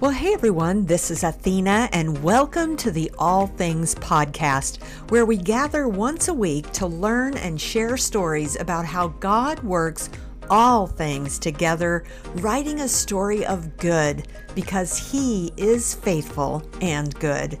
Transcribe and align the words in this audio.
Well, 0.00 0.12
hey 0.12 0.32
everyone, 0.32 0.86
this 0.86 1.10
is 1.10 1.24
Athena, 1.24 1.88
and 1.92 2.22
welcome 2.22 2.76
to 2.76 2.92
the 2.92 3.10
All 3.18 3.48
Things 3.48 3.96
Podcast, 3.96 4.80
where 5.10 5.26
we 5.26 5.36
gather 5.36 5.88
once 5.88 6.28
a 6.28 6.34
week 6.34 6.70
to 6.74 6.86
learn 6.86 7.36
and 7.36 7.60
share 7.60 7.96
stories 7.96 8.54
about 8.60 8.84
how 8.84 9.08
God 9.08 9.58
works 9.64 10.08
all 10.48 10.86
things 10.86 11.40
together, 11.40 12.04
writing 12.36 12.78
a 12.78 12.88
story 12.88 13.44
of 13.44 13.76
good 13.76 14.28
because 14.54 15.10
He 15.10 15.52
is 15.56 15.96
faithful 15.96 16.62
and 16.80 17.12
good. 17.16 17.58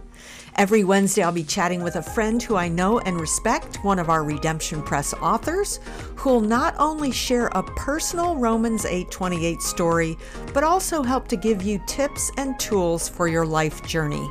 Every 0.58 0.82
Wednesday, 0.82 1.22
I'll 1.22 1.30
be 1.30 1.44
chatting 1.44 1.84
with 1.84 1.94
a 1.94 2.02
friend 2.02 2.42
who 2.42 2.56
I 2.56 2.66
know 2.66 2.98
and 2.98 3.20
respect, 3.20 3.76
one 3.84 4.00
of 4.00 4.10
our 4.10 4.24
Redemption 4.24 4.82
Press 4.82 5.14
authors, 5.14 5.78
who'll 6.16 6.40
not 6.40 6.74
only 6.80 7.12
share 7.12 7.46
a 7.52 7.62
personal 7.62 8.34
Romans 8.34 8.84
8:28 8.84 9.62
story, 9.62 10.18
but 10.52 10.64
also 10.64 11.04
help 11.04 11.28
to 11.28 11.36
give 11.36 11.62
you 11.62 11.80
tips 11.86 12.32
and 12.38 12.58
tools 12.58 13.08
for 13.08 13.28
your 13.28 13.46
life 13.46 13.84
journey. 13.84 14.28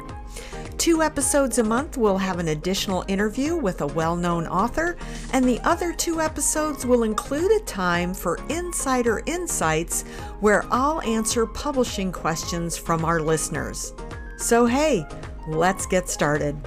Two 0.78 1.02
episodes 1.02 1.60
a 1.60 1.64
month 1.64 1.96
will 1.96 2.18
have 2.18 2.40
an 2.40 2.50
additional 2.50 3.06
interview 3.08 3.56
with 3.56 3.80
a 3.80 3.88
well 3.88 4.18
known 4.18 4.48
author, 4.48 4.98
and 5.32 5.46
the 5.46 5.62
other 5.62 5.94
two 5.94 6.20
episodes 6.20 6.86
will 6.86 7.04
include 7.04 7.54
a 7.54 7.64
time 7.64 8.14
for 8.14 8.38
insider 8.50 9.22
insights 9.28 10.04
where 10.42 10.66
I'll 10.72 11.00
answer 11.04 11.46
publishing 11.46 12.12
questions 12.12 12.76
from 12.76 13.06
our 13.06 13.22
listeners. 13.22 13.94
So, 14.38 14.66
hey, 14.66 15.08
Let's 15.48 15.86
get 15.86 16.10
started. 16.10 16.58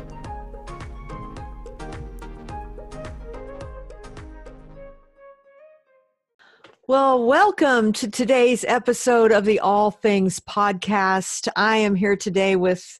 Well, 6.86 7.26
welcome 7.26 7.92
to 7.92 8.10
today's 8.10 8.64
episode 8.64 9.32
of 9.32 9.44
the 9.44 9.60
All 9.60 9.90
Things 9.90 10.40
Podcast. 10.40 11.46
I 11.56 11.76
am 11.76 11.94
here 11.94 12.16
today 12.16 12.56
with 12.56 12.98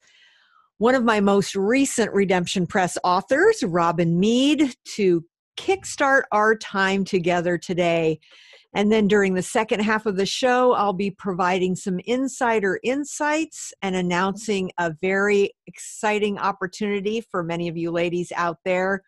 one 0.77 0.95
of 0.95 1.03
my 1.03 1.21
most 1.21 1.57
recent 1.57 2.13
Redemption 2.13 2.67
Press 2.67 2.99
authors, 3.03 3.63
Robin 3.63 4.21
Meade, 4.21 4.75
to 4.97 5.25
kickstart 5.57 6.25
our 6.31 6.57
time 6.57 7.07
together 7.07 7.57
today. 7.57 8.21
And 8.73 8.93
then 8.93 9.09
during 9.09 9.35
the 9.35 9.43
second 9.43 9.81
half 9.81 10.07
of 10.07 10.17
the 10.17 10.27
show, 10.27 10.73
I'll 10.75 10.93
be 10.93 11.11
providing 11.11 11.75
some 11.75 11.99
insider 12.05 12.79
insights 12.85 13.73
and 13.83 13.97
announcing 13.97 14.71
a 14.79 14.95
very 15.01 15.51
exciting 15.67 16.39
opportunity 16.39 17.21
for 17.21 17.43
many 17.43 17.67
of 17.67 17.77
you 17.77 17.91
ladies 17.91 18.33
out 18.37 18.59
there 18.65 19.03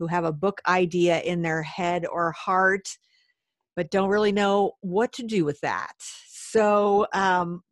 who 0.00 0.08
have 0.08 0.24
a 0.24 0.32
book 0.32 0.60
idea 0.66 1.20
in 1.20 1.42
their 1.42 1.62
head 1.62 2.04
or 2.10 2.32
heart, 2.32 2.88
but 3.76 3.90
don't 3.92 4.08
really 4.08 4.32
know 4.32 4.72
what 4.80 5.12
to 5.12 5.22
do 5.22 5.44
with 5.44 5.60
that. 5.60 5.92
So, 6.26 7.06
um, 7.12 7.62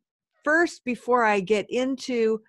first, 0.44 0.84
before 0.84 1.24
I 1.24 1.40
get 1.40 1.66
into 1.68 2.40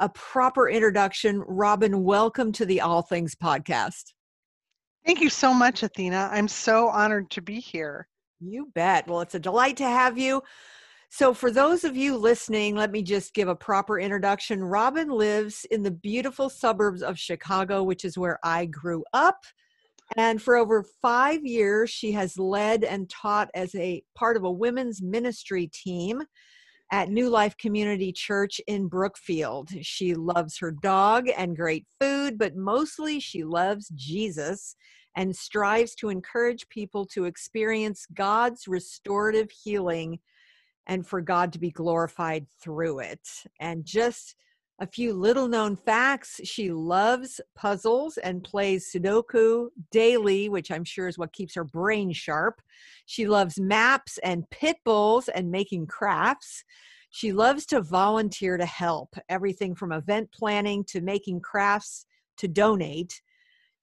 a 0.00 0.08
proper 0.08 0.70
introduction, 0.70 1.42
Robin, 1.46 2.02
welcome 2.04 2.52
to 2.52 2.64
the 2.64 2.80
All 2.80 3.02
Things 3.02 3.34
podcast. 3.34 4.14
Thank 5.04 5.20
you 5.20 5.28
so 5.28 5.52
much, 5.52 5.82
Athena. 5.82 6.30
I'm 6.32 6.48
so 6.48 6.88
honored 6.88 7.30
to 7.32 7.42
be 7.42 7.60
here. 7.60 8.06
You 8.40 8.70
bet. 8.74 9.06
Well, 9.06 9.20
it's 9.20 9.34
a 9.34 9.40
delight 9.40 9.76
to 9.78 9.84
have 9.84 10.18
you. 10.18 10.42
So, 11.10 11.34
for 11.34 11.50
those 11.50 11.84
of 11.84 11.96
you 11.96 12.16
listening, 12.16 12.76
let 12.76 12.92
me 12.92 13.02
just 13.02 13.34
give 13.34 13.48
a 13.48 13.54
proper 13.54 13.98
introduction. 13.98 14.62
Robin 14.62 15.08
lives 15.08 15.66
in 15.70 15.82
the 15.82 15.90
beautiful 15.90 16.48
suburbs 16.48 17.02
of 17.02 17.18
Chicago, 17.18 17.82
which 17.82 18.04
is 18.04 18.16
where 18.16 18.38
I 18.44 18.66
grew 18.66 19.04
up. 19.12 19.44
And 20.16 20.40
for 20.40 20.56
over 20.56 20.84
five 21.02 21.44
years, 21.44 21.90
she 21.90 22.12
has 22.12 22.38
led 22.38 22.84
and 22.84 23.10
taught 23.10 23.50
as 23.54 23.74
a 23.74 24.02
part 24.16 24.36
of 24.36 24.44
a 24.44 24.50
women's 24.50 25.02
ministry 25.02 25.66
team 25.66 26.22
at 26.92 27.08
New 27.08 27.28
Life 27.28 27.56
Community 27.56 28.12
Church 28.12 28.60
in 28.66 28.88
Brookfield. 28.88 29.70
She 29.82 30.14
loves 30.14 30.58
her 30.58 30.70
dog 30.70 31.28
and 31.36 31.56
great 31.56 31.86
food, 32.00 32.38
but 32.38 32.56
mostly 32.56 33.20
she 33.20 33.44
loves 33.44 33.92
Jesus 33.94 34.74
and 35.16 35.34
strives 35.34 35.94
to 35.96 36.08
encourage 36.08 36.68
people 36.68 37.04
to 37.04 37.24
experience 37.24 38.06
God's 38.14 38.68
restorative 38.68 39.50
healing 39.50 40.18
and 40.86 41.06
for 41.06 41.20
God 41.20 41.52
to 41.52 41.58
be 41.58 41.70
glorified 41.70 42.46
through 42.62 43.00
it. 43.00 43.28
And 43.60 43.84
just 43.84 44.34
a 44.80 44.86
few 44.86 45.12
little 45.12 45.46
known 45.46 45.76
facts 45.76 46.40
she 46.44 46.70
loves 46.70 47.38
puzzles 47.54 48.16
and 48.16 48.42
plays 48.42 48.90
Sudoku 48.90 49.68
daily, 49.90 50.48
which 50.48 50.70
I'm 50.70 50.84
sure 50.84 51.06
is 51.06 51.18
what 51.18 51.34
keeps 51.34 51.54
her 51.54 51.64
brain 51.64 52.12
sharp. 52.12 52.62
She 53.04 53.28
loves 53.28 53.60
maps 53.60 54.18
and 54.24 54.48
pit 54.50 54.78
bulls 54.84 55.28
and 55.28 55.50
making 55.50 55.86
crafts. 55.86 56.64
She 57.10 57.32
loves 57.32 57.66
to 57.66 57.82
volunteer 57.82 58.56
to 58.56 58.64
help, 58.64 59.14
everything 59.28 59.74
from 59.74 59.92
event 59.92 60.32
planning 60.32 60.84
to 60.84 61.02
making 61.02 61.40
crafts 61.40 62.06
to 62.38 62.48
donate 62.48 63.20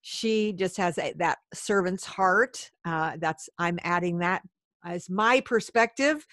she 0.02 0.52
just 0.52 0.76
has 0.76 0.98
a, 0.98 1.12
that 1.16 1.38
servant's 1.52 2.04
heart 2.04 2.70
uh, 2.84 3.16
that's 3.18 3.48
i'm 3.58 3.78
adding 3.82 4.18
that 4.18 4.42
as 4.84 5.10
my 5.10 5.40
perspective. 5.40 6.26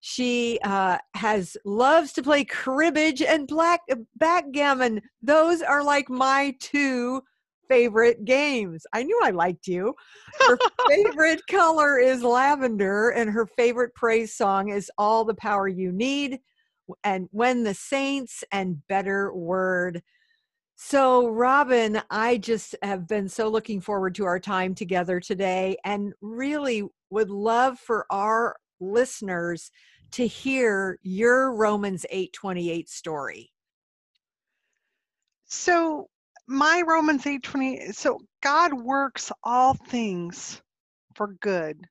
She 0.00 0.58
uh, 0.64 0.98
has 1.14 1.56
loves 1.64 2.12
to 2.14 2.22
play 2.22 2.44
cribbage 2.44 3.20
and 3.20 3.46
black 3.46 3.80
uh, 3.90 3.96
backgammon. 4.16 5.02
Those 5.22 5.62
are 5.62 5.84
like 5.84 6.08
my 6.08 6.54
two 6.58 7.22
favorite 7.68 8.24
games. 8.24 8.84
I 8.92 9.02
knew 9.02 9.20
i 9.22 9.30
liked 9.30 9.66
you. 9.66 9.94
Her 10.40 10.58
favorite 10.88 11.42
color 11.50 11.98
is 11.98 12.22
lavender 12.22 13.10
and 13.10 13.30
her 13.30 13.46
favorite 13.46 13.94
praise 13.94 14.34
song 14.34 14.70
is 14.70 14.90
all 14.98 15.24
the 15.24 15.34
power 15.34 15.68
you 15.68 15.92
need 15.92 16.40
and 17.04 17.28
when 17.30 17.62
the 17.62 17.74
saints 17.74 18.42
and 18.50 18.84
better 18.88 19.32
word 19.32 20.02
so, 20.82 21.28
Robin, 21.28 22.00
I 22.08 22.38
just 22.38 22.74
have 22.80 23.06
been 23.06 23.28
so 23.28 23.50
looking 23.50 23.82
forward 23.82 24.14
to 24.14 24.24
our 24.24 24.40
time 24.40 24.74
together 24.74 25.20
today 25.20 25.76
and 25.84 26.14
really 26.22 26.88
would 27.10 27.28
love 27.28 27.78
for 27.78 28.06
our 28.08 28.56
listeners 28.80 29.70
to 30.12 30.26
hear 30.26 30.98
your 31.02 31.54
Romans 31.54 32.06
8:28 32.08 32.88
story. 32.88 33.52
So, 35.44 36.08
my 36.46 36.82
Romans 36.86 37.26
8:20 37.26 37.92
so 37.92 38.18
God 38.40 38.72
works 38.72 39.30
all 39.44 39.74
things 39.74 40.62
for 41.14 41.34
good. 41.42 41.86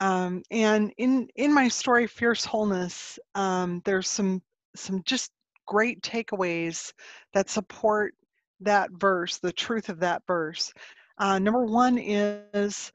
Um, 0.00 0.42
and 0.50 0.92
in 0.98 1.28
in 1.36 1.54
my 1.54 1.68
story 1.68 2.08
Fierce 2.08 2.44
Wholeness, 2.44 3.20
um, 3.36 3.82
there's 3.84 4.10
some 4.10 4.42
some 4.74 5.04
just 5.04 5.30
great 5.66 6.00
takeaways 6.02 6.92
that 7.34 7.50
support 7.50 8.14
that 8.60 8.90
verse, 8.92 9.38
the 9.38 9.52
truth 9.52 9.88
of 9.88 10.00
that 10.00 10.22
verse. 10.26 10.72
Uh, 11.18 11.38
number 11.38 11.64
one 11.64 11.98
is 11.98 12.92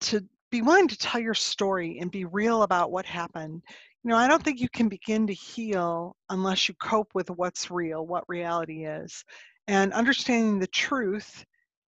to 0.00 0.24
be 0.50 0.62
willing 0.62 0.88
to 0.88 0.98
tell 0.98 1.20
your 1.20 1.34
story 1.34 1.98
and 2.00 2.10
be 2.10 2.24
real 2.24 2.62
about 2.62 2.92
what 2.92 3.06
happened. 3.06 3.62
You 4.02 4.10
know, 4.10 4.16
I 4.16 4.28
don't 4.28 4.42
think 4.42 4.60
you 4.60 4.68
can 4.68 4.88
begin 4.88 5.26
to 5.26 5.32
heal 5.32 6.16
unless 6.30 6.68
you 6.68 6.74
cope 6.82 7.08
with 7.14 7.30
what's 7.30 7.70
real, 7.70 8.06
what 8.06 8.24
reality 8.28 8.84
is. 8.84 9.24
And 9.66 9.92
understanding 9.92 10.58
the 10.58 10.66
truth 10.66 11.44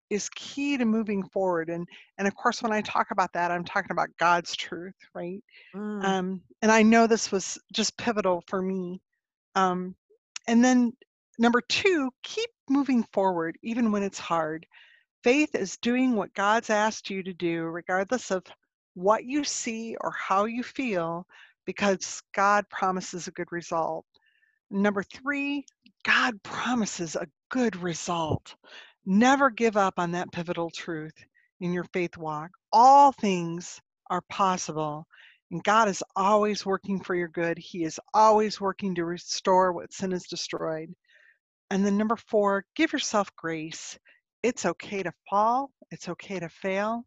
is 0.08 0.28
key 0.30 0.76
to 0.78 0.84
moving 0.84 1.22
forward. 1.28 1.68
And 1.68 1.86
and 2.18 2.26
of 2.26 2.34
course, 2.34 2.62
when 2.62 2.72
I 2.72 2.80
talk 2.80 3.08
about 3.10 3.32
that, 3.34 3.50
I'm 3.50 3.64
talking 3.64 3.90
about 3.90 4.08
God's 4.18 4.56
truth, 4.56 4.94
right? 5.14 5.42
Mm. 5.74 6.04
Um, 6.04 6.40
and 6.62 6.72
I 6.72 6.82
know 6.82 7.06
this 7.06 7.30
was 7.30 7.58
just 7.72 7.96
pivotal 7.98 8.42
for 8.46 8.62
me. 8.62 9.00
Um, 9.54 9.94
and 10.46 10.64
then 10.64 10.92
number 11.38 11.60
two, 11.60 12.10
keep 12.22 12.50
moving 12.68 13.04
forward 13.12 13.56
even 13.62 13.92
when 13.92 14.02
it's 14.02 14.18
hard. 14.18 14.66
Faith 15.22 15.54
is 15.54 15.76
doing 15.78 16.14
what 16.14 16.34
God's 16.34 16.70
asked 16.70 17.10
you 17.10 17.22
to 17.22 17.32
do, 17.32 17.64
regardless 17.64 18.30
of 18.30 18.44
what 18.94 19.24
you 19.24 19.44
see 19.44 19.96
or 20.00 20.12
how 20.12 20.44
you 20.44 20.62
feel, 20.62 21.26
because 21.64 22.22
God 22.34 22.64
promises 22.70 23.26
a 23.26 23.32
good 23.32 23.50
result. 23.50 24.06
Number 24.70 25.02
three, 25.02 25.64
God 26.04 26.42
promises 26.42 27.16
a 27.16 27.28
good 27.50 27.76
result. 27.76 28.54
Never 29.04 29.50
give 29.50 29.76
up 29.76 29.94
on 29.98 30.12
that 30.12 30.32
pivotal 30.32 30.70
truth 30.70 31.14
in 31.60 31.72
your 31.72 31.86
faith 31.92 32.16
walk. 32.16 32.50
All 32.72 33.12
things 33.12 33.80
are 34.10 34.22
possible, 34.28 35.06
and 35.50 35.62
God 35.62 35.88
is 35.88 36.02
always 36.16 36.66
working 36.66 37.00
for 37.00 37.14
your 37.14 37.28
good. 37.28 37.58
He 37.58 37.84
is 37.84 38.00
always 38.12 38.60
working 38.60 38.94
to 38.96 39.04
restore 39.04 39.72
what 39.72 39.92
sin 39.92 40.10
has 40.10 40.24
destroyed. 40.24 40.92
And 41.70 41.84
then 41.84 41.96
number 41.96 42.16
four, 42.16 42.64
give 42.74 42.92
yourself 42.92 43.34
grace. 43.36 43.98
It's 44.42 44.66
okay 44.66 45.02
to 45.02 45.12
fall, 45.28 45.70
it's 45.90 46.08
okay 46.08 46.40
to 46.40 46.48
fail. 46.48 47.04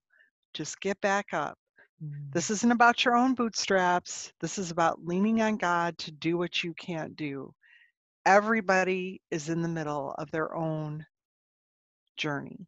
Just 0.53 0.81
get 0.81 0.99
back 1.01 1.27
up. 1.33 1.57
Mm. 2.03 2.33
This 2.33 2.49
isn't 2.49 2.71
about 2.71 3.05
your 3.05 3.15
own 3.15 3.35
bootstraps. 3.35 4.31
This 4.41 4.57
is 4.57 4.71
about 4.71 5.05
leaning 5.05 5.41
on 5.41 5.57
God 5.57 5.97
to 5.99 6.11
do 6.11 6.37
what 6.37 6.63
you 6.63 6.73
can't 6.73 7.15
do. 7.15 7.53
Everybody 8.25 9.21
is 9.31 9.49
in 9.49 9.61
the 9.61 9.67
middle 9.67 10.13
of 10.17 10.31
their 10.31 10.55
own 10.55 11.05
journey. 12.17 12.67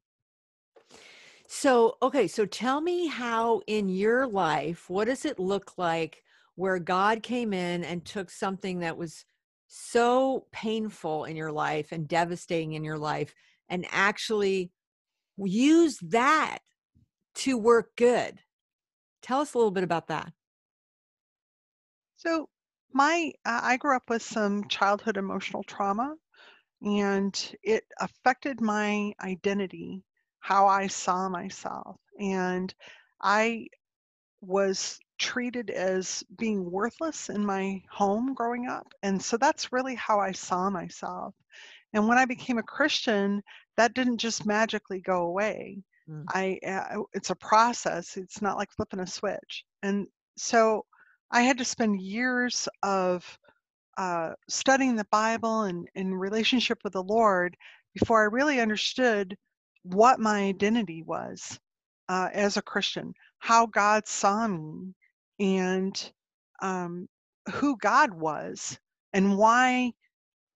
So, 1.53 1.97
okay, 2.01 2.29
so 2.29 2.45
tell 2.45 2.79
me 2.79 3.07
how 3.07 3.61
in 3.67 3.89
your 3.89 4.25
life, 4.25 4.89
what 4.89 5.07
does 5.07 5.25
it 5.25 5.37
look 5.37 5.77
like 5.77 6.23
where 6.55 6.79
God 6.79 7.23
came 7.23 7.51
in 7.51 7.83
and 7.83 8.05
took 8.05 8.29
something 8.29 8.79
that 8.79 8.95
was 8.95 9.25
so 9.67 10.47
painful 10.53 11.25
in 11.25 11.35
your 11.35 11.51
life 11.51 11.91
and 11.91 12.07
devastating 12.07 12.71
in 12.71 12.85
your 12.85 12.97
life 12.97 13.35
and 13.67 13.85
actually 13.91 14.71
use 15.37 15.99
that 16.03 16.59
to 17.35 17.57
work 17.57 17.97
good. 17.97 18.39
Tell 19.21 19.41
us 19.41 19.53
a 19.53 19.57
little 19.57 19.71
bit 19.71 19.83
about 19.83 20.07
that. 20.07 20.31
So, 22.15 22.47
my 22.93 23.33
uh, 23.45 23.59
I 23.61 23.75
grew 23.75 23.97
up 23.97 24.09
with 24.09 24.21
some 24.21 24.69
childhood 24.69 25.17
emotional 25.17 25.63
trauma, 25.63 26.15
and 26.81 27.55
it 27.61 27.83
affected 27.99 28.61
my 28.61 29.11
identity, 29.21 30.03
how 30.41 30.67
I 30.67 30.87
saw 30.87 31.29
myself, 31.29 31.97
and 32.19 32.73
I 33.21 33.67
was 34.41 34.99
treated 35.17 35.69
as 35.69 36.23
being 36.37 36.69
worthless 36.69 37.29
in 37.29 37.45
my 37.45 37.81
home 37.89 38.33
growing 38.33 38.67
up, 38.67 38.93
and 39.03 39.21
so 39.21 39.37
that's 39.37 39.71
really 39.71 39.95
how 39.95 40.19
I 40.19 40.33
saw 40.33 40.69
myself. 40.69 41.33
And 41.93 42.07
when 42.07 42.17
I 42.17 42.25
became 42.25 42.57
a 42.57 42.63
Christian, 42.63 43.41
that 43.77 43.93
didn't 43.93 44.17
just 44.17 44.45
magically 44.45 44.99
go 45.01 45.23
away. 45.23 45.83
Mm. 46.09 46.25
I 46.29 46.59
uh, 46.65 47.03
it's 47.13 47.29
a 47.29 47.35
process. 47.35 48.17
It's 48.17 48.41
not 48.41 48.57
like 48.57 48.71
flipping 48.71 48.99
a 48.99 49.07
switch. 49.07 49.65
And 49.83 50.07
so 50.37 50.85
I 51.31 51.41
had 51.41 51.57
to 51.59 51.65
spend 51.65 52.01
years 52.01 52.67
of 52.83 53.25
uh, 53.97 54.31
studying 54.49 54.95
the 54.95 55.07
Bible 55.11 55.63
and 55.63 55.87
in 55.95 56.13
relationship 56.13 56.79
with 56.83 56.93
the 56.93 57.03
Lord 57.03 57.55
before 57.93 58.21
I 58.21 58.25
really 58.25 58.59
understood 58.59 59.37
what 59.83 60.19
my 60.19 60.41
identity 60.41 61.03
was 61.03 61.59
uh, 62.09 62.29
as 62.33 62.57
a 62.57 62.61
Christian, 62.61 63.13
how 63.39 63.65
God 63.65 64.07
saw 64.07 64.47
me, 64.47 64.93
and 65.39 66.11
um, 66.61 67.07
who 67.51 67.77
God 67.77 68.13
was, 68.13 68.77
and 69.13 69.37
why 69.37 69.91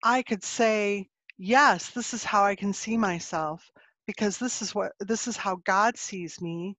I 0.04 0.22
could 0.22 0.44
say, 0.44 1.10
yes, 1.38 1.90
this 1.90 2.14
is 2.14 2.24
how 2.24 2.44
I 2.44 2.56
can 2.56 2.74
see 2.74 2.98
myself 2.98 3.72
because 4.06 4.38
this 4.38 4.62
is 4.62 4.76
what 4.76 4.92
this 5.00 5.28
is 5.28 5.36
how 5.36 5.58
God 5.66 5.98
sees 5.98 6.40
me 6.40 6.78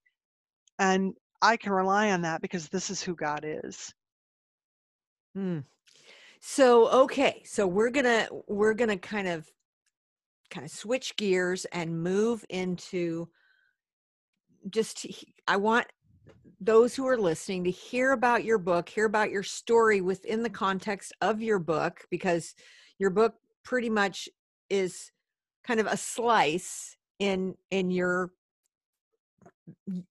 and 0.79 1.15
I 1.43 1.57
can 1.57 1.73
rely 1.73 2.13
on 2.13 2.23
that 2.23 2.41
because 2.41 2.69
this 2.69 2.91
is 2.91 3.03
who 3.03 3.15
God 3.15 3.45
is. 3.45 3.93
Mm. 5.37 5.65
So 6.41 6.89
okay, 7.03 7.43
so 7.45 7.67
we're 7.67 7.91
gonna 7.91 8.29
we're 8.47 8.75
gonna 8.75 8.97
kind 8.97 9.29
of 9.29 9.51
kind 10.51 10.65
of 10.65 10.71
switch 10.71 11.17
gears 11.17 11.65
and 11.67 12.03
move 12.03 12.45
into 12.49 13.29
just 14.71 15.07
I 15.47 15.57
want 15.57 15.87
those 16.61 16.95
who 16.95 17.07
are 17.07 17.19
listening 17.19 17.65
to 17.65 17.71
hear 17.71 18.13
about 18.13 18.45
your 18.45 18.59
book, 18.59 18.89
hear 18.89 19.05
about 19.05 19.31
your 19.31 19.43
story 19.43 20.01
within 20.01 20.43
the 20.43 20.51
context 20.51 21.13
of 21.21 21.43
your 21.43 21.59
book, 21.59 22.05
because 22.11 22.55
your 22.99 23.11
book 23.11 23.35
pretty 23.63 23.91
much 23.91 24.29
is 24.71 25.11
kind 25.65 25.81
of 25.81 25.87
a 25.87 25.97
slice 25.97 26.97
in 27.19 27.55
in 27.71 27.91
your 27.91 28.31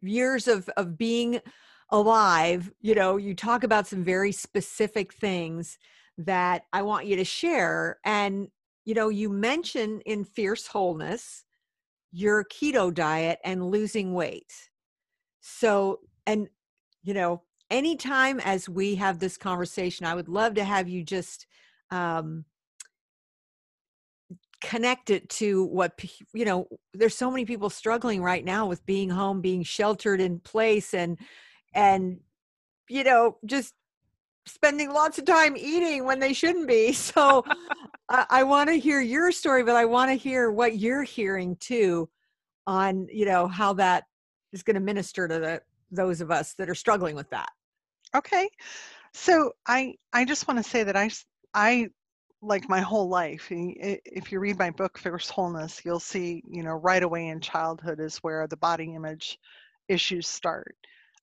years 0.01 0.47
of 0.47 0.69
of 0.69 0.97
being 0.97 1.39
alive 1.91 2.71
you 2.81 2.95
know 2.95 3.15
you 3.17 3.33
talk 3.33 3.63
about 3.63 3.87
some 3.87 4.03
very 4.03 4.31
specific 4.31 5.13
things 5.13 5.77
that 6.17 6.63
i 6.73 6.81
want 6.81 7.05
you 7.05 7.15
to 7.15 7.23
share 7.23 7.99
and 8.03 8.47
you 8.85 8.93
know 8.93 9.09
you 9.09 9.29
mention 9.29 10.01
in 10.01 10.23
fierce 10.23 10.67
wholeness 10.67 11.43
your 12.11 12.45
keto 12.45 12.93
diet 12.93 13.39
and 13.43 13.69
losing 13.69 14.13
weight. 14.13 14.53
So 15.41 15.99
and 16.25 16.47
you 17.03 17.13
know 17.13 17.43
anytime 17.69 18.39
as 18.39 18.69
we 18.69 18.95
have 18.95 19.19
this 19.19 19.37
conversation 19.37 20.05
i 20.05 20.13
would 20.13 20.29
love 20.29 20.53
to 20.53 20.63
have 20.63 20.87
you 20.87 21.03
just 21.03 21.47
um 21.91 22.45
connect 24.61 25.09
it 25.09 25.27
to 25.29 25.65
what 25.65 25.99
you 26.33 26.45
know 26.45 26.67
there's 26.93 27.15
so 27.15 27.29
many 27.29 27.45
people 27.45 27.69
struggling 27.69 28.21
right 28.21 28.45
now 28.45 28.65
with 28.67 28.85
being 28.85 29.09
home 29.09 29.41
being 29.41 29.63
sheltered 29.63 30.21
in 30.21 30.39
place 30.39 30.93
and 30.93 31.17
and 31.73 32.19
you 32.89 33.03
know 33.03 33.37
just 33.45 33.73
spending 34.47 34.91
lots 34.91 35.17
of 35.17 35.25
time 35.25 35.55
eating 35.57 36.05
when 36.05 36.19
they 36.19 36.33
shouldn't 36.33 36.67
be 36.67 36.91
so 36.93 37.43
i, 38.09 38.25
I 38.29 38.43
want 38.43 38.69
to 38.69 38.75
hear 38.75 39.01
your 39.01 39.31
story 39.31 39.63
but 39.63 39.75
i 39.75 39.85
want 39.85 40.09
to 40.11 40.15
hear 40.15 40.51
what 40.51 40.77
you're 40.77 41.03
hearing 41.03 41.55
too 41.57 42.09
on 42.67 43.07
you 43.11 43.25
know 43.25 43.47
how 43.47 43.73
that 43.73 44.05
is 44.53 44.63
going 44.63 44.75
to 44.75 44.81
minister 44.81 45.27
to 45.27 45.39
the 45.39 45.61
those 45.91 46.21
of 46.21 46.31
us 46.31 46.53
that 46.57 46.69
are 46.69 46.75
struggling 46.75 47.15
with 47.15 47.29
that 47.29 47.49
okay 48.15 48.49
so 49.13 49.51
i 49.67 49.93
i 50.13 50.25
just 50.25 50.47
want 50.47 50.63
to 50.63 50.69
say 50.69 50.83
that 50.83 50.95
i 50.95 51.09
i 51.53 51.87
like 52.45 52.69
my 52.69 52.79
whole 52.79 53.09
life. 53.09 53.47
If 53.49 54.31
you 54.31 54.39
read 54.39 54.59
my 54.59 54.69
book, 54.69 54.97
Fierce 54.97 55.29
Wholeness, 55.29 55.81
you'll 55.83 55.99
see, 55.99 56.43
you 56.47 56.63
know, 56.63 56.73
right 56.73 57.03
away 57.03 57.27
in 57.27 57.39
childhood 57.39 57.99
is 57.99 58.17
where 58.17 58.47
the 58.47 58.57
body 58.57 58.93
image 58.93 59.39
issues 59.87 60.27
start. 60.27 60.75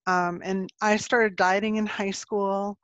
Um, 0.07 0.41
and 0.45 0.69
I 0.81 0.97
started 0.97 1.37
dieting 1.37 1.77
in 1.77 1.87
high 1.87 2.11
school, 2.11 2.79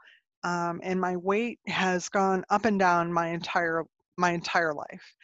um, 0.45 0.81
and 0.83 1.01
my 1.01 1.17
weight 1.17 1.59
has 1.67 2.09
gone 2.09 2.45
up 2.51 2.65
and 2.65 2.79
down 2.79 3.13
my 3.13 3.29
entire 3.29 3.85
my 4.17 4.33
entire 4.33 4.75
life. 4.75 5.15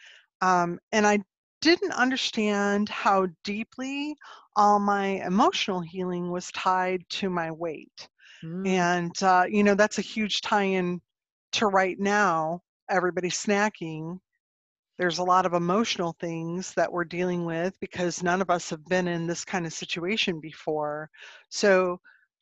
Um, 0.41 0.79
and 0.91 1.05
I 1.05 1.19
didn't 1.61 1.91
understand 1.93 2.89
how 2.89 3.27
deeply 3.43 4.15
all 4.55 4.79
my 4.79 5.25
emotional 5.25 5.81
healing 5.81 6.31
was 6.31 6.51
tied 6.51 7.03
to 7.09 7.29
my 7.29 7.51
weight. 7.51 8.07
Mm. 8.43 8.67
And 8.67 9.23
uh, 9.23 9.45
you 9.49 9.63
know, 9.63 9.75
that's 9.75 9.97
a 9.97 10.03
huge 10.03 10.41
tie-in 10.41 11.01
to 11.53 11.67
right 11.67 11.99
now 11.99 12.61
everybody 12.89 13.29
snacking 13.29 14.19
there's 14.97 15.19
a 15.19 15.23
lot 15.23 15.45
of 15.45 15.53
emotional 15.53 16.15
things 16.19 16.73
that 16.73 16.91
we're 16.91 17.03
dealing 17.05 17.45
with 17.45 17.77
because 17.79 18.23
none 18.23 18.41
of 18.41 18.49
us 18.49 18.69
have 18.69 18.85
been 18.85 19.07
in 19.07 19.27
this 19.27 19.43
kind 19.43 19.65
of 19.65 19.73
situation 19.73 20.39
before 20.39 21.09
so 21.49 21.99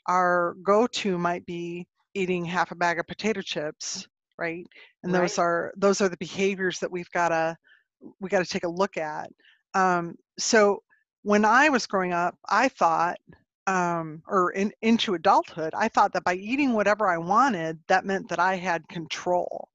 our 0.07 0.55
go-to 0.63 1.17
might 1.17 1.45
be 1.45 1.87
eating 2.13 2.45
half 2.45 2.71
a 2.71 2.75
bag 2.75 2.99
of 2.99 3.07
potato 3.07 3.41
chips 3.41 4.07
right? 4.37 4.65
And 5.03 5.13
those 5.13 5.37
are 5.37 5.71
those 5.77 6.01
are 6.01 6.09
the 6.09 6.17
behaviors 6.17 6.79
that 6.79 6.91
we've 6.91 7.09
got 7.11 7.29
to 7.29 7.55
we 8.19 8.29
got 8.29 8.43
to 8.43 8.51
take 8.51 8.63
a 8.63 8.69
look 8.69 8.97
at. 8.97 9.29
Um, 9.73 10.15
so 10.37 10.81
when 11.23 11.45
i 11.45 11.69
was 11.69 11.87
growing 11.87 12.11
up 12.11 12.35
i 12.49 12.67
thought 12.67 13.17
um, 13.65 14.21
or 14.27 14.51
in, 14.51 14.71
into 14.81 15.13
adulthood 15.13 15.73
i 15.75 15.87
thought 15.87 16.11
that 16.13 16.23
by 16.25 16.35
eating 16.35 16.73
whatever 16.73 17.07
i 17.07 17.17
wanted 17.17 17.79
that 17.87 18.05
meant 18.05 18.27
that 18.29 18.39
i 18.39 18.55
had 18.55 18.87
control. 18.89 19.69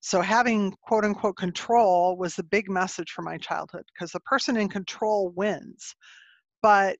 So 0.00 0.20
having 0.20 0.72
quote 0.82 1.04
unquote 1.04 1.36
control 1.36 2.16
was 2.16 2.36
the 2.36 2.42
big 2.42 2.68
message 2.70 3.10
for 3.10 3.22
my 3.22 3.38
childhood 3.38 3.84
because 3.92 4.12
the 4.12 4.20
person 4.20 4.56
in 4.56 4.68
control 4.68 5.30
wins. 5.30 5.94
But 6.62 6.96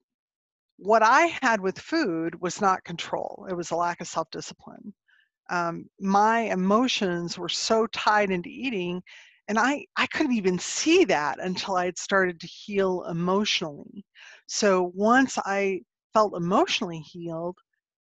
what 0.78 1.02
I 1.02 1.26
had 1.43 1.61
with 1.61 1.78
food 1.78 2.40
was 2.40 2.61
not 2.61 2.85
control, 2.85 3.47
it 3.50 3.54
was 3.54 3.71
a 3.71 3.76
lack 3.76 4.00
of 4.00 4.09
self 4.09 4.31
discipline. 4.31 4.95
Um, 5.50 5.87
my 6.00 6.40
emotions 6.43 7.38
were 7.38 7.49
so 7.50 7.87
tied 7.88 8.31
into 8.31 8.49
eating, 8.50 9.02
and 9.49 9.59
I, 9.59 9.87
I 9.97 10.07
couldn't 10.09 10.35
even 10.37 10.59
see 10.59 11.04
that 11.07 11.38
until 11.40 11.76
I 11.76 11.87
had 11.87 11.99
started 11.99 12.40
to 12.40 12.47
heal 12.47 13.04
emotionally. 13.04 14.04
So 14.47 14.93
once 14.95 15.38
I 15.45 15.83
felt 16.14 16.37
emotionally 16.37 17.00
healed, 17.00 17.59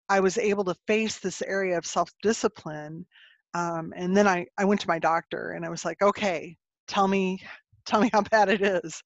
I 0.09 0.19
was 0.19 0.37
able 0.37 0.63
to 0.65 0.75
face 0.87 1.19
this 1.19 1.41
area 1.41 1.77
of 1.77 1.85
self 1.85 2.09
discipline 2.21 3.05
um, 3.53 3.93
and 3.95 4.15
then 4.15 4.27
I, 4.27 4.45
I 4.57 4.63
went 4.65 4.79
to 4.81 4.87
my 4.87 4.99
doctor 4.99 5.51
and 5.51 5.65
I 5.65 5.69
was 5.69 5.83
like, 5.83 6.01
okay, 6.01 6.55
tell 6.87 7.07
me, 7.07 7.41
tell 7.85 7.99
me 8.01 8.09
how 8.13 8.21
bad 8.21 8.49
it 8.49 8.61
is. 8.61 9.03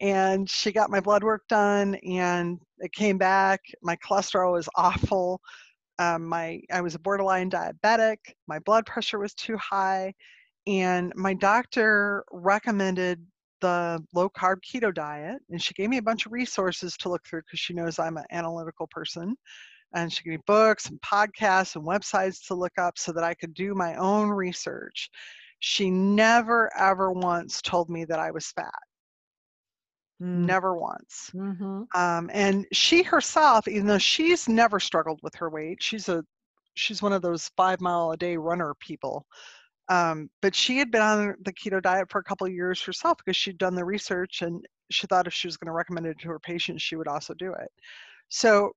And 0.00 0.48
she 0.50 0.72
got 0.72 0.90
my 0.90 1.00
blood 1.00 1.22
work 1.22 1.42
done 1.48 1.94
and 1.96 2.58
it 2.78 2.92
came 2.92 3.18
back. 3.18 3.60
My 3.82 3.96
cholesterol 3.96 4.52
was 4.52 4.68
awful. 4.76 5.40
Um, 5.98 6.26
my 6.26 6.60
I 6.72 6.80
was 6.80 6.94
a 6.94 6.98
borderline 6.98 7.50
diabetic. 7.50 8.16
My 8.48 8.58
blood 8.60 8.86
pressure 8.86 9.18
was 9.18 9.32
too 9.34 9.56
high, 9.56 10.12
and 10.66 11.12
my 11.14 11.34
doctor 11.34 12.24
recommended 12.32 13.24
the 13.60 14.04
low 14.12 14.28
carb 14.28 14.56
keto 14.68 14.92
diet. 14.92 15.40
And 15.50 15.62
she 15.62 15.74
gave 15.74 15.88
me 15.88 15.98
a 15.98 16.02
bunch 16.02 16.26
of 16.26 16.32
resources 16.32 16.96
to 16.98 17.08
look 17.08 17.24
through 17.24 17.42
because 17.42 17.60
she 17.60 17.74
knows 17.74 17.98
I'm 17.98 18.16
an 18.16 18.24
analytical 18.32 18.88
person 18.90 19.36
and 19.94 20.12
she 20.12 20.24
gave 20.24 20.32
me 20.32 20.38
books 20.46 20.86
and 20.86 21.00
podcasts 21.00 21.76
and 21.76 21.86
websites 21.86 22.46
to 22.46 22.54
look 22.54 22.76
up 22.78 22.98
so 22.98 23.12
that 23.12 23.24
I 23.24 23.34
could 23.34 23.54
do 23.54 23.74
my 23.74 23.94
own 23.94 24.28
research. 24.28 25.08
She 25.60 25.88
never, 25.90 26.70
ever 26.76 27.12
once 27.12 27.62
told 27.62 27.88
me 27.88 28.04
that 28.06 28.18
I 28.18 28.30
was 28.30 28.48
fat. 28.48 28.72
Mm. 30.22 30.46
Never 30.46 30.76
once. 30.76 31.30
Mm-hmm. 31.34 31.82
Um, 31.94 32.30
and 32.32 32.66
she 32.72 33.02
herself, 33.02 33.66
even 33.66 33.86
though 33.86 33.98
she's 33.98 34.48
never 34.48 34.78
struggled 34.78 35.20
with 35.22 35.34
her 35.34 35.50
weight, 35.50 35.82
she's 35.82 36.08
a 36.08 36.24
she's 36.74 37.02
one 37.02 37.12
of 37.12 37.22
those 37.22 37.50
five 37.56 37.80
mile 37.80 38.12
a 38.12 38.16
day 38.16 38.36
runner 38.36 38.74
people. 38.80 39.26
Um, 39.88 40.30
but 40.40 40.54
she 40.54 40.78
had 40.78 40.90
been 40.90 41.02
on 41.02 41.34
the 41.44 41.52
keto 41.52 41.82
diet 41.82 42.10
for 42.10 42.18
a 42.18 42.24
couple 42.24 42.46
of 42.46 42.52
years 42.52 42.82
herself 42.82 43.18
because 43.18 43.36
she'd 43.36 43.58
done 43.58 43.74
the 43.74 43.84
research 43.84 44.42
and 44.42 44.64
she 44.90 45.06
thought 45.06 45.26
if 45.26 45.34
she 45.34 45.46
was 45.46 45.56
going 45.56 45.66
to 45.66 45.72
recommend 45.72 46.06
it 46.06 46.18
to 46.20 46.28
her 46.28 46.38
patients, 46.38 46.82
she 46.82 46.96
would 46.96 47.08
also 47.08 47.34
do 47.34 47.52
it. 47.52 47.68
So 48.28 48.72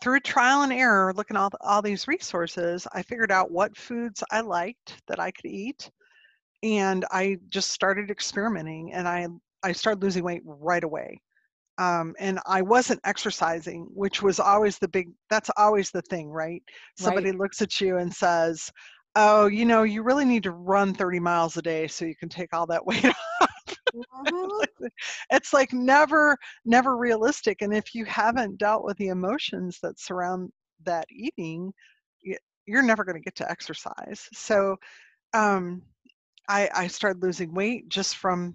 through 0.00 0.20
trial 0.20 0.62
and 0.62 0.72
error, 0.72 1.12
looking 1.14 1.36
at 1.36 1.40
all, 1.40 1.50
all 1.60 1.82
these 1.82 2.08
resources, 2.08 2.86
I 2.92 3.02
figured 3.02 3.32
out 3.32 3.50
what 3.50 3.76
foods 3.76 4.22
I 4.30 4.40
liked 4.40 5.02
that 5.08 5.20
I 5.20 5.30
could 5.30 5.46
eat. 5.46 5.90
And 6.62 7.04
I 7.10 7.38
just 7.48 7.70
started 7.70 8.10
experimenting 8.10 8.92
and 8.94 9.06
I, 9.06 9.26
I 9.66 9.72
started 9.72 10.02
losing 10.02 10.24
weight 10.24 10.42
right 10.44 10.84
away. 10.84 11.20
Um, 11.78 12.14
and 12.18 12.40
I 12.46 12.62
wasn't 12.62 13.00
exercising, 13.04 13.88
which 13.94 14.22
was 14.22 14.40
always 14.40 14.78
the 14.78 14.88
big, 14.88 15.08
that's 15.30 15.50
always 15.56 15.90
the 15.90 16.02
thing, 16.02 16.30
right? 16.30 16.62
Somebody 16.96 17.32
Right. 17.32 17.32
looks 17.32 17.62
at 17.62 17.80
you 17.80 17.98
and 17.98 18.12
says, 18.12 18.70
Oh, 19.16 19.46
you 19.46 19.64
know, 19.66 19.82
you 19.84 20.02
really 20.02 20.24
need 20.26 20.44
to 20.44 20.52
run 20.52 20.94
30 20.94 21.20
miles 21.20 21.56
a 21.56 21.62
day 21.62 21.86
so 21.88 22.04
you 22.04 22.16
can 22.16 22.28
take 22.28 22.54
all 22.54 22.66
that 22.66 22.86
weight 22.86 23.04
off. 23.04 23.76
Mhm. 23.94 24.66
it's 25.30 25.52
like 25.52 25.72
never 25.72 26.36
never 26.64 26.96
realistic 26.96 27.62
and 27.62 27.74
if 27.74 27.94
you 27.94 28.04
haven't 28.04 28.58
dealt 28.58 28.84
with 28.84 28.96
the 28.98 29.08
emotions 29.08 29.78
that 29.82 29.98
surround 29.98 30.50
that 30.84 31.06
eating 31.10 31.72
you're 32.66 32.82
never 32.82 33.04
going 33.04 33.16
to 33.16 33.22
get 33.22 33.34
to 33.36 33.50
exercise 33.50 34.28
so 34.32 34.76
um 35.34 35.82
i 36.48 36.68
i 36.74 36.86
started 36.86 37.22
losing 37.22 37.54
weight 37.54 37.88
just 37.88 38.16
from 38.16 38.54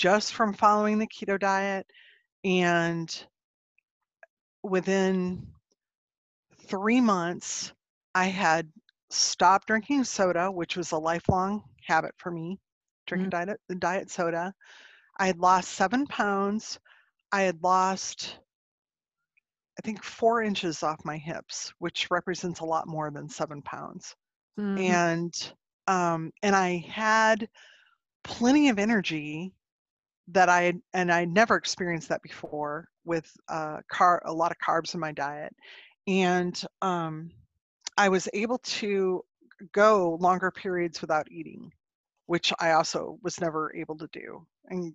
just 0.00 0.32
from 0.32 0.54
following 0.54 0.98
the 0.98 1.06
keto 1.06 1.38
diet 1.38 1.86
and 2.44 3.26
within 4.62 5.46
three 6.68 7.00
months 7.00 7.72
i 8.14 8.24
had 8.24 8.70
stopped 9.10 9.66
drinking 9.66 10.02
soda 10.04 10.50
which 10.50 10.76
was 10.76 10.92
a 10.92 10.98
lifelong 10.98 11.62
habit 11.86 12.14
for 12.16 12.30
me 12.30 12.58
drinking 13.06 13.28
diet 13.28 13.60
diet 13.78 14.10
soda 14.10 14.54
i 15.18 15.26
had 15.26 15.38
lost 15.38 15.72
seven 15.72 16.06
pounds 16.06 16.78
I 17.32 17.42
had 17.42 17.62
lost, 17.62 18.40
I 19.78 19.82
think, 19.82 20.02
four 20.02 20.42
inches 20.42 20.82
off 20.82 21.04
my 21.04 21.16
hips, 21.16 21.72
which 21.78 22.10
represents 22.10 22.60
a 22.60 22.64
lot 22.64 22.88
more 22.88 23.10
than 23.10 23.28
seven 23.28 23.62
pounds. 23.62 24.16
Mhm. 24.58 24.80
And 24.82 25.54
um, 25.86 26.32
and 26.42 26.54
I 26.54 26.78
had 26.78 27.48
plenty 28.24 28.68
of 28.68 28.78
energy 28.78 29.54
that 30.32 30.48
I 30.48 30.74
and 30.92 31.12
I 31.12 31.24
never 31.24 31.56
experienced 31.56 32.08
that 32.08 32.22
before 32.22 32.88
with 33.04 33.30
uh, 33.48 33.78
car 33.90 34.22
a 34.24 34.32
lot 34.32 34.52
of 34.52 34.58
carbs 34.58 34.94
in 34.94 35.00
my 35.00 35.12
diet, 35.12 35.54
and 36.06 36.60
um, 36.82 37.30
I 37.96 38.08
was 38.08 38.28
able 38.32 38.58
to 38.58 39.24
go 39.72 40.16
longer 40.20 40.50
periods 40.50 41.00
without 41.00 41.30
eating, 41.30 41.72
which 42.26 42.52
I 42.60 42.72
also 42.72 43.18
was 43.22 43.40
never 43.40 43.74
able 43.74 43.96
to 43.98 44.08
do. 44.12 44.46
And 44.68 44.94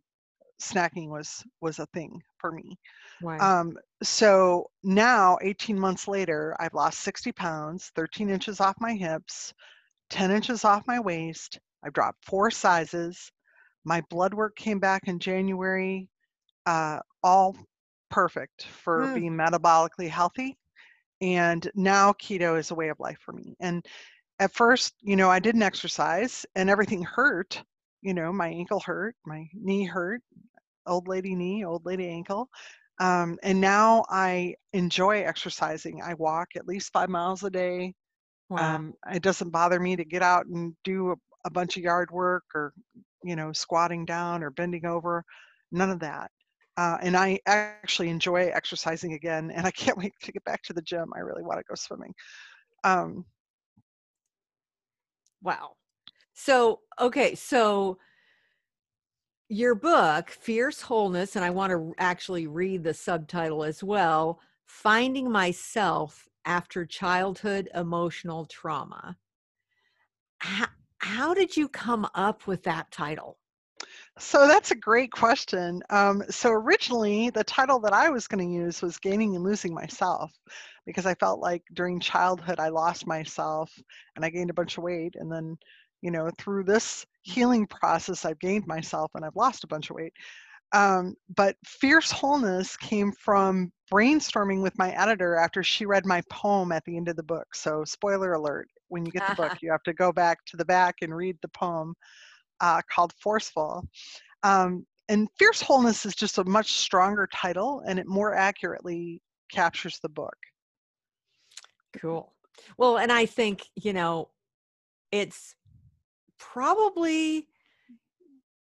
snacking 0.62 1.10
was 1.10 1.44
was 1.62 1.80
a 1.80 1.86
thing 1.88 2.22
for 2.38 2.52
me. 2.52 2.78
Wow. 3.22 3.62
Um, 3.62 3.78
so 4.04 4.68
now, 4.84 5.38
18 5.42 5.80
months 5.80 6.08
later, 6.08 6.56
I've 6.60 6.74
lost 6.74 7.00
60 7.00 7.32
pounds, 7.32 7.92
13 7.96 8.30
inches 8.30 8.60
off 8.60 8.76
my 8.80 8.94
hips, 8.94 9.54
10 10.10 10.32
inches 10.32 10.66
off 10.66 10.88
my 10.88 11.00
waist. 11.00 11.60
I've 11.84 11.94
dropped 11.94 12.26
four 12.26 12.52
sizes. 12.52 13.32
My 13.86 14.02
blood 14.10 14.34
work 14.34 14.56
came 14.58 14.80
back 14.80 15.08
in 15.08 15.20
January, 15.20 16.10
uh, 16.66 17.00
all 17.24 17.56
perfect 18.10 18.66
for 18.68 19.08
Mm. 19.08 19.14
being 19.14 19.34
metabolically 19.34 20.10
healthy. 20.10 20.58
And 21.22 21.70
now 21.76 22.14
keto 22.14 22.60
is 22.60 22.72
a 22.72 22.76
way 22.76 22.90
of 22.90 23.00
life 23.00 23.20
for 23.22 23.34
me. 23.34 23.56
And 23.60 23.86
at 24.40 24.54
first, 24.54 24.96
you 25.02 25.16
know, 25.16 25.30
I 25.30 25.40
didn't 25.40 25.64
exercise 25.64 26.46
and 26.56 26.70
everything 26.70 27.04
hurt. 27.04 27.64
You 28.02 28.14
know, 28.14 28.32
my 28.34 28.50
ankle 28.50 28.80
hurt, 28.80 29.16
my 29.26 29.48
knee 29.54 29.86
hurt, 29.86 30.22
old 30.88 31.08
lady 31.08 31.36
knee, 31.36 31.66
old 31.66 31.86
lady 31.86 32.08
ankle. 32.08 32.50
Um, 33.00 33.38
and 33.44 33.60
now 33.62 34.06
I 34.10 34.56
enjoy 34.74 35.24
exercising. 35.24 36.02
I 36.04 36.14
walk 36.16 36.50
at 36.56 36.68
least 36.68 36.92
five 36.94 37.10
miles 37.10 37.44
a 37.44 37.50
day. 37.50 37.94
wow. 38.50 38.80
Um, 38.80 38.94
it 39.12 39.24
doesn't 39.24 39.52
bother 39.52 39.80
me 39.80 39.96
to 39.96 40.06
get 40.06 40.22
out 40.24 40.46
and 40.48 40.76
do 40.84 41.12
a, 41.12 41.16
a 41.46 41.52
bunch 41.52 41.78
of 41.78 41.84
yard 41.84 42.12
work 42.12 42.44
or, 42.56 42.74
you 43.24 43.36
know, 43.36 43.52
squatting 43.54 44.06
down 44.06 44.44
or 44.44 44.50
bending 44.52 44.86
over. 44.86 45.24
None 45.72 45.90
of 45.92 46.00
that. 46.00 46.32
Uh, 46.78 46.98
and 47.02 47.16
I 47.16 47.40
actually 47.46 48.10
enjoy 48.10 48.48
exercising 48.48 49.14
again, 49.14 49.52
and 49.52 49.66
I 49.66 49.72
can't 49.72 49.98
wait 49.98 50.14
to 50.24 50.32
get 50.32 50.44
back 50.44 50.62
to 50.64 50.74
the 50.74 50.82
gym. 50.82 51.12
I 51.16 51.20
really 51.20 51.44
want 51.44 51.60
to 51.60 51.66
go 51.68 51.76
swimming. 51.76 52.14
Um, 52.84 53.26
Wow. 55.42 55.76
So, 56.34 56.82
okay, 57.00 57.36
so 57.36 58.00
your 59.48 59.76
book, 59.76 60.30
Fierce 60.32 60.82
Wholeness, 60.82 61.36
and 61.36 61.46
I 61.46 61.52
want 61.52 61.72
to 61.72 61.94
actually 62.00 62.48
read 62.48 62.84
the 62.84 62.94
subtitle 62.94 63.64
as 63.64 63.84
well 63.84 64.40
Finding 64.66 65.32
Myself 65.32 66.28
After 66.46 66.86
Childhood 66.86 67.70
Emotional 67.76 68.46
Trauma. 68.48 69.18
How, 71.16 71.34
did 71.34 71.56
you 71.56 71.70
come 71.70 72.06
up 72.14 72.46
with 72.46 72.62
that 72.64 72.92
title? 72.92 73.38
So 74.20 74.50
that's 74.50 74.72
a 74.72 74.76
great 74.76 75.14
question. 75.14 75.82
Um, 75.90 76.22
so 76.30 76.52
originally, 76.52 77.30
the 77.30 77.46
title 77.46 77.80
that 77.80 77.94
I 77.94 78.10
was 78.10 78.28
going 78.28 78.46
to 78.46 78.54
use 78.54 78.82
was 78.82 78.98
Gaining 78.98 79.34
and 79.34 79.44
Losing 79.46 79.74
Myself 79.74 80.34
because 80.86 81.06
I 81.06 81.16
felt 81.16 81.40
like 81.40 81.64
during 81.74 82.02
childhood 82.02 82.60
I 82.60 82.68
lost 82.68 83.08
myself 83.08 83.72
and 84.18 84.26
I 84.26 84.30
gained 84.30 84.50
a 84.50 84.54
bunch 84.54 84.78
of 84.78 84.84
weight. 84.84 85.16
And 85.18 85.32
then, 85.32 85.58
you 86.02 86.12
know, 86.12 86.30
through 86.38 86.66
this 86.66 87.06
healing 87.22 87.66
process, 87.66 88.26
I've 88.26 88.40
gained 88.40 88.68
myself 88.68 89.12
and 89.16 89.24
I've 89.24 89.38
lost 89.38 89.64
a 89.64 89.68
bunch 89.68 89.90
of 89.90 89.96
weight. 89.96 90.14
Um, 90.74 91.16
but 91.34 91.56
Fierce 91.66 92.12
Wholeness 92.12 92.76
came 92.76 93.14
from 93.14 93.72
brainstorming 93.92 94.62
with 94.62 94.78
my 94.78 94.92
editor 94.92 95.36
after 95.36 95.64
she 95.64 95.86
read 95.86 96.06
my 96.06 96.22
poem 96.30 96.72
at 96.72 96.84
the 96.86 96.98
end 96.98 97.08
of 97.08 97.16
the 97.16 97.24
book. 97.24 97.56
So, 97.56 97.84
spoiler 97.86 98.34
alert 98.34 98.70
when 98.88 99.06
you 99.06 99.12
get 99.12 99.28
the 99.28 99.36
book, 99.36 99.58
you 99.62 99.72
have 99.72 99.84
to 99.84 99.94
go 99.94 100.12
back 100.12 100.40
to 100.46 100.58
the 100.58 100.66
back 100.66 100.96
and 101.02 101.16
read 101.16 101.38
the 101.42 101.50
poem 101.50 101.96
uh, 102.62 102.82
called 102.94 103.14
Forceful. 103.22 103.88
Um, 104.44 104.86
and 105.08 105.28
Fierce 105.38 105.62
Wholeness 105.62 106.06
is 106.06 106.16
just 106.16 106.38
a 106.38 106.44
much 106.44 106.74
stronger 106.74 107.28
title 107.34 107.84
and 107.88 108.00
it 108.00 108.08
more 108.08 108.34
accurately 108.34 109.22
captures 109.52 110.00
the 110.02 110.10
book. 110.10 110.36
Cool. 111.98 112.34
Well, 112.78 112.98
and 112.98 113.12
I 113.12 113.26
think, 113.26 113.68
you 113.76 113.94
know, 113.94 114.30
it's 115.12 115.56
probably 116.38 117.48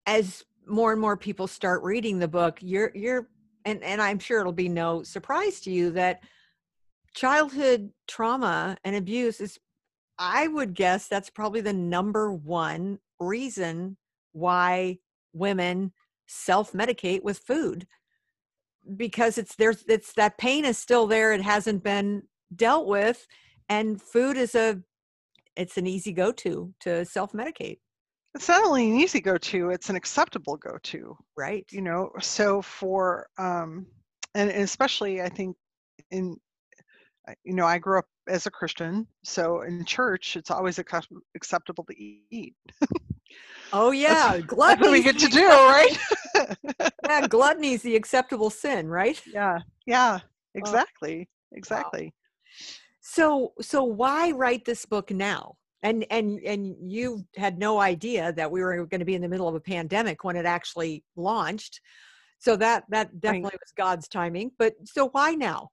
as 0.05 0.43
more 0.67 0.91
and 0.91 1.01
more 1.01 1.17
people 1.17 1.47
start 1.47 1.83
reading 1.83 2.19
the 2.19 2.27
book, 2.27 2.59
you're 2.61 2.91
you're 2.93 3.29
and 3.69 3.83
and 3.83 4.01
I'm 4.01 4.19
sure 4.19 4.39
it'll 4.39 4.51
be 4.51 4.69
no 4.69 5.03
surprise 5.03 5.59
to 5.61 5.71
you 5.71 5.91
that 5.91 6.21
childhood 7.13 7.91
trauma 8.07 8.77
and 8.83 8.95
abuse 8.95 9.39
is 9.39 9.59
I 10.17 10.47
would 10.47 10.73
guess 10.73 11.07
that's 11.07 11.29
probably 11.29 11.61
the 11.61 11.73
number 11.73 12.31
one 12.31 12.99
reason 13.19 13.97
why 14.33 14.99
women 15.33 15.93
self-medicate 16.27 17.23
with 17.23 17.39
food. 17.39 17.87
Because 18.95 19.37
it's 19.37 19.55
there's 19.55 19.83
it's 19.87 20.13
that 20.13 20.37
pain 20.37 20.65
is 20.65 20.77
still 20.77 21.07
there 21.07 21.33
it 21.33 21.41
hasn't 21.41 21.83
been 21.83 22.23
dealt 22.55 22.87
with 22.87 23.27
and 23.67 24.01
food 24.01 24.35
is 24.35 24.55
a 24.55 24.81
it's 25.55 25.77
an 25.77 25.85
easy 25.85 26.11
go-to 26.11 26.73
to 26.79 27.05
self-medicate 27.05 27.79
It's 28.39 28.47
not 28.47 28.63
only 28.63 28.89
an 28.89 28.95
easy 28.95 29.19
go 29.19 29.37
to, 29.37 29.71
it's 29.71 29.89
an 29.89 29.97
acceptable 29.97 30.55
go 30.55 30.77
to. 30.81 31.17
right 31.35 31.65
You 31.71 31.81
know, 31.81 32.09
so 32.21 32.61
for, 32.61 33.27
um, 33.37 33.85
and 34.33 34.49
especially 34.49 35.21
I 35.21 35.27
think 35.27 35.57
in, 36.11 36.37
you 37.43 37.53
know, 37.53 37.65
I 37.65 37.79
grew 37.79 37.99
up 37.99 38.05
as 38.29 38.45
a 38.45 38.49
Christian, 38.49 39.05
so 39.25 39.63
in 39.63 39.83
church, 39.83 40.37
it's 40.37 40.51
always 40.51 40.79
ac- 40.79 41.05
acceptable 41.35 41.83
to 41.83 41.93
eat. 41.99 42.55
oh 43.73 43.91
yeah 44.07 44.37
That's 44.37 44.47
gluttony 44.47 44.87
what 44.87 44.91
we 44.93 45.03
get 45.03 45.17
to 45.19 45.27
do, 45.27 45.45
right? 45.49 45.97
yeah 47.09 47.27
gluttony 47.27 47.73
is 47.73 47.81
the 47.81 47.97
acceptable 47.97 48.49
sin 48.49 48.87
right 48.87 49.21
yeah, 49.33 49.59
yeah, 49.85 50.19
Oh, 50.21 50.55
exactly, 50.55 51.27
exactly. 51.51 52.13
so 53.01 53.51
so 53.59 53.83
why 53.83 54.31
write 54.31 54.63
this 54.63 54.85
book 54.85 55.11
now 55.11 55.58
and 55.83 56.05
and 56.09 56.39
and 56.41 56.75
you 56.91 57.25
had 57.35 57.57
no 57.57 57.79
idea 57.79 58.33
that 58.33 58.51
we 58.51 58.61
were 58.61 58.85
going 58.85 58.99
to 58.99 59.05
be 59.05 59.15
in 59.15 59.21
the 59.21 59.27
middle 59.27 59.47
of 59.47 59.55
a 59.55 59.59
pandemic 59.59 60.23
when 60.23 60.35
it 60.35 60.45
actually 60.45 61.03
launched. 61.15 61.81
So 62.39 62.55
that 62.57 62.83
that 62.89 63.19
definitely 63.19 63.57
was 63.59 63.73
god's 63.77 64.07
timing 64.07 64.51
but 64.57 64.73
so 64.85 65.09
why 65.09 65.31
now? 65.31 65.69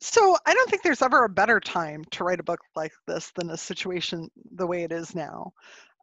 So 0.00 0.36
I 0.46 0.52
don't 0.52 0.68
think 0.70 0.82
there's 0.82 1.02
ever 1.02 1.24
a 1.24 1.28
better 1.28 1.58
time 1.58 2.04
to 2.12 2.24
write 2.24 2.40
a 2.40 2.44
book 2.44 2.60
like 2.74 2.92
this 3.06 3.32
than 3.34 3.50
a 3.50 3.56
situation 3.56 4.28
the 4.54 4.66
way 4.66 4.84
it 4.84 4.92
is 4.92 5.14
now. 5.14 5.52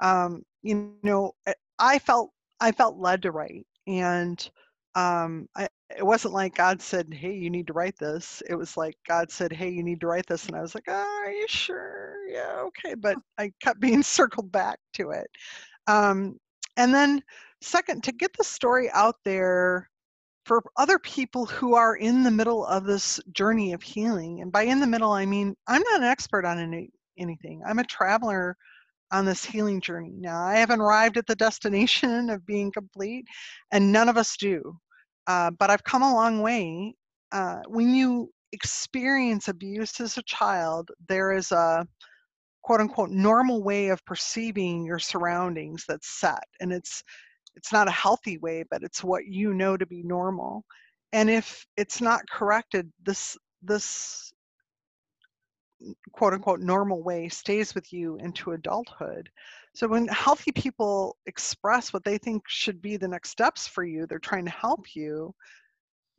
Um, 0.01 0.43
you 0.63 0.95
know, 1.03 1.33
I- 1.47 1.55
I 1.79 1.99
felt 1.99 2.31
I 2.59 2.71
felt 2.71 2.97
led 2.97 3.23
to 3.23 3.31
write, 3.31 3.67
and 3.87 4.49
um, 4.95 5.49
I, 5.55 5.67
it 5.97 6.05
wasn't 6.05 6.33
like 6.33 6.55
God 6.55 6.81
said, 6.81 7.13
"Hey, 7.13 7.33
you 7.33 7.49
need 7.49 7.67
to 7.67 7.73
write 7.73 7.97
this." 7.99 8.41
It 8.49 8.55
was 8.55 8.77
like 8.77 8.95
God 9.07 9.31
said, 9.31 9.51
"Hey, 9.53 9.69
you 9.69 9.83
need 9.83 10.01
to 10.01 10.07
write 10.07 10.27
this," 10.27 10.45
and 10.47 10.55
I 10.55 10.61
was 10.61 10.75
like, 10.75 10.85
oh, 10.87 10.93
"Are 11.25 11.31
you 11.31 11.47
sure? 11.47 12.15
Yeah, 12.27 12.63
okay." 12.67 12.95
But 12.95 13.17
I 13.37 13.51
kept 13.61 13.79
being 13.79 14.03
circled 14.03 14.51
back 14.51 14.79
to 14.93 15.11
it. 15.11 15.29
Um, 15.87 16.39
and 16.77 16.93
then, 16.93 17.23
second, 17.61 18.03
to 18.05 18.11
get 18.11 18.31
the 18.37 18.43
story 18.43 18.89
out 18.91 19.17
there 19.25 19.89
for 20.45 20.63
other 20.77 20.99
people 20.99 21.45
who 21.45 21.75
are 21.75 21.95
in 21.95 22.23
the 22.23 22.31
middle 22.31 22.65
of 22.65 22.85
this 22.85 23.19
journey 23.33 23.73
of 23.73 23.81
healing. 23.83 24.41
And 24.41 24.51
by 24.51 24.63
in 24.63 24.79
the 24.79 24.87
middle, 24.87 25.11
I 25.13 25.25
mean 25.25 25.55
I'm 25.67 25.81
not 25.83 26.01
an 26.01 26.07
expert 26.07 26.45
on 26.45 26.59
any, 26.59 26.91
anything. 27.17 27.61
I'm 27.65 27.79
a 27.79 27.85
traveler 27.85 28.57
on 29.11 29.25
this 29.25 29.45
healing 29.45 29.81
journey. 29.81 30.13
Now, 30.19 30.43
I 30.43 30.55
haven't 30.55 30.81
arrived 30.81 31.17
at 31.17 31.27
the 31.27 31.35
destination 31.47 32.29
of 32.29 32.45
being 32.45 32.71
complete, 32.71 33.25
and 33.71 33.91
none 33.91 34.09
of 34.09 34.17
us 34.17 34.37
do. 34.37 34.79
Uh, 35.27 35.51
but 35.51 35.69
I've 35.69 35.83
come 35.83 36.03
a 36.03 36.13
long 36.13 36.41
way. 36.41 36.95
Uh, 37.31 37.61
when 37.67 37.93
you 37.95 38.29
experience 38.51 39.47
abuse 39.47 39.99
as 39.99 40.17
a 40.17 40.23
child, 40.23 40.91
there 41.07 41.33
is 41.33 41.51
a 41.51 41.87
quote 42.63 42.81
unquote 42.81 43.09
normal 43.09 43.63
way 43.63 43.89
of 43.89 44.03
perceiving 44.05 44.85
your 44.85 44.99
surroundings 44.99 45.85
that's 45.87 46.19
set. 46.19 46.43
And 46.59 46.71
it's 46.73 47.03
it's 47.55 47.71
not 47.71 47.87
a 47.87 47.91
healthy 47.91 48.37
way, 48.39 48.63
but 48.69 48.83
it's 48.83 49.03
what 49.03 49.25
you 49.27 49.53
know 49.53 49.77
to 49.77 49.85
be 49.85 50.03
normal. 50.03 50.65
And 51.11 51.29
if 51.29 51.65
it's 51.77 52.01
not 52.01 52.21
corrected, 52.29 52.91
this 53.03 53.37
this 53.61 54.33
quote 56.11 56.33
unquote 56.33 56.59
normal 56.61 57.03
way 57.03 57.29
stays 57.29 57.75
with 57.75 57.91
you 57.93 58.17
into 58.17 58.51
adulthood. 58.51 59.29
So 59.75 59.87
when 59.87 60.07
healthy 60.07 60.51
people 60.51 61.17
express 61.25 61.93
what 61.93 62.03
they 62.03 62.17
think 62.19 62.43
should 62.47 62.81
be 62.81 62.95
the 62.95 63.07
next 63.07 63.29
steps 63.31 63.67
for 63.67 63.83
you, 63.83 64.05
they're 64.05 64.19
trying 64.19 64.45
to 64.45 64.51
help 64.51 64.95
you, 64.95 65.33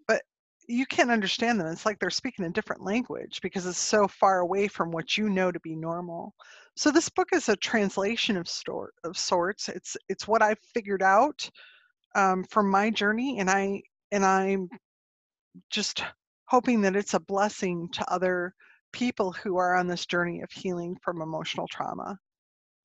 but 0.08 0.22
you 0.66 0.86
can't 0.86 1.10
understand 1.10 1.60
them. 1.60 1.68
It's 1.68 1.86
like 1.86 2.00
they're 2.00 2.10
speaking 2.10 2.44
a 2.44 2.50
different 2.50 2.82
language 2.82 3.40
because 3.42 3.64
it's 3.66 3.78
so 3.78 4.08
far 4.08 4.40
away 4.40 4.66
from 4.66 4.90
what 4.90 5.16
you 5.16 5.28
know 5.28 5.52
to 5.52 5.60
be 5.60 5.76
normal. 5.76 6.34
So 6.76 6.90
this 6.90 7.08
book 7.08 7.28
is 7.32 7.48
a 7.48 7.56
translation 7.56 8.36
of 8.36 8.48
sort 8.48 8.94
of 9.04 9.16
sorts. 9.16 9.68
It's 9.68 9.96
it's 10.08 10.26
what 10.26 10.42
I've 10.42 10.58
figured 10.74 11.02
out 11.02 11.48
um, 12.16 12.44
from 12.44 12.68
my 12.70 12.90
journey, 12.90 13.38
and 13.38 13.48
I 13.48 13.82
and 14.10 14.24
I'm 14.24 14.68
just 15.70 16.02
hoping 16.46 16.80
that 16.82 16.96
it's 16.96 17.14
a 17.14 17.20
blessing 17.20 17.88
to 17.92 18.12
other 18.12 18.52
people 18.92 19.32
who 19.32 19.56
are 19.58 19.76
on 19.76 19.86
this 19.86 20.06
journey 20.06 20.40
of 20.42 20.50
healing 20.50 20.96
from 21.02 21.22
emotional 21.22 21.68
trauma. 21.68 22.18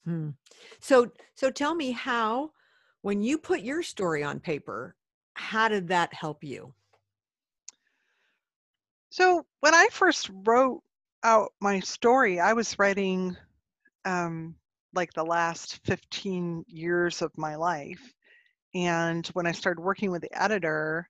Hmm. 0.06 0.30
So, 0.80 1.12
so 1.36 1.52
tell 1.52 1.76
me 1.76 1.92
how, 1.92 2.52
when 3.02 3.22
you 3.22 3.38
put 3.38 3.62
your 3.62 3.84
story 3.84 4.24
on 4.24 4.40
paper, 4.40 4.96
how 5.34 5.68
did 5.68 5.88
that 5.90 6.14
help 6.14 6.44
you? 6.44 6.74
So, 9.10 9.46
when 9.62 9.74
I 9.74 9.88
first 9.92 10.30
wrote 10.46 10.82
out 11.24 11.54
my 11.60 11.80
story, 11.80 12.40
I 12.40 12.54
was 12.54 12.78
writing 12.80 13.36
um, 14.06 14.56
like 14.94 15.14
the 15.14 15.26
last 15.26 15.80
15 15.86 16.66
years 16.68 17.22
of 17.22 17.32
my 17.38 17.56
life. 17.56 18.14
And 18.76 19.26
when 19.28 19.48
I 19.48 19.52
started 19.52 19.82
working 19.82 20.12
with 20.12 20.22
the 20.22 20.42
editor, 20.42 21.10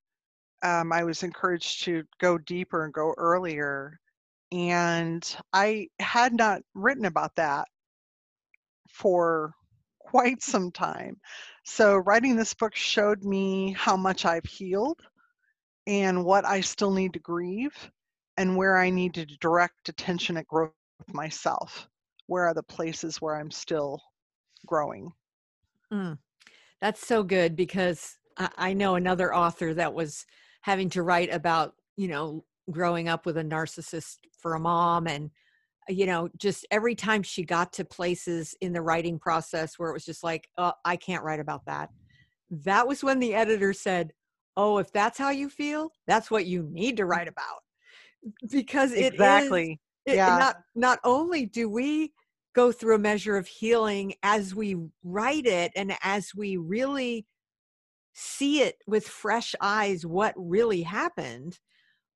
um, 0.63 0.91
I 0.91 1.03
was 1.03 1.24
encouraged 1.24 1.84
to 1.84 2.03
go 2.19 2.38
deeper 2.38 2.84
and 2.86 2.93
go 2.93 3.13
earlier 3.17 4.00
and 4.51 5.38
I 5.53 5.89
had 6.00 6.34
not 6.34 6.62
written 6.74 7.05
about 7.05 7.36
that 7.36 7.67
for 8.91 9.53
quite 10.00 10.41
some 10.41 10.72
time. 10.72 11.17
So, 11.63 11.98
writing 11.98 12.36
this 12.36 12.53
book 12.53 12.75
showed 12.75 13.24
me 13.24 13.74
how 13.77 13.96
much 13.96 14.25
I've 14.25 14.46
healed 14.46 15.00
and 15.88 16.25
what 16.25 16.46
I 16.46 16.62
still 16.62 16.91
need 16.91 17.13
to 17.13 17.19
grieve 17.19 17.91
and 18.38 18.55
where 18.55 18.77
I 18.77 18.89
need 18.89 19.13
to 19.15 19.25
direct 19.25 19.89
attention 19.89 20.38
at 20.38 20.48
growth 20.48 20.72
myself. 21.08 21.88
Where 22.27 22.48
are 22.48 22.53
the 22.53 22.63
places 22.63 23.22
where 23.22 23.36
I'm 23.36 23.51
still 23.51 24.01
growing? 24.65 25.12
Mm, 25.91 26.17
that's 26.81 27.05
so 27.05 27.24
good 27.24 27.55
because 27.55 28.17
I, 28.58 28.74
know 28.74 28.96
another 28.96 29.36
author 29.36 29.74
that 29.74 29.93
was 29.93 30.25
having 30.62 30.89
to 30.91 31.03
write 31.03 31.34
about, 31.34 31.74
you 31.98 32.08
know, 32.08 32.46
growing 32.72 33.10
up 33.10 33.25
with 33.25 33.38
a 33.38 33.43
narcissist 33.43 34.17
for 34.38 34.53
a 34.53 34.60
mom 34.60 35.08
and 35.08 35.31
you 35.89 36.05
know 36.05 36.29
just 36.38 36.65
every 36.72 36.96
time 36.96 37.24
she 37.24 37.43
got 37.43 37.74
to 37.74 37.84
places 37.84 38.55
in 38.62 38.74
the 38.74 38.81
writing 38.81 39.19
process 39.19 39.77
where 39.77 39.89
it 39.89 39.93
was 39.93 40.05
just 40.05 40.24
like 40.24 40.48
oh, 40.58 40.74
i 40.86 40.96
can't 40.96 41.24
write 41.24 41.39
about 41.39 41.65
that. 41.65 41.89
That 42.51 42.87
was 42.87 43.03
when 43.03 43.20
the 43.20 43.33
editor 43.33 43.74
said 43.74 44.11
oh 44.55 44.77
if 44.77 44.92
that's 44.92 45.18
how 45.18 45.29
you 45.29 45.50
feel 45.50 45.92
that's 46.07 46.31
what 46.31 46.46
you 46.46 46.68
need 46.72 46.98
to 46.98 47.03
mm. 47.03 47.09
write 47.09 47.27
about. 47.27 47.61
Because 48.50 48.92
it 48.92 49.14
exactly. 49.14 49.79
is, 50.05 50.16
yeah. 50.16 50.37
not 50.37 50.57
not 50.75 51.00
only 51.03 51.46
do 51.46 51.70
we 51.70 52.11
go 52.53 52.72
through 52.72 52.96
a 52.96 53.00
measure 53.00 53.37
of 53.37 53.48
healing 53.48 54.14
as 54.24 54.53
we 54.53 54.75
write 55.03 55.46
it 55.46 55.72
and 55.75 55.94
as 56.03 56.33
we 56.35 56.57
really 56.57 57.25
see 58.14 58.61
it 58.61 58.75
with 58.87 59.07
fresh 59.07 59.55
eyes 59.61 60.05
what 60.05 60.33
really 60.35 60.81
happened 60.81 61.59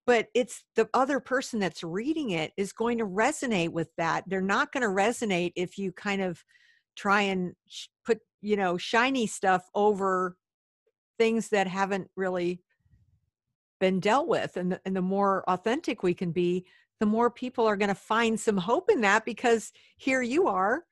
but 0.06 0.28
it's 0.34 0.64
the 0.76 0.88
other 0.92 1.20
person 1.20 1.58
that's 1.58 1.82
reading 1.82 2.30
it 2.30 2.52
is 2.56 2.72
going 2.72 2.98
to 2.98 3.06
resonate 3.06 3.70
with 3.70 3.88
that. 3.96 4.24
They're 4.26 4.40
not 4.40 4.72
going 4.72 4.82
to 4.82 4.88
resonate 4.88 5.52
if 5.56 5.78
you 5.78 5.92
kind 5.92 6.20
of 6.20 6.44
try 6.96 7.22
and 7.22 7.54
sh- 7.66 7.88
put 8.04 8.20
you 8.40 8.56
know 8.56 8.76
shiny 8.76 9.26
stuff 9.26 9.68
over 9.74 10.36
things 11.18 11.48
that 11.48 11.66
haven't 11.66 12.08
really 12.16 12.60
been 13.80 14.00
dealt 14.00 14.28
with 14.28 14.56
and 14.56 14.72
the, 14.72 14.80
and 14.84 14.94
the 14.94 15.02
more 15.02 15.44
authentic 15.48 16.02
we 16.02 16.14
can 16.14 16.30
be 16.30 16.64
the 17.00 17.06
more 17.06 17.30
people 17.30 17.66
are 17.66 17.76
going 17.76 17.88
to 17.88 17.94
find 17.94 18.38
some 18.38 18.56
hope 18.56 18.90
in 18.90 19.00
that 19.00 19.24
because 19.24 19.72
here 19.96 20.22
you 20.22 20.46
are 20.46 20.84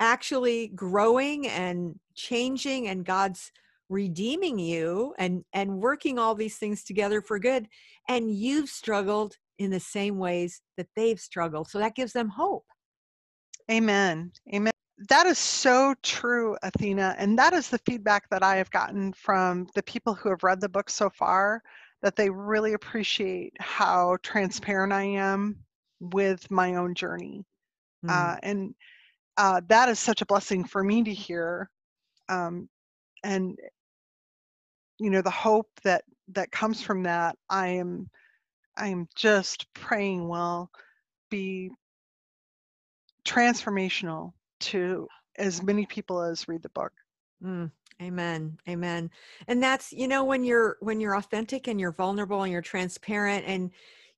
actually 0.00 0.68
growing 0.68 1.46
and 1.46 1.98
changing 2.14 2.88
and 2.88 3.04
god's 3.04 3.50
redeeming 3.88 4.58
you 4.58 5.14
and 5.18 5.44
and 5.52 5.78
working 5.78 6.18
all 6.18 6.34
these 6.34 6.56
things 6.56 6.84
together 6.84 7.20
for 7.20 7.38
good 7.38 7.66
and 8.08 8.34
you've 8.34 8.68
struggled 8.68 9.36
in 9.58 9.70
the 9.70 9.80
same 9.80 10.18
ways 10.18 10.62
that 10.76 10.86
they've 10.96 11.20
struggled 11.20 11.68
so 11.68 11.78
that 11.78 11.94
gives 11.94 12.12
them 12.12 12.28
hope 12.28 12.64
amen 13.70 14.32
amen 14.54 14.72
that 15.10 15.26
is 15.26 15.38
so 15.38 15.94
true 16.02 16.56
athena 16.62 17.14
and 17.18 17.38
that 17.38 17.52
is 17.52 17.68
the 17.68 17.80
feedback 17.86 18.28
that 18.30 18.42
i 18.42 18.56
have 18.56 18.70
gotten 18.70 19.12
from 19.12 19.66
the 19.74 19.82
people 19.82 20.14
who 20.14 20.30
have 20.30 20.42
read 20.42 20.60
the 20.60 20.68
book 20.68 20.88
so 20.88 21.10
far 21.10 21.62
that 22.02 22.16
they 22.16 22.30
really 22.30 22.72
appreciate 22.72 23.52
how 23.60 24.16
transparent 24.22 24.92
i 24.92 25.02
am 25.02 25.56
with 26.00 26.50
my 26.50 26.76
own 26.76 26.94
journey 26.94 27.44
mm. 28.04 28.10
uh, 28.10 28.36
and 28.42 28.74
uh, 29.36 29.60
that 29.68 29.88
is 29.88 29.98
such 29.98 30.22
a 30.22 30.26
blessing 30.26 30.64
for 30.64 30.82
me 30.84 31.02
to 31.02 31.12
hear 31.12 31.68
um, 32.28 32.68
and 33.24 33.58
you 34.98 35.10
know 35.10 35.22
the 35.22 35.30
hope 35.30 35.68
that 35.82 36.04
that 36.28 36.50
comes 36.50 36.82
from 36.82 37.02
that 37.02 37.36
i 37.50 37.68
am 37.68 38.08
i 38.76 38.88
am 38.88 39.06
just 39.14 39.66
praying 39.74 40.28
will 40.28 40.70
be 41.30 41.70
transformational 43.24 44.32
to 44.60 45.08
as 45.36 45.62
many 45.62 45.86
people 45.86 46.22
as 46.22 46.46
read 46.48 46.62
the 46.62 46.68
book. 46.70 46.92
Mm, 47.42 47.70
amen 48.02 48.56
amen. 48.68 49.10
And 49.48 49.62
that's 49.62 49.92
you 49.92 50.08
know 50.08 50.24
when 50.24 50.44
you're 50.44 50.76
when 50.80 51.00
you're 51.00 51.16
authentic 51.16 51.68
and 51.68 51.80
you're 51.80 51.92
vulnerable 51.92 52.42
and 52.42 52.52
you're 52.52 52.62
transparent 52.62 53.44
and 53.46 53.70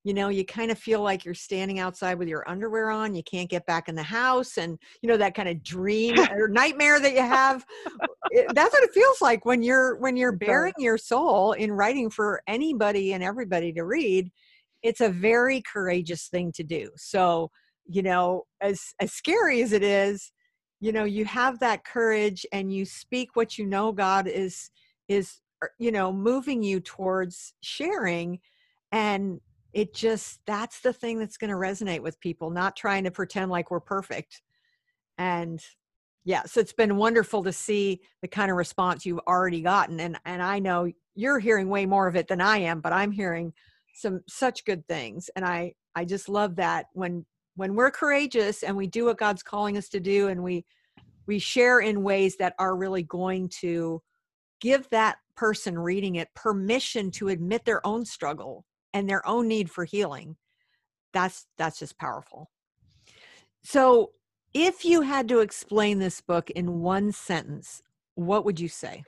you 0.04 0.14
know 0.14 0.28
you 0.28 0.44
kind 0.44 0.70
of 0.70 0.78
feel 0.78 1.00
like 1.00 1.24
you're 1.24 1.34
standing 1.34 1.80
outside 1.80 2.18
with 2.18 2.28
your 2.28 2.48
underwear 2.48 2.90
on 2.90 3.14
you 3.14 3.24
can't 3.24 3.50
get 3.50 3.66
back 3.66 3.88
in 3.88 3.94
the 3.94 4.02
house 4.02 4.56
and 4.56 4.78
you 5.00 5.08
know 5.08 5.16
that 5.16 5.34
kind 5.34 5.48
of 5.48 5.62
dream 5.64 6.18
or 6.30 6.48
nightmare 6.48 7.00
that 7.00 7.14
you 7.14 7.22
have 7.22 7.64
it, 8.36 8.54
that's 8.54 8.72
what 8.72 8.82
it 8.82 8.92
feels 8.92 9.20
like 9.20 9.44
when 9.44 9.62
you're 9.62 9.96
when 9.96 10.16
you're 10.16 10.32
bearing 10.32 10.74
your 10.78 10.98
soul 10.98 11.52
in 11.52 11.72
writing 11.72 12.10
for 12.10 12.42
anybody 12.46 13.12
and 13.12 13.22
everybody 13.22 13.72
to 13.72 13.84
read 13.84 14.30
it's 14.82 15.00
a 15.00 15.08
very 15.08 15.62
courageous 15.62 16.28
thing 16.28 16.52
to 16.52 16.62
do. 16.62 16.90
So 16.96 17.50
you 17.86 18.02
know 18.02 18.44
as 18.60 18.94
as 19.00 19.12
scary 19.12 19.62
as 19.62 19.72
it 19.72 19.82
is 19.82 20.32
you 20.80 20.92
know 20.92 21.04
you 21.04 21.24
have 21.24 21.60
that 21.60 21.84
courage 21.84 22.44
and 22.52 22.72
you 22.72 22.84
speak 22.84 23.36
what 23.36 23.56
you 23.56 23.64
know 23.64 23.92
god 23.92 24.26
is 24.26 24.70
is 25.06 25.40
er, 25.62 25.70
you 25.78 25.92
know 25.92 26.12
moving 26.12 26.64
you 26.64 26.80
towards 26.80 27.54
sharing 27.60 28.40
and 28.90 29.40
it 29.76 29.92
just 29.92 30.40
that's 30.46 30.80
the 30.80 30.92
thing 30.92 31.18
that's 31.18 31.36
going 31.36 31.50
to 31.50 31.56
resonate 31.56 32.00
with 32.00 32.18
people 32.18 32.50
not 32.50 32.76
trying 32.76 33.04
to 33.04 33.10
pretend 33.10 33.50
like 33.50 33.70
we're 33.70 33.78
perfect. 33.78 34.40
And 35.18 35.60
yeah 36.26 36.42
so 36.44 36.60
it's 36.60 36.74
been 36.74 36.96
wonderful 36.96 37.42
to 37.42 37.52
see 37.52 37.98
the 38.20 38.28
kind 38.28 38.50
of 38.50 38.58
response 38.58 39.06
you've 39.06 39.20
already 39.26 39.62
gotten 39.62 39.98
and 40.00 40.18
and 40.26 40.42
i 40.42 40.58
know 40.58 40.90
you're 41.14 41.38
hearing 41.38 41.70
way 41.70 41.86
more 41.86 42.06
of 42.06 42.16
it 42.16 42.28
than 42.28 42.40
i 42.40 42.58
am 42.58 42.80
but 42.80 42.92
i'm 42.92 43.10
hearing 43.10 43.50
some 43.94 44.20
such 44.28 44.64
good 44.66 44.86
things 44.86 45.30
and 45.36 45.44
i 45.44 45.72
i 45.94 46.04
just 46.04 46.28
love 46.28 46.56
that 46.56 46.86
when 46.92 47.24
when 47.54 47.74
we're 47.74 47.90
courageous 47.90 48.62
and 48.62 48.76
we 48.76 48.86
do 48.86 49.06
what 49.06 49.18
god's 49.18 49.42
calling 49.42 49.78
us 49.78 49.88
to 49.88 50.00
do 50.00 50.28
and 50.28 50.42
we 50.42 50.62
we 51.26 51.38
share 51.38 51.80
in 51.80 52.02
ways 52.02 52.36
that 52.36 52.54
are 52.58 52.76
really 52.76 53.02
going 53.02 53.48
to 53.48 54.02
give 54.60 54.86
that 54.90 55.16
person 55.34 55.78
reading 55.78 56.16
it 56.16 56.28
permission 56.34 57.10
to 57.10 57.28
admit 57.28 57.64
their 57.64 57.84
own 57.86 58.04
struggle 58.04 58.64
and 58.92 59.08
their 59.08 59.26
own 59.26 59.48
need 59.48 59.70
for 59.70 59.84
healing 59.84 60.36
that's 61.16 61.46
that's 61.56 61.78
just 61.78 61.98
powerful. 61.98 62.50
So 63.64 64.10
if 64.54 64.84
you 64.84 65.02
had 65.02 65.28
to 65.28 65.40
explain 65.40 65.98
this 65.98 66.20
book 66.20 66.50
in 66.50 66.80
one 66.80 67.12
sentence 67.12 67.82
what 68.14 68.44
would 68.44 68.58
you 68.58 68.68
say 68.68 69.02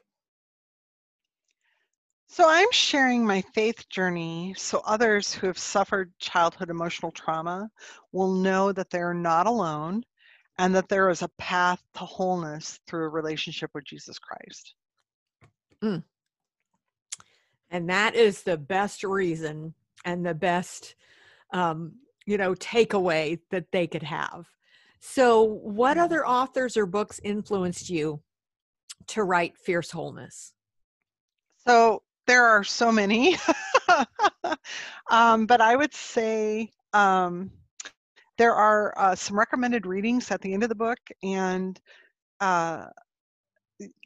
So 2.26 2.44
I'm 2.48 2.70
sharing 2.72 3.26
my 3.26 3.42
faith 3.54 3.88
journey 3.88 4.54
so 4.56 4.82
others 4.84 5.32
who 5.32 5.46
have 5.46 5.58
suffered 5.58 6.12
childhood 6.18 6.70
emotional 6.70 7.12
trauma 7.12 7.70
will 8.12 8.32
know 8.32 8.72
that 8.72 8.90
they're 8.90 9.14
not 9.14 9.46
alone 9.46 10.04
and 10.58 10.74
that 10.74 10.88
there 10.88 11.08
is 11.08 11.22
a 11.22 11.30
path 11.38 11.82
to 11.94 12.00
wholeness 12.00 12.80
through 12.86 13.04
a 13.04 13.08
relationship 13.08 13.70
with 13.74 13.84
Jesus 13.84 14.18
Christ. 14.18 14.74
Mm. 15.82 16.02
And 17.70 17.88
that 17.88 18.14
is 18.14 18.42
the 18.42 18.56
best 18.56 19.04
reason 19.04 19.74
and 20.04 20.26
the 20.26 20.34
best, 20.34 20.96
um, 21.52 21.92
you 22.26 22.38
know, 22.38 22.54
takeaway 22.54 23.38
that 23.50 23.70
they 23.70 23.86
could 23.86 24.02
have. 24.02 24.46
So, 25.00 25.42
what 25.42 25.98
other 25.98 26.26
authors 26.26 26.76
or 26.76 26.86
books 26.86 27.20
influenced 27.22 27.88
you 27.88 28.20
to 29.08 29.22
write 29.22 29.56
Fierce 29.56 29.90
Wholeness? 29.90 30.52
So, 31.66 32.02
there 32.26 32.44
are 32.44 32.64
so 32.64 32.92
many, 32.92 33.36
um, 35.10 35.46
but 35.46 35.60
I 35.60 35.76
would 35.76 35.94
say 35.94 36.70
um, 36.92 37.50
there 38.36 38.54
are 38.54 38.92
uh, 38.98 39.14
some 39.14 39.38
recommended 39.38 39.86
readings 39.86 40.30
at 40.30 40.40
the 40.40 40.52
end 40.52 40.62
of 40.62 40.68
the 40.68 40.74
book, 40.74 40.98
and 41.22 41.80
uh, 42.40 42.86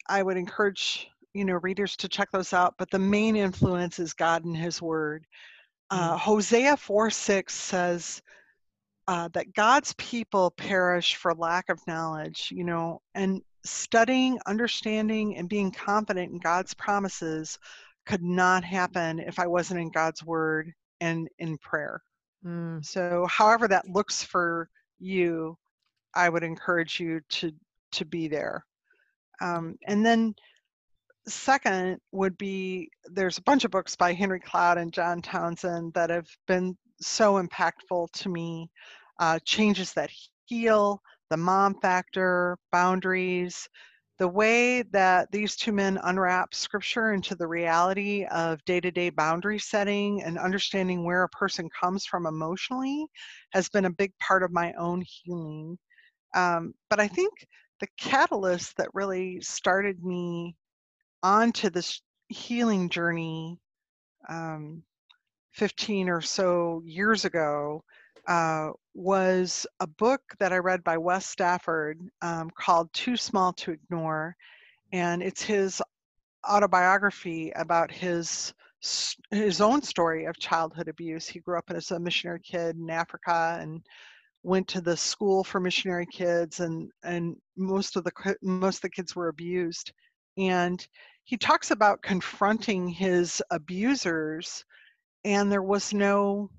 I 0.09 0.22
would 0.22 0.37
encourage 0.37 1.09
you 1.35 1.44
know 1.44 1.55
readers 1.62 1.96
to 1.96 2.09
check 2.09 2.31
those 2.33 2.52
out. 2.52 2.74
But 2.78 2.90
the 2.90 2.98
main 2.98 3.35
influence 3.37 3.98
is 3.98 4.12
God 4.12 4.44
and 4.44 4.57
His 4.57 4.83
Word. 4.83 5.26
Uh, 5.90 6.14
mm. 6.14 6.18
Hosea 6.18 6.76
4 6.76 7.11
6 7.11 7.55
says, 7.55 8.22
uh, 9.09 9.29
that 9.33 9.55
God's 9.55 9.95
people 9.95 10.51
perish 10.51 11.17
for 11.17 11.35
lack 11.35 11.69
of 11.69 11.81
knowledge, 11.87 12.49
you 12.55 12.65
know, 12.65 13.01
and 13.15 13.43
studying, 13.65 14.38
understanding, 14.47 15.37
and 15.37 15.49
being 15.49 15.73
confident 15.73 16.33
in 16.33 16.38
God's 16.38 16.75
promises 16.75 17.59
could 18.07 18.23
not 18.23 18.65
happen 18.65 19.19
if 19.19 19.38
I 19.38 19.47
wasn't 19.47 19.81
in 19.81 19.91
God's 19.91 20.25
word 20.25 20.73
and 21.01 21.29
in 21.38 21.59
prayer. 21.59 22.03
Mm. 22.45 22.85
So, 22.85 23.27
however 23.29 23.69
that 23.69 23.88
looks 23.88 24.23
for 24.23 24.69
you, 24.99 25.57
I 26.15 26.29
would 26.29 26.43
encourage 26.43 27.01
you 27.01 27.21
to 27.31 27.53
to 27.93 28.05
be 28.05 28.29
there. 28.29 28.65
Um, 29.41 29.77
and 29.87 30.05
then, 30.05 30.35
second 31.27 31.99
would 32.12 32.37
be 32.38 32.91
there's 33.05 33.38
a 33.38 33.43
bunch 33.43 33.65
of 33.65 33.71
books 33.71 33.97
by 33.97 34.12
Henry 34.12 34.41
Cloud 34.41 34.79
and 34.79 34.93
John 34.93 35.23
Townsend 35.23 35.95
that 35.95 36.11
have 36.11 36.29
been 36.47 36.77
so 37.03 37.43
impactful 37.43 38.11
to 38.12 38.29
me. 38.29 38.71
Uh, 39.19 39.38
changes 39.45 39.93
that 39.93 40.11
heal, 40.47 41.01
the 41.31 41.37
mom 41.37 41.75
factor, 41.81 42.57
boundaries, 42.71 43.69
the 44.19 44.29
way 44.29 44.83
that 44.83 45.31
these 45.33 45.57
two 45.57 45.73
men 45.73 45.99
unwrap 46.05 46.55
scripture 46.55 47.12
into 47.12 47.35
the 47.35 47.47
reality 47.47 48.25
of 48.31 48.65
day 48.65 48.81
to 48.81 48.91
day 48.91 49.11
boundary 49.11 49.59
setting 49.59 50.23
and 50.23 50.38
understanding 50.38 51.05
where 51.05 51.25
a 51.25 51.29
person 51.31 51.69
comes 51.71 52.05
from 52.05 52.27
emotionally 52.27 53.07
has 53.51 53.69
been 53.69 53.87
a 53.87 53.91
big 53.91 54.12
part 54.19 54.43
of 54.43 54.53
my 54.53 54.73
own 54.75 55.03
healing. 55.07 55.79
Um, 56.35 56.75
but 56.88 57.01
I 57.01 57.09
think 57.09 57.33
the 57.81 57.88
catalyst 57.99 58.77
that 58.77 58.95
really 58.95 59.41
started 59.41 60.05
me 60.05 60.55
onto 61.23 61.71
this 61.71 62.01
healing 62.29 62.88
journey 62.88 63.59
um, 64.29 64.83
15 65.53 66.09
or 66.09 66.21
so 66.21 66.83
years 66.85 67.25
ago 67.25 67.83
uh, 68.27 68.71
was 68.95 69.67
a 69.81 69.87
book 69.87 70.21
that 70.38 70.53
I 70.53 70.59
read 70.59 70.85
by 70.85 70.97
Wess 70.97 71.27
Stafford 71.27 72.01
um, 72.21 72.51
called 72.51 72.93
Too 72.93 73.17
Small 73.17 73.53
to 73.55 73.73
Ignore. 73.73 74.37
And 74.93 75.23
it's 75.23 75.43
his 75.43 75.83
autobiography 76.49 77.53
about 77.57 77.91
his 77.91 78.53
his 79.31 79.61
own 79.61 79.81
story 79.81 80.25
of 80.25 80.37
childhood 80.38 80.88
abuse. 80.88 81.29
He 81.29 81.38
grew 81.38 81.57
up 81.57 81.71
as 81.71 81.93
a 81.93 82.01
missionary 82.01 82.41
kid 82.41 82.77
in 82.77 82.91
Africa 82.91 83.59
and 83.61 83.81
went 84.43 84.67
to 84.69 84.81
the 84.81 84.97
school 84.97 85.45
for 85.45 85.61
missionary 85.61 86.07
kids 86.07 86.61
and 86.61 86.91
and 87.05 87.37
most 87.57 87.97
of 87.97 88.05
the 88.05 88.37
most 88.43 88.79
of 88.79 88.83
the 88.83 88.91
kids 88.91 89.15
were 89.15 89.29
abused 89.29 89.93
and 90.37 90.87
he 91.25 91.37
talks 91.37 91.71
about 91.71 92.03
confronting 92.03 92.88
his 92.88 93.41
abusers 93.51 94.65
and 95.25 95.51
there 95.51 95.63
was 95.63 95.93
no 95.93 96.51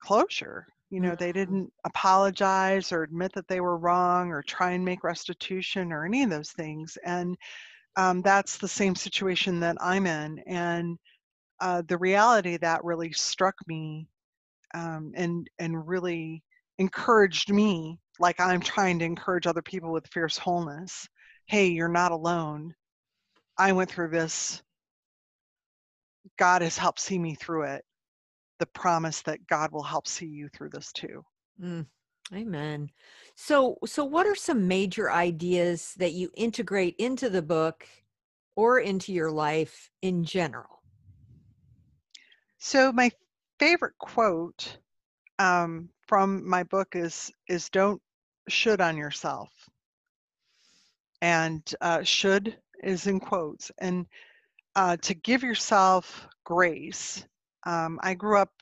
closure. 0.00 0.66
You 0.90 1.00
know, 1.00 1.14
they 1.14 1.28
mm-hmm. 1.28 1.38
didn't 1.38 1.72
apologize 1.84 2.92
or 2.92 3.02
admit 3.02 3.32
that 3.34 3.48
they 3.48 3.60
were 3.60 3.76
wrong 3.76 4.30
or 4.30 4.42
try 4.42 4.72
and 4.72 4.84
make 4.84 5.04
restitution 5.04 5.92
or 5.92 6.04
any 6.04 6.22
of 6.22 6.30
those 6.30 6.50
things. 6.52 6.96
And 7.04 7.36
um, 7.96 8.22
that's 8.22 8.58
the 8.58 8.68
same 8.68 8.94
situation 8.94 9.60
that 9.60 9.76
I'm 9.80 10.06
in. 10.06 10.38
And 10.46 10.98
uh, 11.60 11.82
the 11.88 11.98
reality 11.98 12.56
that 12.58 12.84
really 12.84 13.12
struck 13.12 13.54
me 13.66 14.08
um, 14.74 15.12
and 15.14 15.48
and 15.58 15.88
really 15.88 16.42
encouraged 16.78 17.52
me, 17.52 17.98
like 18.20 18.38
I'm 18.40 18.60
trying 18.60 18.98
to 19.00 19.04
encourage 19.04 19.46
other 19.46 19.62
people 19.62 19.92
with 19.92 20.06
fierce 20.06 20.38
wholeness. 20.38 21.08
Hey, 21.46 21.68
you're 21.68 21.88
not 21.88 22.12
alone. 22.12 22.74
I 23.58 23.72
went 23.72 23.90
through 23.90 24.10
this. 24.10 24.62
God 26.36 26.62
has 26.62 26.76
helped 26.76 27.00
see 27.00 27.18
me 27.18 27.34
through 27.34 27.64
it 27.64 27.84
the 28.58 28.66
promise 28.66 29.22
that 29.22 29.46
God 29.46 29.72
will 29.72 29.82
help 29.82 30.06
see 30.06 30.26
you 30.26 30.48
through 30.48 30.70
this 30.70 30.92
too. 30.92 31.24
Mm, 31.62 31.86
amen. 32.34 32.90
So, 33.36 33.78
so 33.86 34.04
what 34.04 34.26
are 34.26 34.34
some 34.34 34.66
major 34.66 35.10
ideas 35.10 35.94
that 35.98 36.12
you 36.12 36.30
integrate 36.36 36.96
into 36.98 37.30
the 37.30 37.42
book 37.42 37.86
or 38.56 38.80
into 38.80 39.12
your 39.12 39.30
life 39.30 39.90
in 40.02 40.24
general? 40.24 40.82
So, 42.58 42.92
my 42.92 43.10
favorite 43.60 43.96
quote 43.98 44.78
um, 45.38 45.88
from 46.06 46.48
my 46.48 46.64
book 46.64 46.88
is 46.94 47.30
is 47.48 47.68
don't 47.68 48.02
should 48.48 48.80
on 48.80 48.96
yourself, 48.96 49.50
and 51.22 51.62
uh, 51.80 52.02
should 52.02 52.58
is 52.82 53.06
in 53.06 53.20
quotes, 53.20 53.70
and 53.78 54.06
uh, 54.78 54.96
to 54.98 55.14
give 55.14 55.42
yourself 55.42 56.26
grace 56.44 57.24
um, 57.68 57.98
I 58.02 58.14
grew 58.14 58.38
up 58.38 58.52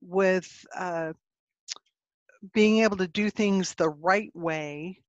with 0.00 0.64
uh, 0.74 1.12
being 2.54 2.78
able 2.82 2.96
to 2.96 3.08
do 3.08 3.28
things 3.28 3.74
the 3.74 3.90
right 3.90 4.30
way, 4.34 5.00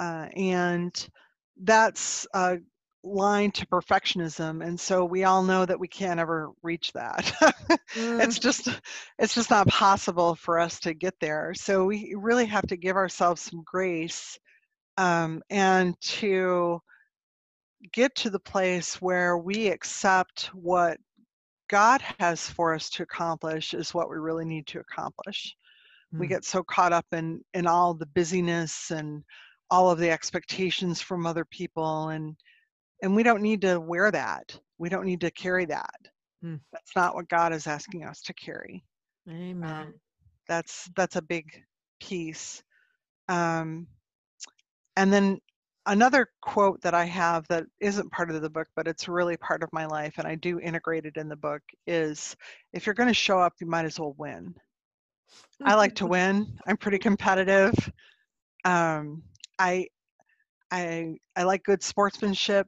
uh, 0.00 0.28
and 0.34 1.08
that's 1.62 2.26
a 2.34 2.58
line 3.04 3.52
to 3.52 3.66
perfectionism. 3.66 4.66
And 4.66 4.78
so 4.80 5.04
we 5.04 5.22
all 5.22 5.44
know 5.44 5.64
that 5.64 5.78
we 5.78 5.86
can't 5.86 6.18
ever 6.18 6.50
reach 6.62 6.92
that. 6.94 7.24
mm. 7.94 8.24
It's 8.24 8.40
just 8.40 8.68
it's 9.20 9.34
just 9.34 9.50
not 9.50 9.68
possible 9.68 10.34
for 10.34 10.58
us 10.58 10.80
to 10.80 10.94
get 10.94 11.14
there. 11.20 11.54
So 11.54 11.84
we 11.84 12.14
really 12.16 12.46
have 12.46 12.66
to 12.68 12.76
give 12.76 12.96
ourselves 12.96 13.42
some 13.42 13.62
grace 13.64 14.36
um, 14.96 15.42
and 15.48 15.94
to 16.00 16.80
get 17.92 18.14
to 18.16 18.30
the 18.30 18.40
place 18.40 19.00
where 19.00 19.38
we 19.38 19.68
accept 19.68 20.50
what 20.54 20.98
God 21.68 22.00
has 22.18 22.48
for 22.48 22.74
us 22.74 22.90
to 22.90 23.02
accomplish 23.02 23.74
is 23.74 23.94
what 23.94 24.10
we 24.10 24.16
really 24.16 24.44
need 24.44 24.66
to 24.68 24.80
accomplish. 24.80 25.56
Mm. 26.14 26.20
We 26.20 26.26
get 26.26 26.44
so 26.44 26.62
caught 26.62 26.92
up 26.92 27.06
in 27.12 27.42
in 27.54 27.66
all 27.66 27.94
the 27.94 28.06
busyness 28.06 28.90
and 28.90 29.22
all 29.70 29.90
of 29.90 29.98
the 29.98 30.10
expectations 30.10 31.00
from 31.00 31.26
other 31.26 31.44
people 31.44 32.10
and 32.10 32.36
and 33.02 33.14
we 33.14 33.22
don't 33.22 33.42
need 33.42 33.60
to 33.62 33.80
wear 33.80 34.10
that. 34.10 34.58
We 34.78 34.88
don't 34.88 35.04
need 35.04 35.20
to 35.22 35.30
carry 35.30 35.64
that. 35.66 36.00
Mm. 36.44 36.60
That's 36.72 36.94
not 36.94 37.14
what 37.14 37.28
God 37.28 37.52
is 37.52 37.66
asking 37.66 38.04
us 38.04 38.20
to 38.22 38.34
carry. 38.34 38.84
Amen. 39.28 39.70
Um, 39.70 39.94
that's 40.46 40.88
that's 40.96 41.16
a 41.16 41.22
big 41.22 41.46
piece. 42.00 42.62
Um, 43.28 43.86
and 44.96 45.12
then 45.12 45.38
another 45.86 46.28
quote 46.40 46.80
that 46.82 46.94
I 46.94 47.04
have 47.04 47.46
that 47.48 47.64
isn't 47.80 48.12
part 48.12 48.30
of 48.30 48.40
the 48.40 48.50
book, 48.50 48.68
but 48.76 48.88
it's 48.88 49.08
really 49.08 49.36
part 49.36 49.62
of 49.62 49.72
my 49.72 49.86
life, 49.86 50.14
and 50.18 50.26
I 50.26 50.34
do 50.34 50.60
integrate 50.60 51.06
it 51.06 51.16
in 51.16 51.28
the 51.28 51.36
book, 51.36 51.62
is 51.86 52.36
if 52.72 52.86
you're 52.86 52.94
going 52.94 53.08
to 53.08 53.14
show 53.14 53.38
up, 53.38 53.54
you 53.60 53.66
might 53.66 53.84
as 53.84 53.98
well 53.98 54.14
win. 54.18 54.54
I 55.62 55.74
like 55.74 55.94
to 55.96 56.06
win. 56.06 56.58
I'm 56.66 56.76
pretty 56.76 56.98
competitive. 56.98 57.74
Um, 58.64 59.22
I, 59.58 59.88
I, 60.70 61.16
I 61.36 61.42
like 61.44 61.62
good 61.64 61.82
sportsmanship, 61.82 62.66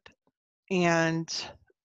and 0.70 1.29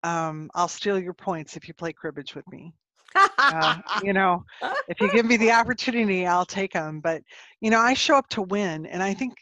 um, 0.04 0.50
I'll 0.54 0.68
steal 0.68 1.00
your 1.00 1.14
points 1.14 1.56
if 1.56 1.68
you 1.68 1.74
play 1.74 1.94
cribbage 1.94 2.36
with 2.36 2.48
me. 2.52 2.74
uh, 3.16 3.76
you 4.04 4.14
know, 4.14 4.44
if 4.88 5.00
you 5.00 5.12
give 5.12 5.26
me 5.26 5.38
the 5.38 5.52
opportunity, 5.52 6.26
I'll 6.26 6.46
take 6.46 6.74
them. 6.74 7.00
But 7.00 7.22
you 7.62 7.70
know, 7.70 7.80
I 7.80 7.94
show 7.94 8.16
up 8.16 8.28
to 8.30 8.42
win, 8.42 8.86
and 8.86 9.02
I 9.02 9.14
think 9.14 9.34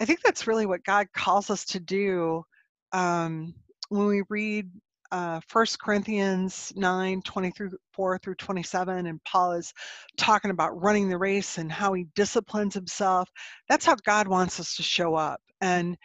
I 0.00 0.04
think 0.04 0.22
that's 0.22 0.46
really 0.46 0.66
what 0.66 0.84
God 0.84 1.08
calls 1.14 1.50
us 1.50 1.64
to 1.66 1.80
do 1.80 2.44
um, 2.92 3.54
when 3.88 4.06
we 4.06 4.22
read 4.28 4.70
uh, 5.12 5.40
1 5.52 5.66
Corinthians 5.80 6.72
9 6.76 7.22
24 7.22 8.18
through 8.18 8.34
27, 8.36 9.06
and 9.06 9.22
Paul 9.24 9.52
is 9.52 9.72
talking 10.18 10.50
about 10.50 10.80
running 10.82 11.08
the 11.08 11.18
race 11.18 11.58
and 11.58 11.70
how 11.72 11.92
he 11.94 12.06
disciplines 12.14 12.74
himself. 12.74 13.30
That's 13.68 13.86
how 13.86 13.96
God 14.04 14.28
wants 14.28 14.60
us 14.60 14.76
to 14.76 14.82
show 14.82 15.14
up. 15.14 15.40
And, 15.60 15.96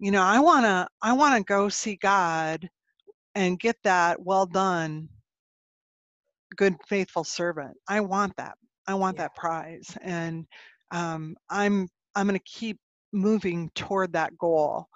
you 0.00 0.10
know, 0.10 0.22
I 0.22 0.40
want 0.40 0.66
to 0.66 0.88
I 1.02 1.12
want 1.14 1.36
to 1.38 1.44
go 1.44 1.68
see 1.68 1.96
God 1.96 2.68
and 3.34 3.60
get 3.60 3.76
that 3.84 4.20
well 4.22 4.46
done 4.46 5.08
good 6.56 6.76
faithful 6.88 7.24
servant 7.24 7.76
i 7.88 8.00
want 8.00 8.34
that 8.36 8.56
i 8.88 8.94
want 8.94 9.16
Yeah. 9.16 9.24
that 9.24 9.34
prize 9.36 9.96
and 10.02 10.46
um, 10.90 11.36
i'm 11.50 11.88
i'm 12.14 12.26
going 12.26 12.38
to 12.38 12.44
keep 12.44 12.78
moving 13.12 13.70
toward 13.74 14.12
that 14.12 14.36
goal 14.38 14.88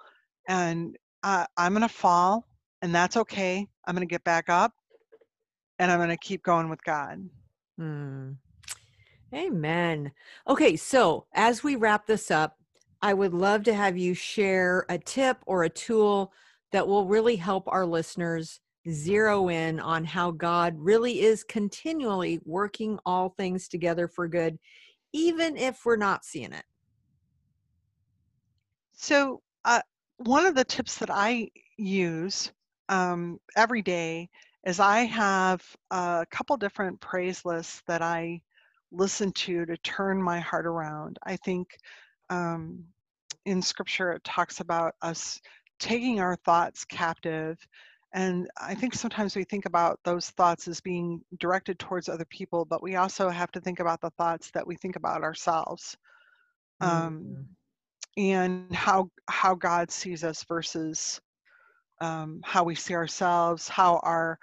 and 0.47 0.95
uh, 1.23 1.45
i'm 1.57 1.73
going 1.73 1.81
to 1.81 1.87
fall 1.87 2.45
and 2.81 2.93
that's 2.93 3.17
okay 3.17 3.67
i'm 3.85 3.95
going 3.95 4.07
to 4.07 4.11
get 4.11 4.23
back 4.23 4.49
up 4.49 4.73
and 5.79 5.91
i'm 5.91 5.99
going 5.99 6.09
to 6.09 6.17
keep 6.17 6.43
going 6.43 6.69
with 6.69 6.83
god 6.83 7.19
Hmm. 7.77 8.31
Amen. 9.33 10.11
Okay, 10.47 10.75
so 10.75 11.25
as 11.33 11.63
we 11.63 11.75
wrap 11.75 12.05
this 12.05 12.29
up, 12.29 12.57
I 13.01 13.13
would 13.13 13.33
love 13.33 13.63
to 13.63 13.73
have 13.73 13.97
you 13.97 14.13
share 14.13 14.85
a 14.89 14.97
tip 14.97 15.37
or 15.45 15.63
a 15.63 15.69
tool 15.69 16.31
that 16.71 16.87
will 16.87 17.07
really 17.07 17.35
help 17.35 17.67
our 17.67 17.85
listeners 17.85 18.59
zero 18.89 19.49
in 19.49 19.79
on 19.79 20.05
how 20.05 20.31
God 20.31 20.75
really 20.77 21.21
is 21.21 21.43
continually 21.43 22.39
working 22.45 22.99
all 23.05 23.29
things 23.29 23.67
together 23.67 24.07
for 24.07 24.27
good, 24.27 24.59
even 25.13 25.57
if 25.57 25.83
we're 25.83 25.95
not 25.95 26.25
seeing 26.25 26.53
it. 26.53 26.65
So, 29.03 29.41
uh, 29.65 29.81
one 30.15 30.45
of 30.45 30.55
the 30.55 30.63
tips 30.63 30.99
that 30.99 31.09
I 31.11 31.49
use 31.75 32.53
um, 32.87 33.37
every 33.53 33.81
day 33.81 34.29
is 34.65 34.79
I 34.79 35.01
have 35.01 35.61
a 35.91 36.25
couple 36.31 36.55
different 36.55 37.01
praise 37.01 37.43
lists 37.43 37.83
that 37.87 38.01
I 38.01 38.41
listen 38.93 39.33
to 39.33 39.65
to 39.65 39.75
turn 39.79 40.23
my 40.23 40.39
heart 40.39 40.65
around. 40.65 41.19
I 41.21 41.35
think 41.35 41.77
um, 42.29 42.85
in 43.45 43.61
scripture 43.61 44.13
it 44.13 44.23
talks 44.23 44.61
about 44.61 44.95
us 45.01 45.41
taking 45.79 46.21
our 46.21 46.37
thoughts 46.37 46.85
captive. 46.85 47.59
And 48.13 48.49
I 48.61 48.73
think 48.73 48.93
sometimes 48.93 49.35
we 49.35 49.43
think 49.43 49.65
about 49.65 49.99
those 50.05 50.29
thoughts 50.29 50.69
as 50.69 50.79
being 50.79 51.25
directed 51.41 51.77
towards 51.77 52.07
other 52.07 52.25
people, 52.29 52.63
but 52.63 52.81
we 52.81 52.95
also 52.95 53.27
have 53.27 53.51
to 53.51 53.59
think 53.59 53.81
about 53.81 53.99
the 53.99 54.11
thoughts 54.11 54.49
that 54.51 54.65
we 54.65 54.77
think 54.77 54.95
about 54.95 55.23
ourselves. 55.23 55.97
Um, 56.79 57.19
Mm. 57.19 57.45
And 58.17 58.73
how 58.73 59.09
how 59.27 59.55
God 59.55 59.91
sees 59.91 60.23
us 60.23 60.43
versus 60.43 61.19
um, 62.01 62.41
how 62.43 62.63
we 62.63 62.75
see 62.75 62.93
ourselves, 62.93 63.67
how 63.67 63.99
our 64.03 64.39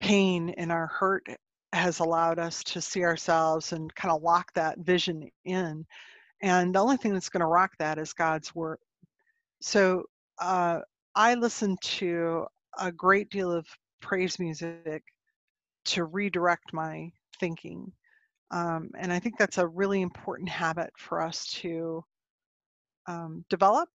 pain 0.00 0.50
and 0.50 0.72
our 0.72 0.86
hurt 0.86 1.26
has 1.72 2.00
allowed 2.00 2.38
us 2.38 2.62
to 2.64 2.80
see 2.80 3.04
ourselves 3.04 3.72
and 3.72 3.94
kind 3.94 4.12
of 4.12 4.22
lock 4.22 4.52
that 4.54 4.78
vision 4.78 5.28
in. 5.44 5.84
And 6.42 6.74
the 6.74 6.78
only 6.78 6.96
thing 6.96 7.12
that's 7.12 7.28
going 7.28 7.40
to 7.40 7.46
rock 7.46 7.72
that 7.78 7.98
is 7.98 8.12
God's 8.12 8.54
word. 8.54 8.78
So 9.60 10.04
uh, 10.40 10.80
I 11.14 11.34
listen 11.34 11.76
to 11.82 12.46
a 12.78 12.92
great 12.92 13.28
deal 13.30 13.52
of 13.52 13.66
praise 14.00 14.38
music 14.38 15.02
to 15.86 16.04
redirect 16.04 16.72
my 16.72 17.10
thinking. 17.40 17.92
Um, 18.50 18.90
and 18.98 19.12
I 19.12 19.18
think 19.18 19.36
that's 19.36 19.58
a 19.58 19.66
really 19.66 20.00
important 20.00 20.48
habit 20.48 20.90
for 20.96 21.20
us 21.20 21.46
to 21.60 22.04
um, 23.08 23.44
develop 23.50 23.88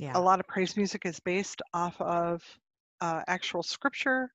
Yeah. 0.00 0.18
a 0.18 0.20
lot 0.20 0.40
of 0.40 0.48
praise 0.48 0.76
music 0.76 1.06
is 1.06 1.20
based 1.20 1.62
off 1.74 2.00
of 2.00 2.42
uh, 3.00 3.22
actual 3.28 3.62
scripture. 3.62 4.30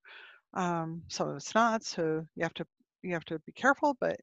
Um, 0.53 1.03
some 1.09 1.29
of 1.29 1.37
it's 1.37 1.55
not, 1.55 1.83
so 1.83 2.25
you 2.35 2.43
have 2.43 2.53
to 2.55 2.65
you 3.03 3.13
have 3.13 3.25
to 3.25 3.39
be 3.39 3.53
careful. 3.53 3.95
But 4.01 4.17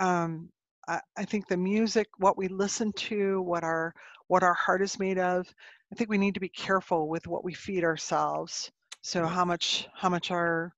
um, 0.00 0.50
I, 0.88 1.00
I 1.16 1.24
think 1.24 1.48
the 1.48 1.56
music, 1.56 2.08
what 2.18 2.38
we 2.38 2.48
listen 2.48 2.92
to, 2.92 3.42
what 3.42 3.64
our 3.64 3.94
what 4.28 4.44
our 4.44 4.54
heart 4.54 4.82
is 4.82 4.98
made 5.00 5.18
of, 5.18 5.46
I 5.92 5.96
think 5.96 6.10
we 6.10 6.18
need 6.18 6.34
to 6.34 6.40
be 6.40 6.48
careful 6.48 7.08
with 7.08 7.26
what 7.28 7.44
we 7.44 7.54
feed 7.54 7.84
ourselves. 7.84 8.70
So 9.02 9.26
how 9.26 9.44
much 9.44 9.88
how 9.94 10.08
much 10.08 10.30
our 10.30 10.72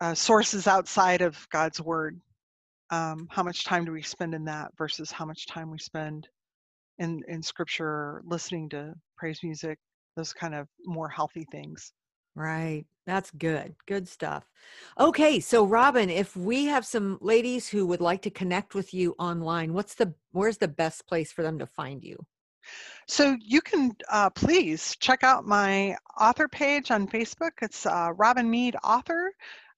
uh, 0.00 0.14
sources 0.14 0.66
outside 0.66 1.22
of 1.22 1.48
God's 1.50 1.80
word, 1.80 2.20
um, 2.90 3.28
how 3.30 3.42
much 3.44 3.64
time 3.64 3.84
do 3.84 3.92
we 3.92 4.02
spend 4.02 4.34
in 4.34 4.44
that 4.46 4.72
versus 4.76 5.10
how 5.12 5.24
much 5.24 5.46
time 5.46 5.70
we 5.70 5.78
spend 5.78 6.28
in 6.98 7.22
in 7.28 7.42
scripture 7.42 8.22
listening 8.24 8.68
to 8.68 8.94
praise 9.16 9.40
music 9.42 9.78
those 10.16 10.32
kind 10.32 10.54
of 10.54 10.68
more 10.84 11.08
healthy 11.08 11.46
things 11.50 11.92
Right. 12.36 12.84
That's 13.06 13.30
good. 13.30 13.74
Good 13.86 14.08
stuff. 14.08 14.48
Okay, 14.98 15.38
so 15.38 15.64
Robin, 15.64 16.10
if 16.10 16.36
we 16.36 16.64
have 16.64 16.86
some 16.86 17.18
ladies 17.20 17.68
who 17.68 17.86
would 17.86 18.00
like 18.00 18.22
to 18.22 18.30
connect 18.30 18.74
with 18.74 18.92
you 18.92 19.14
online, 19.18 19.72
what's 19.72 19.94
the 19.94 20.14
where's 20.32 20.58
the 20.58 20.68
best 20.68 21.06
place 21.06 21.30
for 21.30 21.42
them 21.42 21.58
to 21.58 21.66
find 21.66 22.02
you? 22.02 22.18
so 23.06 23.36
you 23.40 23.60
can 23.60 23.92
uh, 24.10 24.30
please 24.30 24.96
check 24.98 25.22
out 25.22 25.46
my 25.46 25.94
author 26.18 26.48
page 26.48 26.90
on 26.90 27.06
facebook 27.06 27.50
it's 27.60 27.84
uh, 27.84 28.10
robin 28.16 28.50
meade 28.50 28.74
author 28.82 29.30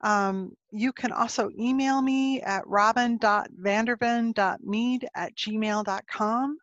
um, 0.03 0.53
you 0.71 0.93
can 0.93 1.11
also 1.11 1.51
email 1.59 2.01
me 2.03 2.41
at 2.43 2.65
robin.vanderven.mead 2.67 5.09
at 5.17 5.35
gmail.com 5.35 6.59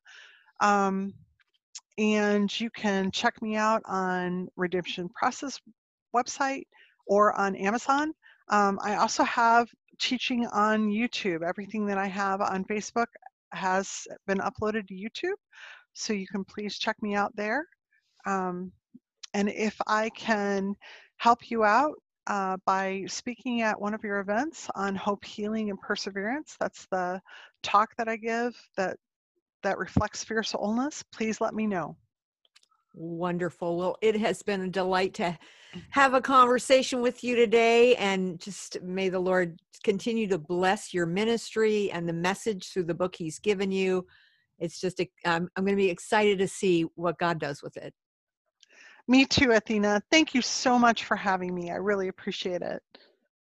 um, 0.64 1.14
and 1.98 2.60
you 2.60 2.70
can 2.72 3.12
check 3.12 3.40
me 3.42 3.56
out 3.56 3.84
on 3.86 4.48
redemption 4.56 5.10
press's 5.10 5.60
website 6.16 6.64
or 7.06 7.34
on 7.40 7.56
amazon. 7.56 8.14
Um, 8.50 8.80
i 8.82 8.96
also 8.96 9.24
have 9.24 9.68
teaching 10.00 10.48
on 10.48 10.90
youtube. 10.90 11.48
Everything 11.48 11.86
that 11.88 11.98
i 11.98 12.08
have 12.08 12.42
on 12.42 12.66
facebook 12.66 13.08
has 13.52 14.08
been 14.26 14.40
uploaded 14.40 14.88
to 14.88 14.96
youtube 14.96 15.38
so 15.94 16.14
you 16.14 16.26
can 16.28 16.44
please 16.44 16.80
check 16.80 16.96
me 17.04 17.14
out 17.14 17.36
there. 17.36 17.68
Um, 18.26 18.72
and 19.34 19.50
if 19.50 19.76
i 19.88 20.10
can 20.12 20.76
help 21.18 21.52
you 21.52 21.64
out 21.64 21.94
uh, 22.28 22.58
by 22.66 23.04
speaking 23.08 23.62
at 23.62 23.80
one 23.80 23.94
of 23.94 24.04
your 24.04 24.20
events 24.20 24.70
on 24.76 24.96
hope 24.96 25.26
healing 25.26 25.70
and 25.70 25.82
perseverance 25.82 26.56
that's 26.60 26.88
the 26.92 27.22
talk 27.64 27.90
that 27.98 28.08
i 28.08 28.16
give 28.16 28.56
that 28.78 28.98
that 29.64 29.78
reflects 29.78 30.24
fierce 30.24 30.52
wholeness 30.52 31.04
please 31.12 31.42
let 31.42 31.54
me 31.54 31.66
know 31.66 31.96
Wonderful. 32.96 33.78
Well, 33.78 33.98
it 34.02 34.16
has 34.18 34.44
been 34.44 34.62
a 34.62 34.68
delight 34.68 35.16
to 35.16 35.38
have 35.90 36.14
a 36.14 36.22
conversation 36.22 37.02
with 37.02 37.24
you 37.24 37.36
today. 37.36 37.96
And 37.96 38.40
just 38.40 38.82
may 38.84 39.10
the 39.10 39.20
Lord 39.20 39.60
continue 39.84 40.28
to 40.28 40.38
bless 40.38 40.94
your 40.94 41.08
ministry 41.08 41.92
and 41.92 42.08
the 42.08 42.14
message 42.14 42.72
through 42.72 42.84
the 42.84 42.94
book 42.94 43.16
He's 43.16 43.40
given 43.40 43.72
you. 43.72 44.06
It's 44.60 44.80
just, 44.80 45.00
a, 45.00 45.10
um, 45.26 45.50
I'm 45.56 45.66
going 45.66 45.76
to 45.76 45.82
be 45.84 45.90
excited 45.90 46.38
to 46.40 46.48
see 46.48 46.84
what 46.96 47.18
God 47.18 47.40
does 47.40 47.64
with 47.64 47.76
it. 47.78 47.94
Me 49.08 49.26
too, 49.26 49.52
Athena. 49.52 50.02
Thank 50.12 50.36
you 50.36 50.42
so 50.42 50.78
much 50.78 51.04
for 51.06 51.18
having 51.18 51.54
me. 51.54 51.72
I 51.72 51.76
really 51.76 52.08
appreciate 52.08 52.62
it. 52.62 52.82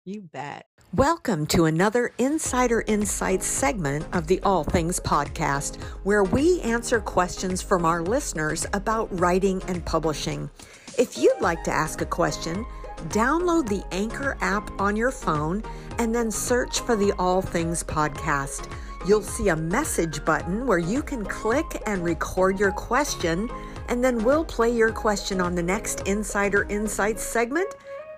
You 0.06 0.20
bet. 0.34 0.66
Welcome 0.94 1.46
to 1.48 1.64
another 1.64 2.12
Insider 2.18 2.84
Insights 2.88 3.46
segment 3.46 4.06
of 4.12 4.28
the 4.28 4.42
All 4.42 4.66
Things 4.66 5.00
Podcast, 5.00 5.82
where 6.04 6.26
we 6.26 6.60
answer 6.60 7.00
questions 7.00 7.62
from 7.62 7.86
our 7.86 8.02
listeners 8.02 8.66
about 8.74 9.18
writing 9.18 9.64
and 9.70 9.86
publishing. 9.86 10.50
If 10.98 11.18
you'd 11.18 11.40
like 11.40 11.64
to 11.64 11.72
ask 11.72 12.02
a 12.02 12.06
question, 12.06 12.66
download 13.12 13.70
the 13.70 13.82
Anchor 13.94 14.36
app 14.42 14.70
on 14.78 14.98
your 14.98 15.10
phone 15.10 15.64
and 16.00 16.14
then 16.14 16.32
search 16.32 16.82
for 16.82 16.98
the 16.98 17.14
All 17.14 17.42
Things 17.42 17.82
Podcast. 17.82 18.70
You'll 19.08 19.22
see 19.22 19.48
a 19.48 19.56
message 19.56 20.26
button 20.26 20.68
where 20.68 20.80
you 20.80 21.02
can 21.02 21.24
click 21.24 21.82
and 21.86 22.04
record 22.04 22.60
your 22.60 22.74
question, 22.74 23.50
and 23.88 24.04
then 24.04 24.22
we'll 24.26 24.44
play 24.44 24.76
your 24.76 24.92
question 24.92 25.40
on 25.40 25.56
the 25.56 25.64
next 25.64 26.02
Insider 26.02 26.64
Insights 26.64 27.24
segment 27.24 27.74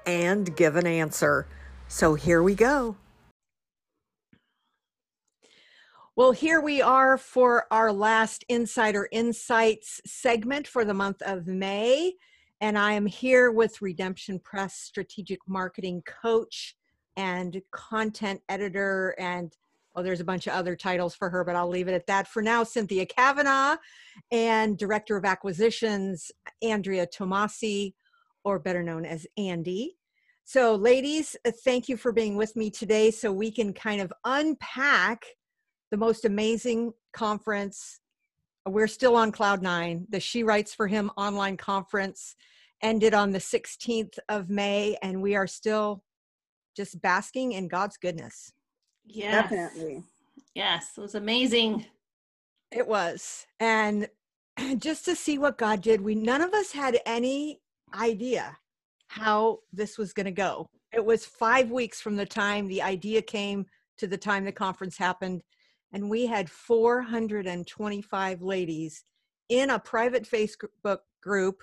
and 0.08 0.56
give 0.56 0.78
an 0.78 0.88
answer. 0.88 1.46
So 1.88 2.16
here 2.16 2.44
we 2.44 2.56
go. 2.56 2.98
Well, 6.18 6.32
here 6.32 6.62
we 6.62 6.82
are 6.82 7.18
for 7.18 7.66
our 7.72 7.92
last 7.92 8.46
Insider 8.48 9.10
Insights 9.12 10.02
segment 10.06 10.66
for 10.68 10.86
the 10.86 10.94
month 10.94 11.22
of 11.22 11.46
May. 11.46 12.14
And 12.62 12.78
I 12.78 12.94
am 12.94 13.06
here 13.06 13.52
with 13.52 13.82
Redemption 13.82 14.40
Press 14.40 14.76
strategic 14.76 15.40
marketing 15.48 16.04
coach 16.06 16.76
and 17.18 17.62
content 17.72 18.42
editor. 18.48 19.14
And 19.20 19.54
oh, 19.96 20.04
there's 20.04 20.22
a 20.22 20.26
bunch 20.26 20.48
of 20.48 20.54
other 20.54 20.76
titles 20.76 21.16
for 21.16 21.30
her, 21.30 21.44
but 21.44 21.56
I'll 21.56 21.70
leave 21.70 21.90
it 21.90 21.94
at 21.94 22.08
that 22.08 22.28
for 22.28 22.42
now. 22.42 22.64
Cynthia 22.64 23.06
Kavanaugh 23.06 23.76
and 24.32 24.78
director 24.78 25.18
of 25.18 25.26
acquisitions, 25.26 26.32
Andrea 26.62 27.08
Tomasi, 27.08 27.94
or 28.44 28.58
better 28.58 28.84
known 28.84 29.06
as 29.06 29.28
Andy. 29.38 29.98
So, 30.48 30.76
ladies, 30.76 31.36
uh, 31.44 31.52
thank 31.64 31.90
you 31.90 31.98
for 31.98 32.12
being 32.12 32.38
with 32.38 32.56
me 32.56 32.70
today 32.70 33.10
so 33.10 33.32
we 33.32 33.50
can 33.50 33.74
kind 33.74 34.00
of 34.00 34.14
unpack 34.26 35.26
the 35.90 35.98
most 35.98 36.24
amazing 36.24 36.94
conference. 37.14 38.00
We're 38.68 38.86
still 38.86 39.16
on 39.16 39.32
Cloud 39.32 39.64
Nine. 39.64 40.06
The 40.10 40.20
She 40.20 40.44
Writes 40.44 40.72
for 40.72 40.86
Him 40.86 41.10
online 41.18 41.58
conference 41.58 42.36
ended 42.84 43.16
on 43.16 43.32
the 43.32 43.40
16th 43.40 44.20
of 44.30 44.52
May, 44.52 44.96
and 45.02 45.20
we 45.20 45.36
are 45.36 45.48
still 45.48 46.04
just 46.78 47.02
basking 47.02 47.54
in 47.54 47.68
God's 47.68 47.98
goodness. 47.98 48.52
Yes. 49.04 49.50
Definitely. 49.50 50.04
Yes, 50.54 50.92
it 50.96 51.02
was 51.02 51.16
amazing. 51.16 51.88
It 52.72 52.88
was. 52.88 53.48
And 53.60 54.10
just 54.78 55.06
to 55.06 55.16
see 55.16 55.40
what 55.40 55.58
God 55.58 55.82
did, 55.82 56.02
we 56.02 56.14
none 56.14 56.42
of 56.42 56.54
us 56.54 56.72
had 56.72 57.00
any 57.08 57.62
idea 57.96 58.58
how 59.16 59.60
this 59.72 59.98
was 59.98 60.12
going 60.12 60.26
to 60.26 60.32
go. 60.32 60.70
It 60.94 61.04
was 61.04 61.26
five 61.26 61.72
weeks 61.72 62.02
from 62.02 62.18
the 62.18 62.26
time 62.26 62.68
the 62.68 62.82
idea 62.82 63.22
came 63.22 63.66
to 63.98 64.08
the 64.08 64.18
time 64.18 64.44
the 64.44 64.52
conference 64.52 64.98
happened. 64.98 65.42
And 65.94 66.10
we 66.10 66.26
had 66.26 66.50
425 66.50 68.42
ladies 68.42 69.04
in 69.48 69.70
a 69.70 69.80
private 69.80 70.24
Facebook 70.24 70.98
group 71.22 71.62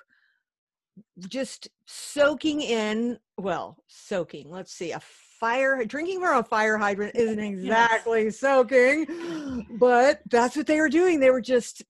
just 1.28 1.68
soaking 1.86 2.60
in 2.60 3.18
well 3.38 3.78
soaking 3.86 4.50
let's 4.50 4.74
see 4.74 4.92
a 4.92 5.00
fire 5.00 5.82
drinking 5.86 6.20
from 6.20 6.36
a 6.36 6.42
fire 6.44 6.76
hydrant 6.76 7.16
isn't 7.16 7.38
exactly 7.38 8.24
yes. 8.24 8.38
soaking 8.38 9.06
but 9.80 10.20
that's 10.30 10.54
what 10.54 10.66
they 10.66 10.78
were 10.78 10.90
doing 10.90 11.18
they 11.18 11.30
were 11.30 11.40
just 11.40 11.82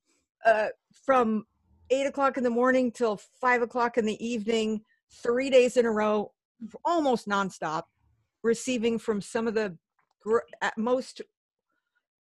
uh, 0.46 0.68
from 1.04 1.44
eight 1.90 2.06
o'clock 2.06 2.36
in 2.36 2.44
the 2.44 2.50
morning 2.50 2.92
till 2.92 3.20
five 3.40 3.60
o'clock 3.60 3.98
in 3.98 4.06
the 4.06 4.24
evening 4.24 4.80
three 5.12 5.50
days 5.50 5.76
in 5.76 5.86
a 5.86 5.90
row 5.90 6.32
almost 6.84 7.28
nonstop 7.28 7.84
receiving 8.42 8.98
from 8.98 9.20
some 9.20 9.46
of 9.46 9.54
the 9.54 9.76
gr- 10.20 10.38
most 10.76 11.22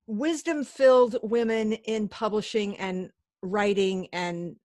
wisdom 0.06 0.64
filled 0.64 1.16
women 1.22 1.72
in 1.72 2.08
publishing 2.08 2.76
and 2.78 3.10
writing 3.42 4.08
and 4.12 4.56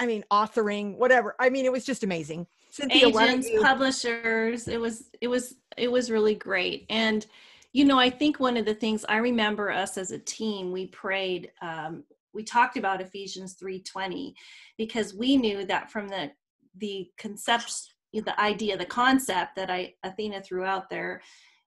I 0.00 0.06
mean, 0.06 0.24
authoring, 0.30 0.96
whatever. 0.96 1.34
I 1.40 1.50
mean, 1.50 1.64
it 1.64 1.72
was 1.72 1.84
just 1.84 2.04
amazing. 2.04 2.46
Cynthia, 2.70 3.08
Agents, 3.08 3.48
publishers. 3.60 4.68
It 4.68 4.80
was, 4.80 5.10
it 5.20 5.26
was, 5.26 5.56
it 5.76 5.90
was 5.90 6.08
really 6.08 6.36
great. 6.36 6.86
And, 6.88 7.26
you 7.72 7.84
know, 7.84 7.98
I 7.98 8.08
think 8.08 8.38
one 8.38 8.56
of 8.56 8.64
the 8.64 8.74
things 8.74 9.04
I 9.08 9.16
remember 9.16 9.72
us 9.72 9.98
as 9.98 10.12
a 10.12 10.18
team, 10.20 10.70
we 10.70 10.86
prayed, 10.86 11.50
um, 11.62 12.04
we 12.32 12.44
talked 12.44 12.76
about 12.76 13.00
Ephesians 13.00 13.56
3:20 13.60 14.32
because 14.76 15.14
we 15.14 15.36
knew 15.36 15.64
that 15.64 15.90
from 15.90 16.06
the 16.08 16.30
the 16.78 17.08
concept, 17.18 17.94
the 18.12 18.40
idea, 18.40 18.76
the 18.76 18.84
concept 18.86 19.56
that 19.56 19.70
I 19.70 19.94
Athena 20.02 20.42
threw 20.42 20.64
out 20.64 20.90
there, 20.90 21.22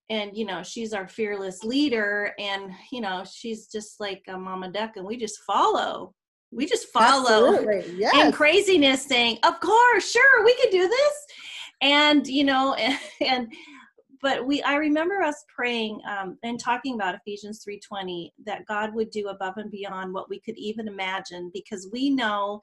and 0.10 0.36
you 0.36 0.45
know 0.45 0.63
she's 0.63 0.93
our 0.93 1.08
fearless 1.08 1.63
leader, 1.63 2.34
and 2.39 2.71
you 2.91 3.02
know 3.02 3.24
she's 3.30 3.67
just 3.67 4.00
like 4.00 4.24
a 4.28 4.38
mama 4.38 4.71
duck, 4.71 4.97
and 4.97 5.06
we 5.06 5.17
just 5.17 5.39
follow. 5.41 6.13
We 6.54 6.65
just 6.65 6.89
follow. 6.89 7.62
Yes. 7.95 8.13
and 8.15 8.34
craziness 8.34 9.06
saying 9.06 9.39
of 9.43 9.60
course 9.62 10.12
sure 10.12 10.45
we 10.45 10.56
can 10.56 10.69
do 10.71 10.88
this. 10.88 11.13
And 11.82 12.28
you 12.28 12.43
know 12.43 12.74
and, 12.74 13.00
and 13.21 13.54
but 14.21 14.45
we 14.45 14.62
i 14.63 14.76
remember 14.76 15.21
us 15.21 15.43
praying 15.54 16.00
um, 16.08 16.38
and 16.43 16.60
talking 16.60 16.95
about 16.95 17.15
ephesians 17.15 17.63
3.20 17.67 18.30
that 18.45 18.65
god 18.67 18.93
would 18.93 19.10
do 19.10 19.28
above 19.30 19.56
and 19.58 19.71
beyond 19.71 20.13
what 20.13 20.30
we 20.30 20.39
could 20.39 20.58
even 20.58 20.88
imagine 20.88 21.52
because 21.54 21.89
we 21.91 22.10
know 22.10 22.62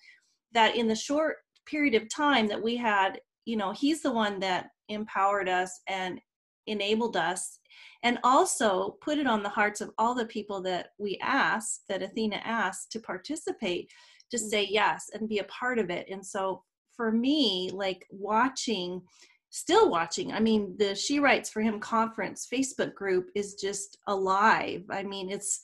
that 0.53 0.77
in 0.77 0.89
the 0.89 0.95
short 0.95 1.37
period 1.69 1.95
of 1.95 2.09
time 2.09 2.47
that 2.47 2.63
we 2.63 2.77
had 2.77 3.21
you 3.45 3.57
know 3.57 3.73
he's 3.73 4.03
the 4.03 4.11
one 4.11 4.39
that 4.41 4.71
empowered 4.89 5.49
us 5.49 5.81
and 5.89 6.21
enabled 6.67 7.17
us 7.17 7.61
and 8.03 8.19
also 8.23 8.97
put 9.01 9.19
it 9.19 9.27
on 9.27 9.43
the 9.43 9.49
hearts 9.49 9.81
of 9.81 9.91
all 9.99 10.15
the 10.15 10.27
people 10.27 10.63
that 10.63 10.89
we 10.99 11.19
asked, 11.23 11.83
that 11.89 12.03
Athena 12.03 12.41
asked 12.45 12.93
to 12.93 13.01
participate, 13.01 13.91
to 14.31 14.37
mm. 14.37 14.41
say 14.41 14.69
yes 14.71 15.11
and 15.13 15.29
be 15.29 15.39
a 15.39 15.45
part 15.45 15.79
of 15.79 15.91
it. 15.91 16.07
And 16.11 16.25
so 16.25 16.63
for 16.95 17.11
me, 17.11 17.71
like 17.73 18.07
watching, 18.11 19.03
still 19.51 19.91
watching, 19.91 20.33
I 20.33 20.41
mean, 20.41 20.77
the 20.79 20.95
She 20.95 21.19
Writes 21.19 21.51
for 21.51 21.61
Him 21.61 21.81
conference 21.81 22.47
Facebook 22.53 22.95
group 22.95 23.31
is 23.35 23.55
just 23.55 23.99
alive. 24.07 24.85
I 24.91 25.03
mean, 25.03 25.31
it's, 25.31 25.61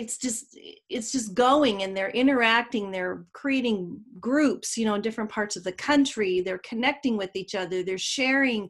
it's 0.00 0.18
just 0.18 0.58
it's 0.88 1.12
just 1.12 1.34
going 1.34 1.82
and 1.82 1.96
they're 1.96 2.10
interacting 2.10 2.90
they're 2.90 3.24
creating 3.32 4.00
groups 4.20 4.76
you 4.76 4.84
know 4.84 4.94
in 4.94 5.02
different 5.02 5.30
parts 5.30 5.56
of 5.56 5.64
the 5.64 5.72
country 5.72 6.40
they're 6.40 6.58
connecting 6.58 7.16
with 7.16 7.30
each 7.34 7.54
other 7.54 7.82
they're 7.82 7.98
sharing 7.98 8.68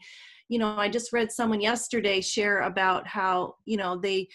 you 0.48 0.58
know 0.58 0.76
i 0.76 0.88
just 0.88 1.12
read 1.12 1.30
someone 1.30 1.60
yesterday 1.60 2.20
share 2.20 2.62
about 2.62 3.06
how 3.06 3.54
you 3.64 3.76
know 3.76 3.96
they 3.96 4.26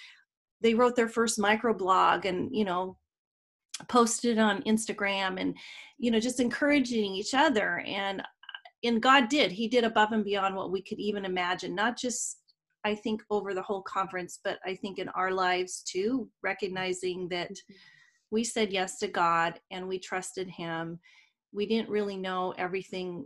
they 0.61 0.73
wrote 0.73 0.95
their 0.95 1.07
first 1.07 1.37
microblog 1.39 2.25
and 2.25 2.49
you 2.55 2.65
know 2.65 2.97
posted 3.87 4.39
on 4.39 4.63
instagram 4.63 5.39
and 5.39 5.55
you 5.97 6.11
know 6.11 6.19
just 6.19 6.39
encouraging 6.39 7.13
each 7.13 7.33
other. 7.33 7.83
And 7.85 8.21
uh, 8.21 8.23
and 8.83 9.01
god 9.01 9.29
did 9.29 9.51
he 9.51 9.67
did 9.67 9.83
above 9.83 10.11
and 10.11 10.23
beyond 10.23 10.55
what 10.55 10.71
we 10.71 10.81
could 10.81 10.99
even 10.99 11.25
imagine 11.25 11.73
not 11.73 11.97
just 11.97 12.37
i 12.87 12.95
think 12.95 13.21
over 13.29 13.53
the 13.53 13.61
whole 13.61 13.81
conference 13.81 14.39
but 14.43 14.59
i 14.65 14.73
think 14.73 14.99
in 14.99 15.09
our 15.09 15.31
lives 15.31 15.83
too 15.83 16.29
recognizing 16.41 17.27
that 17.29 17.51
we 18.31 18.43
said 18.43 18.71
yes 18.71 18.97
to 18.97 19.07
god 19.07 19.59
and 19.71 19.87
we 19.87 19.99
trusted 19.99 20.49
him 20.49 20.99
we 21.53 21.65
didn't 21.65 21.89
really 21.89 22.17
know 22.17 22.53
everything 22.57 23.25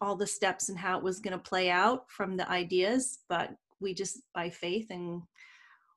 all 0.00 0.16
the 0.16 0.26
steps 0.26 0.68
and 0.68 0.78
how 0.78 0.98
it 0.98 1.04
was 1.04 1.20
going 1.20 1.32
to 1.32 1.50
play 1.50 1.70
out 1.70 2.10
from 2.10 2.36
the 2.36 2.48
ideas, 2.50 3.20
but 3.28 3.50
we 3.80 3.94
just 3.94 4.20
by 4.34 4.50
faith 4.50 4.86
and 4.90 5.22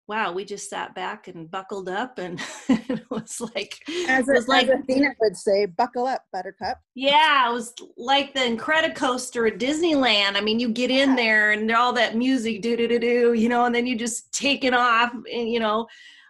wow, 0.07 0.31
we 0.31 0.45
just 0.45 0.69
sat 0.69 0.95
back 0.95 1.27
and 1.27 1.51
buckled 1.51 1.89
up 1.89 2.17
and 2.17 2.39
it 2.69 3.03
was 3.09 3.41
like 3.53 3.77
as, 4.07 4.27
it 4.29 4.33
was 4.33 4.47
like 4.47 4.69
Athena 4.69 5.13
would 5.19 5.35
say, 5.35 5.65
buckle 5.65 6.07
up, 6.07 6.23
buttercup. 6.31 6.79
Yeah, 6.95 7.49
it 7.49 7.53
was 7.53 7.73
like 7.97 8.33
the 8.33 8.39
Incredicoaster 8.39 9.51
at 9.51 9.59
Disneyland. 9.59 10.37
I 10.37 10.41
mean, 10.41 10.59
you 10.59 10.69
get 10.69 10.91
in 10.91 11.15
there 11.15 11.51
and 11.51 11.69
all 11.71 11.91
that 11.93 12.15
music 12.15 12.61
do 12.61 12.77
do 12.77 12.87
do 12.87 12.99
do, 12.99 13.33
you 13.33 13.49
know, 13.49 13.65
and 13.65 13.75
then 13.75 13.85
you 13.85 13.97
just 13.97 14.33
take 14.33 14.63
it 14.63 14.73
off 14.73 15.11
and 15.11 15.49
you 15.49 15.59
know 15.59 15.87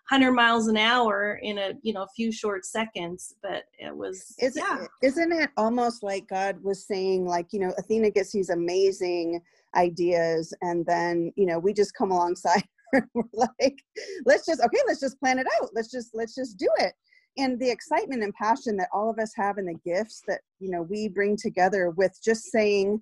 100 0.10 0.32
miles 0.32 0.68
an 0.68 0.78
hour 0.78 1.40
in 1.44 1.58
a 1.58 1.74
you 1.82 1.92
know 1.92 2.04
a 2.04 2.08
few 2.16 2.32
short 2.32 2.66
seconds 2.66 3.36
but 3.44 3.66
it 3.78 3.94
was 3.94 4.34
isn't, 4.40 4.64
yeah. 4.64 4.86
isn't 5.04 5.34
it 5.34 5.50
almost 5.58 6.02
like 6.02 6.26
god 6.30 6.58
was 6.64 6.88
saying 6.88 7.26
like 7.26 7.48
you 7.52 7.60
know 7.60 7.74
athena 7.78 8.10
gets 8.10 8.32
these 8.32 8.50
amazing 8.50 9.42
ideas 9.76 10.54
and 10.62 10.86
then 10.86 11.34
you 11.36 11.46
know 11.46 11.60
we 11.60 11.74
just 11.74 11.94
come 11.94 12.12
alongside 12.12 12.64
we're 13.14 13.24
like 13.34 13.78
let's 14.26 14.46
just 14.46 14.62
okay 14.62 14.80
let's 14.88 15.00
just 15.00 15.20
plan 15.20 15.40
it 15.40 15.48
out 15.62 15.70
let's 15.74 15.92
just 15.92 16.12
let's 16.14 16.36
just 16.36 16.58
do 16.58 16.70
it 16.80 16.94
and 17.38 17.60
the 17.60 17.70
excitement 17.70 18.24
and 18.24 18.34
passion 18.34 18.78
that 18.78 18.90
all 18.94 19.10
of 19.10 19.20
us 19.20 19.34
have 19.36 19.58
and 19.58 19.68
the 19.68 19.80
gifts 19.90 20.24
that 20.28 20.42
you 20.60 20.70
know 20.70 20.84
we 20.84 21.08
bring 21.08 21.38
together 21.38 21.92
with 21.92 22.18
just 22.24 22.52
saying 22.52 23.02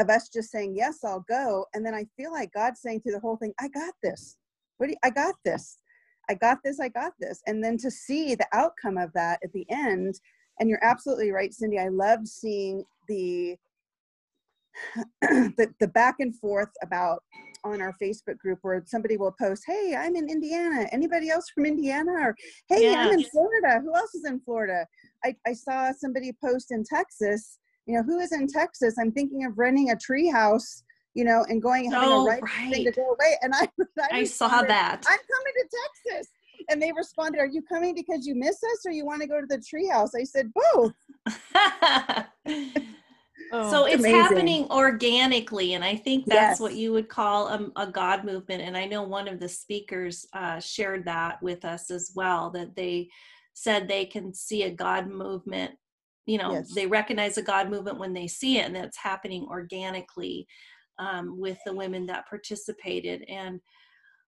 of 0.00 0.10
us 0.10 0.28
just 0.28 0.50
saying 0.50 0.74
yes 0.76 0.98
i'll 1.04 1.24
go 1.28 1.64
and 1.74 1.84
then 1.84 1.94
i 1.94 2.04
feel 2.16 2.32
like 2.32 2.52
god's 2.54 2.80
saying 2.80 3.00
through 3.00 3.12
the 3.12 3.20
whole 3.20 3.36
thing 3.36 3.52
i 3.60 3.68
got 3.68 3.94
this 4.02 4.36
what 4.78 4.86
do 4.86 4.92
you, 4.92 4.98
i 5.04 5.10
got 5.10 5.34
this 5.44 5.78
I 6.28 6.34
got 6.34 6.58
this, 6.64 6.80
I 6.80 6.88
got 6.88 7.12
this. 7.20 7.42
And 7.46 7.62
then 7.62 7.76
to 7.78 7.90
see 7.90 8.34
the 8.34 8.46
outcome 8.52 8.98
of 8.98 9.12
that 9.14 9.40
at 9.44 9.52
the 9.52 9.66
end, 9.70 10.20
and 10.60 10.68
you're 10.68 10.84
absolutely 10.84 11.30
right, 11.30 11.52
Cindy. 11.52 11.78
I 11.78 11.88
loved 11.88 12.28
seeing 12.28 12.84
the 13.08 13.56
the, 15.22 15.72
the 15.80 15.88
back 15.88 16.16
and 16.20 16.36
forth 16.38 16.70
about 16.82 17.22
on 17.64 17.80
our 17.80 17.94
Facebook 18.00 18.38
group 18.38 18.58
where 18.62 18.82
somebody 18.86 19.16
will 19.16 19.34
post, 19.40 19.64
Hey, 19.66 19.96
I'm 19.98 20.16
in 20.16 20.28
Indiana. 20.28 20.86
Anybody 20.92 21.30
else 21.30 21.48
from 21.54 21.66
Indiana? 21.66 22.12
Or 22.12 22.36
Hey, 22.68 22.82
yes. 22.82 22.96
I'm 22.96 23.18
in 23.18 23.24
Florida. 23.24 23.80
Who 23.82 23.94
else 23.94 24.14
is 24.14 24.24
in 24.26 24.40
Florida? 24.40 24.86
I, 25.24 25.34
I 25.46 25.54
saw 25.54 25.92
somebody 25.92 26.32
post 26.44 26.70
in 26.70 26.84
Texas, 26.84 27.58
you 27.86 27.96
know, 27.96 28.02
who 28.02 28.18
is 28.18 28.32
in 28.32 28.46
Texas? 28.46 28.94
I'm 28.98 29.12
thinking 29.12 29.44
of 29.44 29.58
renting 29.58 29.90
a 29.90 29.96
tree 29.96 30.28
house 30.28 30.82
you 31.14 31.24
know, 31.24 31.46
and 31.48 31.62
going 31.62 31.90
having 31.92 32.08
oh, 32.08 32.22
a 32.22 32.28
right, 32.28 32.42
right, 32.42 32.72
thing 32.72 32.84
to 32.84 32.90
go 32.90 33.02
away. 33.02 33.38
And 33.40 33.54
I, 33.54 33.68
I, 34.00 34.18
I 34.18 34.24
saw 34.24 34.62
that. 34.62 35.04
I'm 35.06 35.18
coming 35.18 35.52
to 35.56 35.68
Texas. 36.04 36.28
And 36.68 36.82
they 36.82 36.92
responded, 36.92 37.38
Are 37.38 37.46
you 37.46 37.62
coming 37.62 37.94
because 37.94 38.26
you 38.26 38.34
miss 38.34 38.56
us 38.56 38.86
or 38.86 38.92
you 38.92 39.06
want 39.06 39.22
to 39.22 39.28
go 39.28 39.40
to 39.40 39.46
the 39.46 39.58
treehouse? 39.58 40.10
I 40.18 40.24
said, 40.24 40.52
Both. 40.74 40.92
oh, 43.52 43.70
so 43.70 43.84
it's 43.86 44.00
amazing. 44.00 44.20
happening 44.20 44.66
organically. 44.70 45.74
And 45.74 45.84
I 45.84 45.96
think 45.96 46.26
that's 46.26 46.54
yes. 46.54 46.60
what 46.60 46.74
you 46.74 46.92
would 46.92 47.08
call 47.08 47.48
a, 47.48 47.70
a, 47.76 47.86
God 47.86 48.24
movement. 48.24 48.62
And 48.62 48.76
I 48.76 48.86
know 48.86 49.02
one 49.02 49.28
of 49.28 49.40
the 49.40 49.48
speakers 49.48 50.26
uh, 50.32 50.60
shared 50.60 51.04
that 51.06 51.42
with 51.42 51.64
us 51.64 51.90
as 51.90 52.12
well, 52.14 52.50
that 52.50 52.74
they 52.76 53.08
said 53.54 53.86
they 53.86 54.04
can 54.04 54.34
see 54.34 54.64
a 54.64 54.70
God 54.70 55.08
movement. 55.08 55.72
You 56.26 56.38
know, 56.38 56.52
yes. 56.52 56.72
they 56.74 56.86
recognize 56.86 57.36
a 57.36 57.42
God 57.42 57.70
movement 57.70 57.98
when 57.98 58.14
they 58.14 58.26
see 58.26 58.58
it, 58.58 58.66
and 58.66 58.74
that's 58.74 58.96
happening 58.96 59.46
organically 59.50 60.46
um, 60.98 61.38
with 61.38 61.58
the 61.66 61.74
women 61.74 62.06
that 62.06 62.28
participated. 62.28 63.24
And 63.28 63.60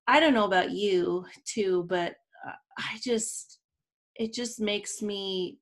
I 0.07 0.21
don't 0.21 0.35
know 0.35 0.45
about 0.45 0.71
you 0.71 1.25
too, 1.45 1.87
but 1.89 2.15
uh, 2.47 2.53
I 2.79 2.99
just, 3.03 3.61
it 4.17 4.33
just 4.33 4.61
makes 4.61 5.03
me 5.03 5.59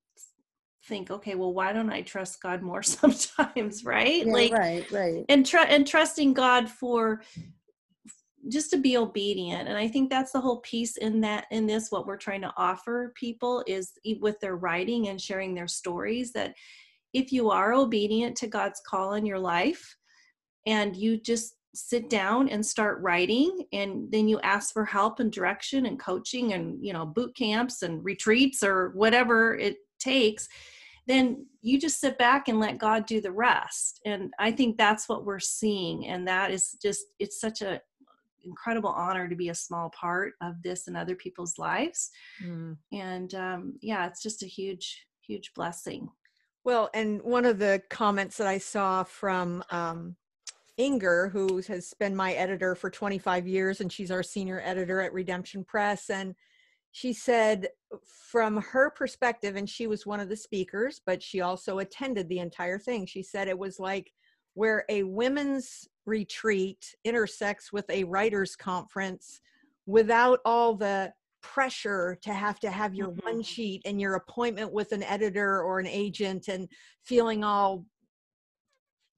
think, 0.86 1.10
okay, 1.10 1.34
well, 1.34 1.52
why 1.52 1.72
don't 1.72 1.90
I 1.90 2.02
trust 2.02 2.42
God 2.42 2.62
more 2.62 2.82
sometimes, 2.82 3.84
right? 3.84 4.26
Yeah, 4.26 4.32
like, 4.32 4.52
right, 4.52 4.90
right. 4.90 5.24
And 5.28 5.44
tr- 5.44 5.58
and 5.58 5.86
trusting 5.86 6.34
God 6.34 6.68
for 6.68 7.22
just 8.48 8.70
to 8.70 8.76
be 8.76 8.96
obedient 8.96 9.68
and 9.68 9.78
i 9.78 9.88
think 9.88 10.10
that's 10.10 10.32
the 10.32 10.40
whole 10.40 10.58
piece 10.58 10.98
in 10.98 11.18
that 11.18 11.46
in 11.50 11.66
this 11.66 11.90
what 11.90 12.06
we're 12.06 12.14
trying 12.14 12.42
to 12.42 12.52
offer 12.58 13.12
people 13.14 13.64
is 13.66 13.92
with 14.20 14.38
their 14.40 14.56
writing 14.56 15.08
and 15.08 15.18
sharing 15.18 15.54
their 15.54 15.66
stories 15.66 16.30
that 16.30 16.54
if 17.14 17.32
you 17.32 17.50
are 17.50 17.72
obedient 17.72 18.36
to 18.36 18.46
god's 18.46 18.82
call 18.86 19.14
in 19.14 19.24
your 19.24 19.38
life 19.38 19.96
and 20.66 20.94
you 20.94 21.16
just 21.18 21.54
sit 21.74 22.08
down 22.08 22.48
and 22.48 22.64
start 22.64 23.00
writing 23.00 23.64
and 23.72 24.10
then 24.12 24.28
you 24.28 24.38
ask 24.40 24.72
for 24.72 24.84
help 24.84 25.18
and 25.20 25.32
direction 25.32 25.86
and 25.86 25.98
coaching 25.98 26.52
and 26.52 26.84
you 26.84 26.92
know 26.92 27.04
boot 27.04 27.34
camps 27.34 27.82
and 27.82 28.04
retreats 28.04 28.62
or 28.62 28.90
whatever 28.90 29.56
it 29.56 29.78
takes 29.98 30.48
then 31.06 31.46
you 31.60 31.78
just 31.78 32.00
sit 32.00 32.16
back 32.18 32.48
and 32.48 32.60
let 32.60 32.78
god 32.78 33.06
do 33.06 33.20
the 33.20 33.32
rest 33.32 34.00
and 34.04 34.32
i 34.38 34.50
think 34.50 34.76
that's 34.76 35.08
what 35.08 35.24
we're 35.24 35.38
seeing 35.38 36.06
and 36.06 36.26
that 36.26 36.50
is 36.50 36.76
just 36.82 37.04
it's 37.18 37.40
such 37.40 37.62
a 37.62 37.80
incredible 38.44 38.90
honor 38.90 39.26
to 39.26 39.34
be 39.34 39.48
a 39.48 39.54
small 39.54 39.90
part 39.98 40.34
of 40.42 40.54
this 40.62 40.86
and 40.86 40.96
other 40.96 41.16
people's 41.16 41.58
lives 41.58 42.10
mm. 42.44 42.76
and 42.92 43.34
um, 43.34 43.74
yeah 43.80 44.06
it's 44.06 44.22
just 44.22 44.42
a 44.42 44.46
huge 44.46 45.06
huge 45.26 45.52
blessing 45.54 46.08
well 46.62 46.90
and 46.92 47.22
one 47.22 47.46
of 47.46 47.58
the 47.58 47.82
comments 47.88 48.36
that 48.36 48.46
i 48.46 48.58
saw 48.58 49.02
from 49.02 49.64
um, 49.70 50.14
Inger, 50.76 51.28
who 51.28 51.62
has 51.68 51.94
been 52.00 52.16
my 52.16 52.32
editor 52.32 52.74
for 52.74 52.90
25 52.90 53.46
years, 53.46 53.80
and 53.80 53.92
she's 53.92 54.10
our 54.10 54.24
senior 54.24 54.60
editor 54.64 55.00
at 55.00 55.12
Redemption 55.12 55.62
Press. 55.62 56.10
And 56.10 56.34
she 56.94 57.12
said, 57.12 57.70
from 58.30 58.56
her 58.58 58.88
perspective, 58.88 59.56
and 59.56 59.68
she 59.68 59.88
was 59.88 60.06
one 60.06 60.20
of 60.20 60.28
the 60.28 60.36
speakers, 60.36 61.00
but 61.04 61.20
she 61.20 61.40
also 61.40 61.80
attended 61.80 62.28
the 62.28 62.38
entire 62.38 62.78
thing. 62.78 63.04
She 63.04 63.20
said 63.20 63.48
it 63.48 63.58
was 63.58 63.80
like 63.80 64.12
where 64.54 64.84
a 64.88 65.02
women's 65.02 65.88
retreat 66.06 66.94
intersects 67.04 67.72
with 67.72 67.84
a 67.90 68.04
writer's 68.04 68.54
conference 68.54 69.40
without 69.86 70.38
all 70.44 70.76
the 70.76 71.12
pressure 71.42 72.16
to 72.22 72.32
have 72.32 72.60
to 72.60 72.70
have 72.70 72.94
your 72.94 73.08
mm-hmm. 73.08 73.26
one 73.26 73.42
sheet 73.42 73.82
and 73.84 74.00
your 74.00 74.14
appointment 74.14 74.72
with 74.72 74.92
an 74.92 75.02
editor 75.02 75.64
or 75.64 75.80
an 75.80 75.88
agent 75.88 76.46
and 76.46 76.68
feeling 77.02 77.42
all 77.42 77.84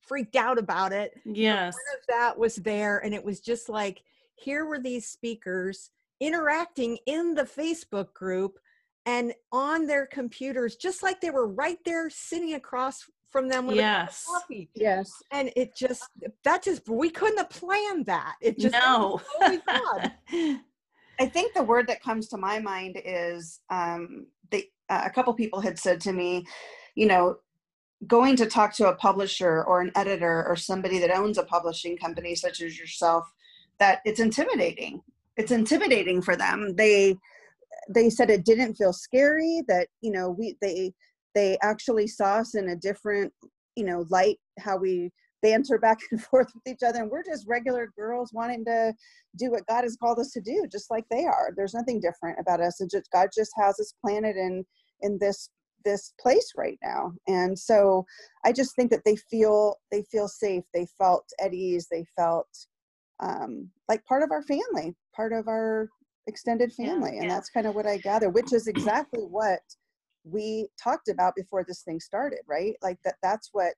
freaked 0.01 0.37
out 0.37 0.57
about 0.57 0.95
it. 0.95 1.13
Yes. 1.27 1.75
None 1.75 1.99
of 1.99 2.07
that 2.09 2.39
was 2.39 2.57
there. 2.57 3.05
And 3.05 3.13
it 3.13 3.23
was 3.23 3.41
just 3.41 3.69
like, 3.69 4.03
here 4.35 4.65
were 4.65 4.81
these 4.81 5.07
speakers 5.07 5.91
interacting 6.21 6.99
in 7.07 7.35
the 7.35 7.45
Facebook 7.45 8.13
group 8.15 8.59
and 9.05 9.33
on 9.53 9.87
their 9.87 10.07
computers, 10.07 10.77
just 10.77 11.03
like 11.03 11.21
they 11.21 11.31
were 11.31 11.47
right 11.47 11.79
there 11.85 12.11
sitting 12.11 12.55
across 12.55 13.05
from 13.31 13.49
them 13.49 13.67
with 13.67 13.77
yes. 13.77 14.25
coffee. 14.29 14.71
Yes. 14.75 15.13
And 15.31 15.53
it 15.57 15.77
just, 15.77 16.05
that 16.45 16.63
just, 16.63 16.89
we 16.89 17.11
couldn't 17.11 17.39
have 17.39 17.51
planned 17.51 18.07
that. 18.07 18.35
It 18.41 18.59
just, 18.59 18.73
no. 18.73 19.21
I 21.19 21.27
think 21.27 21.55
the 21.55 21.63
word 21.63 21.87
that 21.89 22.03
comes 22.03 22.29
to 22.29 22.37
my 22.37 22.59
mind 22.59 23.01
is 23.05 23.61
um, 23.71 24.27
they, 24.51 24.71
uh, 24.89 25.03
a 25.05 25.11
couple 25.11 25.33
people 25.35 25.61
had 25.61 25.79
said 25.79 26.01
to 26.03 26.13
me, 26.13 26.47
you 26.95 27.07
know, 27.07 27.37
going 28.07 28.37
to 28.37 28.47
talk 28.47 28.75
to 28.75 28.89
a 28.89 28.95
publisher 28.97 29.65
or 29.65 29.81
an 29.81 29.93
editor 29.95 30.47
or 30.47 30.57
somebody 30.57 30.99
that 30.99 31.11
owns 31.11 31.39
a 31.39 31.45
publishing 31.45 31.97
company 31.97 32.35
such 32.35 32.61
as 32.61 32.79
yourself 32.79 33.33
that 33.79 34.01
it's 34.05 34.21
intimidating 34.21 35.03
it's 35.37 35.53
intimidating 35.53 36.23
for 36.23 36.37
them. 36.37 36.75
They 36.77 37.17
they 37.89 38.11
said 38.11 38.31
it 38.31 38.45
didn't 38.45 38.75
feel 38.75 38.93
scary 38.93 39.63
that 39.69 39.89
you 40.01 40.11
know 40.11 40.31
we 40.31 40.57
they 40.61 40.93
they 41.35 41.59
actually 41.63 42.07
saw 42.07 42.37
us 42.37 42.55
in 42.55 42.71
a 42.71 42.77
different 42.77 43.33
you 43.77 43.85
know 43.85 44.07
light 44.11 44.39
how 44.59 44.77
we 44.77 45.11
banter 45.43 45.79
back 45.83 45.99
and 46.11 46.23
forth 46.23 46.49
with 46.55 46.75
each 46.75 46.83
other. 46.83 47.01
And 47.01 47.11
we're 47.11 47.23
just 47.23 47.47
regular 47.47 47.93
girls 47.97 48.31
wanting 48.33 48.65
to 48.65 48.95
do 49.37 49.51
what 49.51 49.67
god 49.67 49.85
has 49.85 49.97
called 49.97 50.19
us 50.19 50.33
to 50.33 50.41
do 50.41 50.67
just 50.71 50.91
like 50.91 51.05
they 51.11 51.25
are. 51.25 51.53
There's 51.57 51.75
nothing 51.75 52.01
different 52.01 52.39
about 52.41 52.61
us. 52.61 52.81
And 52.81 52.91
just 52.91 53.11
god 53.13 53.29
just 53.35 53.53
has 53.59 53.79
us 53.79 53.95
planted 54.05 54.37
in 54.37 54.65
in 55.03 55.19
this 55.21 55.51
this 55.85 56.15
place 56.21 56.53
right 56.57 56.79
now. 56.83 57.13
And 57.29 57.57
so 57.57 58.05
i 58.45 58.53
just 58.53 58.75
think 58.75 58.91
that 58.91 59.05
they 59.05 59.17
feel 59.17 59.77
they 59.93 60.03
feel 60.11 60.29
safe. 60.29 60.65
They 60.73 60.87
felt 60.99 61.27
at 61.41 61.55
ease. 61.55 61.87
They 61.91 62.05
felt 62.17 62.49
um, 63.21 63.71
like 63.89 64.05
part 64.05 64.23
of 64.23 64.31
our 64.31 64.43
family 64.43 64.95
part 65.17 65.33
of 65.33 65.49
our 65.49 65.89
extended 66.27 66.73
family 66.73 67.13
yeah, 67.15 67.21
and 67.21 67.31
yeah. 67.31 67.35
that's 67.35 67.51
kind 67.51 67.67
of 67.67 67.75
what 67.75 67.87
i 67.87 67.97
gather 67.99 68.29
which 68.29 68.53
is 68.53 68.67
exactly 68.67 69.23
what 69.23 69.61
we 70.25 70.69
talked 70.83 71.09
about 71.09 71.35
before 71.37 71.65
this 71.67 71.83
thing 71.83 72.01
started 72.01 72.41
right 72.49 72.75
like 72.83 72.99
that 73.05 73.15
that's 73.23 73.51
what 73.53 73.75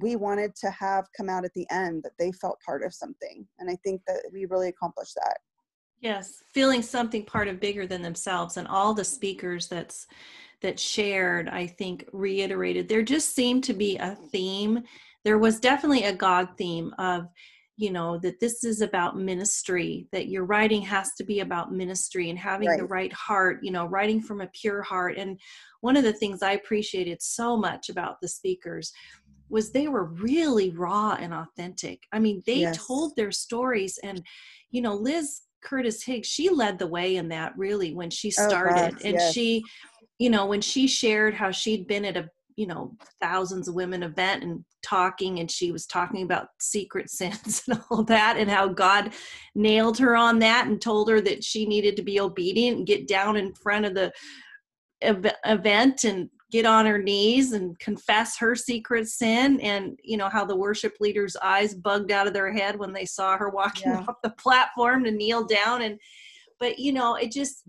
we 0.00 0.16
wanted 0.16 0.52
to 0.56 0.70
have 0.70 1.06
come 1.16 1.28
out 1.28 1.44
at 1.44 1.52
the 1.54 1.66
end 1.70 2.02
that 2.02 2.12
they 2.18 2.32
felt 2.32 2.58
part 2.64 2.82
of 2.82 2.92
something 2.92 3.46
and 3.58 3.70
i 3.70 3.76
think 3.84 4.00
that 4.06 4.22
we 4.32 4.46
really 4.46 4.68
accomplished 4.68 5.14
that 5.14 5.36
yes 6.00 6.42
feeling 6.52 6.80
something 6.80 7.24
part 7.24 7.48
of 7.48 7.60
bigger 7.60 7.86
than 7.86 8.02
themselves 8.02 8.56
and 8.56 8.66
all 8.66 8.94
the 8.94 9.04
speakers 9.04 9.68
that's 9.68 10.06
that 10.64 10.80
shared, 10.80 11.48
I 11.50 11.66
think, 11.66 12.08
reiterated 12.12 12.88
there 12.88 13.02
just 13.02 13.34
seemed 13.34 13.64
to 13.64 13.74
be 13.74 13.98
a 13.98 14.16
theme. 14.32 14.82
There 15.22 15.38
was 15.38 15.60
definitely 15.60 16.04
a 16.04 16.12
God 16.14 16.48
theme 16.56 16.94
of, 16.98 17.28
you 17.76 17.90
know, 17.90 18.18
that 18.18 18.38
this 18.38 18.62
is 18.62 18.80
about 18.80 19.18
ministry, 19.18 20.06
that 20.12 20.28
your 20.28 20.44
writing 20.44 20.82
has 20.82 21.12
to 21.14 21.24
be 21.24 21.40
about 21.40 21.72
ministry 21.72 22.30
and 22.30 22.38
having 22.38 22.68
right. 22.68 22.78
the 22.78 22.86
right 22.86 23.12
heart, 23.12 23.58
you 23.62 23.72
know, 23.72 23.86
writing 23.86 24.20
from 24.20 24.40
a 24.40 24.46
pure 24.48 24.82
heart. 24.82 25.16
And 25.18 25.40
one 25.80 25.96
of 25.96 26.04
the 26.04 26.12
things 26.12 26.42
I 26.42 26.52
appreciated 26.52 27.20
so 27.20 27.56
much 27.56 27.88
about 27.88 28.20
the 28.20 28.28
speakers 28.28 28.92
was 29.48 29.70
they 29.70 29.88
were 29.88 30.04
really 30.04 30.70
raw 30.70 31.16
and 31.20 31.34
authentic. 31.34 32.00
I 32.12 32.20
mean, 32.20 32.42
they 32.46 32.60
yes. 32.60 32.86
told 32.86 33.16
their 33.16 33.32
stories 33.32 33.98
and 34.02 34.22
you 34.70 34.80
know, 34.80 34.94
Liz 34.94 35.42
Curtis 35.62 36.02
Higgs, 36.04 36.28
she 36.28 36.50
led 36.50 36.78
the 36.78 36.86
way 36.86 37.16
in 37.16 37.28
that 37.28 37.56
really 37.56 37.94
when 37.94 38.10
she 38.10 38.28
oh, 38.38 38.48
started. 38.48 38.94
Oh, 38.94 39.04
and 39.04 39.14
yes. 39.14 39.32
she 39.32 39.62
you 40.18 40.30
know 40.30 40.46
when 40.46 40.60
she 40.60 40.86
shared 40.86 41.34
how 41.34 41.50
she'd 41.50 41.88
been 41.88 42.04
at 42.04 42.16
a 42.16 42.28
you 42.56 42.66
know 42.66 42.94
thousands 43.20 43.68
of 43.68 43.74
women 43.74 44.02
event 44.02 44.42
and 44.42 44.64
talking 44.82 45.40
and 45.40 45.50
she 45.50 45.72
was 45.72 45.86
talking 45.86 46.22
about 46.22 46.48
secret 46.60 47.10
sins 47.10 47.62
and 47.68 47.80
all 47.90 48.02
that 48.04 48.36
and 48.36 48.50
how 48.50 48.68
god 48.68 49.12
nailed 49.54 49.98
her 49.98 50.16
on 50.16 50.38
that 50.38 50.66
and 50.66 50.80
told 50.80 51.08
her 51.08 51.20
that 51.20 51.42
she 51.42 51.66
needed 51.66 51.96
to 51.96 52.02
be 52.02 52.20
obedient 52.20 52.78
and 52.78 52.86
get 52.86 53.08
down 53.08 53.36
in 53.36 53.54
front 53.54 53.84
of 53.84 53.94
the 53.94 54.12
event 55.02 56.04
and 56.04 56.30
get 56.50 56.66
on 56.66 56.86
her 56.86 56.98
knees 56.98 57.52
and 57.52 57.76
confess 57.80 58.38
her 58.38 58.54
secret 58.54 59.08
sin 59.08 59.60
and 59.60 59.98
you 60.04 60.16
know 60.16 60.28
how 60.28 60.44
the 60.44 60.54
worship 60.54 60.94
leaders 61.00 61.36
eyes 61.42 61.74
bugged 61.74 62.12
out 62.12 62.28
of 62.28 62.32
their 62.32 62.52
head 62.52 62.78
when 62.78 62.92
they 62.92 63.04
saw 63.04 63.36
her 63.36 63.50
walking 63.50 63.90
yeah. 63.90 64.04
off 64.08 64.16
the 64.22 64.30
platform 64.30 65.02
to 65.02 65.10
kneel 65.10 65.44
down 65.44 65.82
and 65.82 65.98
but 66.60 66.78
you 66.78 66.92
know 66.92 67.16
it 67.16 67.32
just 67.32 67.64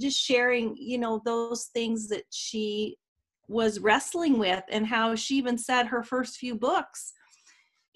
just 0.00 0.18
sharing 0.18 0.74
you 0.76 0.98
know 0.98 1.22
those 1.24 1.66
things 1.72 2.08
that 2.08 2.24
she 2.30 2.96
was 3.48 3.80
wrestling 3.80 4.38
with 4.38 4.62
and 4.70 4.86
how 4.86 5.14
she 5.14 5.36
even 5.36 5.58
said 5.58 5.86
her 5.86 6.02
first 6.02 6.36
few 6.36 6.54
books 6.54 7.12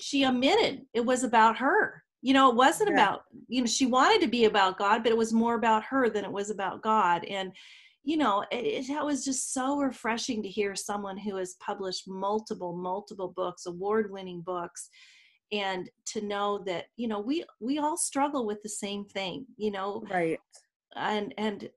she 0.02 0.24
admitted 0.24 0.82
it 0.92 1.04
was 1.06 1.22
about 1.22 1.56
her. 1.58 2.02
You 2.22 2.34
know 2.34 2.50
it 2.50 2.56
wasn't 2.56 2.90
yeah. 2.90 2.96
about 2.96 3.22
you 3.48 3.60
know 3.60 3.66
she 3.66 3.86
wanted 3.86 4.20
to 4.22 4.28
be 4.28 4.44
about 4.44 4.78
god 4.78 5.02
but 5.02 5.10
it 5.10 5.18
was 5.18 5.32
more 5.32 5.54
about 5.54 5.84
her 5.84 6.08
than 6.08 6.24
it 6.24 6.32
was 6.32 6.50
about 6.50 6.82
god. 6.82 7.24
And 7.24 7.52
you 8.04 8.16
know 8.16 8.44
it, 8.50 8.88
it 8.88 9.04
was 9.04 9.24
just 9.24 9.52
so 9.54 9.78
refreshing 9.78 10.42
to 10.42 10.48
hear 10.48 10.74
someone 10.74 11.16
who 11.16 11.36
has 11.36 11.56
published 11.64 12.08
multiple 12.08 12.76
multiple 12.76 13.32
books 13.34 13.66
award 13.66 14.10
winning 14.10 14.40
books 14.40 14.88
and 15.52 15.90
to 16.06 16.20
know 16.20 16.62
that 16.66 16.86
you 16.96 17.08
know 17.08 17.20
we 17.20 17.44
we 17.60 17.78
all 17.78 17.96
struggle 17.96 18.46
with 18.46 18.62
the 18.62 18.68
same 18.68 19.04
thing 19.04 19.46
you 19.56 19.70
know? 19.70 20.02
Right. 20.10 20.38
And 20.94 21.34
and 21.38 21.70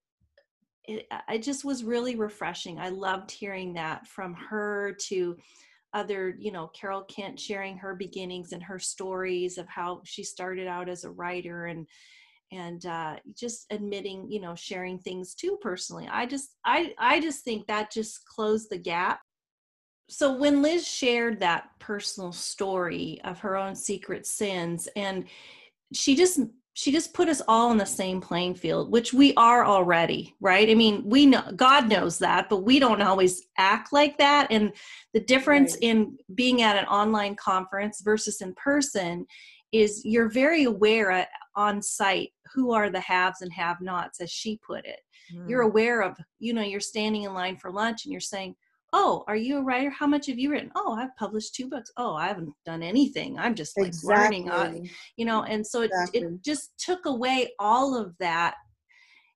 it, 0.87 1.07
I 1.27 1.37
just 1.37 1.65
was 1.65 1.83
really 1.83 2.15
refreshing. 2.15 2.79
I 2.79 2.89
loved 2.89 3.31
hearing 3.31 3.73
that 3.73 4.07
from 4.07 4.33
her 4.33 4.95
to 5.07 5.37
other, 5.93 6.35
you 6.37 6.51
know, 6.51 6.67
Carol 6.67 7.03
Kent 7.03 7.39
sharing 7.39 7.77
her 7.77 7.95
beginnings 7.95 8.51
and 8.51 8.61
her 8.61 8.79
stories 8.79 9.57
of 9.57 9.67
how 9.67 10.01
she 10.03 10.23
started 10.23 10.67
out 10.67 10.89
as 10.89 11.03
a 11.03 11.11
writer 11.11 11.65
and 11.65 11.87
and 12.51 12.85
uh, 12.85 13.15
just 13.35 13.65
admitting, 13.71 14.29
you 14.29 14.39
know, 14.39 14.55
sharing 14.55 14.99
things 14.99 15.33
too 15.33 15.57
personally. 15.61 16.07
I 16.11 16.25
just 16.25 16.55
I 16.65 16.93
I 16.99 17.19
just 17.19 17.43
think 17.43 17.65
that 17.67 17.91
just 17.91 18.25
closed 18.25 18.69
the 18.69 18.77
gap. 18.77 19.19
So 20.09 20.35
when 20.37 20.61
Liz 20.61 20.87
shared 20.87 21.39
that 21.39 21.69
personal 21.79 22.31
story 22.31 23.19
of 23.23 23.39
her 23.39 23.55
own 23.55 23.73
secret 23.75 24.27
sins 24.27 24.87
and 24.95 25.25
she 25.93 26.15
just 26.15 26.39
she 26.75 26.91
just 26.91 27.13
put 27.13 27.29
us 27.29 27.41
all 27.47 27.71
in 27.71 27.77
the 27.77 27.85
same 27.85 28.19
playing 28.21 28.53
field 28.53 28.91
which 28.91 29.13
we 29.13 29.33
are 29.35 29.65
already 29.65 30.35
right 30.39 30.69
i 30.69 30.75
mean 30.75 31.01
we 31.05 31.25
know 31.25 31.43
god 31.55 31.89
knows 31.89 32.19
that 32.19 32.47
but 32.49 32.63
we 32.63 32.79
don't 32.79 33.01
always 33.01 33.47
act 33.57 33.91
like 33.91 34.17
that 34.17 34.45
and 34.51 34.71
the 35.13 35.19
difference 35.19 35.73
right. 35.73 35.83
in 35.83 36.17
being 36.35 36.61
at 36.61 36.77
an 36.77 36.85
online 36.85 37.35
conference 37.35 38.01
versus 38.01 38.41
in 38.41 38.53
person 38.55 39.25
is 39.71 40.01
you're 40.05 40.29
very 40.29 40.65
aware 40.65 41.27
on 41.55 41.81
site 41.81 42.31
who 42.53 42.71
are 42.71 42.89
the 42.89 42.99
haves 42.99 43.41
and 43.41 43.51
have 43.51 43.81
nots 43.81 44.21
as 44.21 44.29
she 44.29 44.59
put 44.65 44.85
it 44.85 44.99
mm. 45.33 45.49
you're 45.49 45.61
aware 45.61 46.01
of 46.01 46.17
you 46.39 46.53
know 46.53 46.61
you're 46.61 46.79
standing 46.79 47.23
in 47.23 47.33
line 47.33 47.57
for 47.57 47.71
lunch 47.71 48.05
and 48.05 48.11
you're 48.11 48.21
saying 48.21 48.53
oh 48.97 49.25
are 49.27 49.35
you 49.35 49.57
a 49.57 49.61
writer 49.61 49.89
how 49.89 50.07
much 50.07 50.25
have 50.25 50.39
you 50.39 50.49
written 50.49 50.71
oh 50.75 50.93
i've 50.93 51.15
published 51.17 51.53
two 51.53 51.67
books 51.67 51.91
oh 51.97 52.15
i 52.15 52.27
haven't 52.27 52.53
done 52.65 52.81
anything 52.81 53.37
i'm 53.37 53.53
just 53.53 53.77
like 53.77 53.87
exactly. 53.87 54.15
learning 54.15 54.49
on 54.49 54.89
you 55.17 55.25
know 55.25 55.43
and 55.43 55.67
so 55.67 55.81
it, 55.81 55.91
exactly. 55.91 56.21
it 56.21 56.43
just 56.43 56.71
took 56.79 57.05
away 57.05 57.49
all 57.59 57.95
of 57.95 58.15
that 58.19 58.55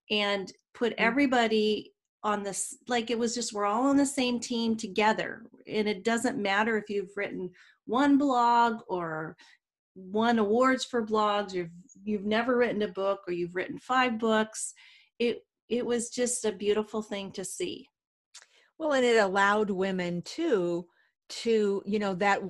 and 0.10 0.54
put 0.74 0.94
mm. 0.94 0.96
everybody 1.00 1.92
on 2.24 2.42
this 2.42 2.78
like 2.88 3.12
it 3.12 3.20
was 3.20 3.36
just 3.36 3.54
we're 3.54 3.66
all 3.66 3.88
on 3.88 3.98
the 3.98 4.06
same 4.06 4.40
team 4.40 4.76
together 4.76 5.44
and 5.68 5.88
it 5.88 6.04
doesn't 6.04 6.38
matter 6.38 6.78
if 6.78 6.90
you've 6.90 7.16
written 7.16 7.50
one 7.86 8.18
blog 8.18 8.78
or 8.88 9.36
won 9.96 10.40
awards 10.40 10.86
for 10.86 11.06
blogs 11.06 11.56
or 11.56 11.70
you've 12.04 12.26
never 12.26 12.58
written 12.58 12.82
a 12.82 12.88
book 12.88 13.20
or 13.28 13.34
you've 13.34 13.56
written 13.56 13.78
five 13.78 14.18
books 14.20 14.74
it 15.20 15.40
it 15.68 15.86
was 15.86 16.10
just 16.10 16.46
a 16.46 16.52
beautiful 16.52 17.02
thing 17.02 17.32
to 17.32 17.44
see 17.44 17.86
Well, 18.80 18.94
and 18.94 19.06
it 19.06 19.18
allowed 19.18 19.70
women 19.70 20.24
too 20.24 20.88
to, 21.30 21.84
you 21.86 22.00
know, 22.00 22.16
that 22.16 22.42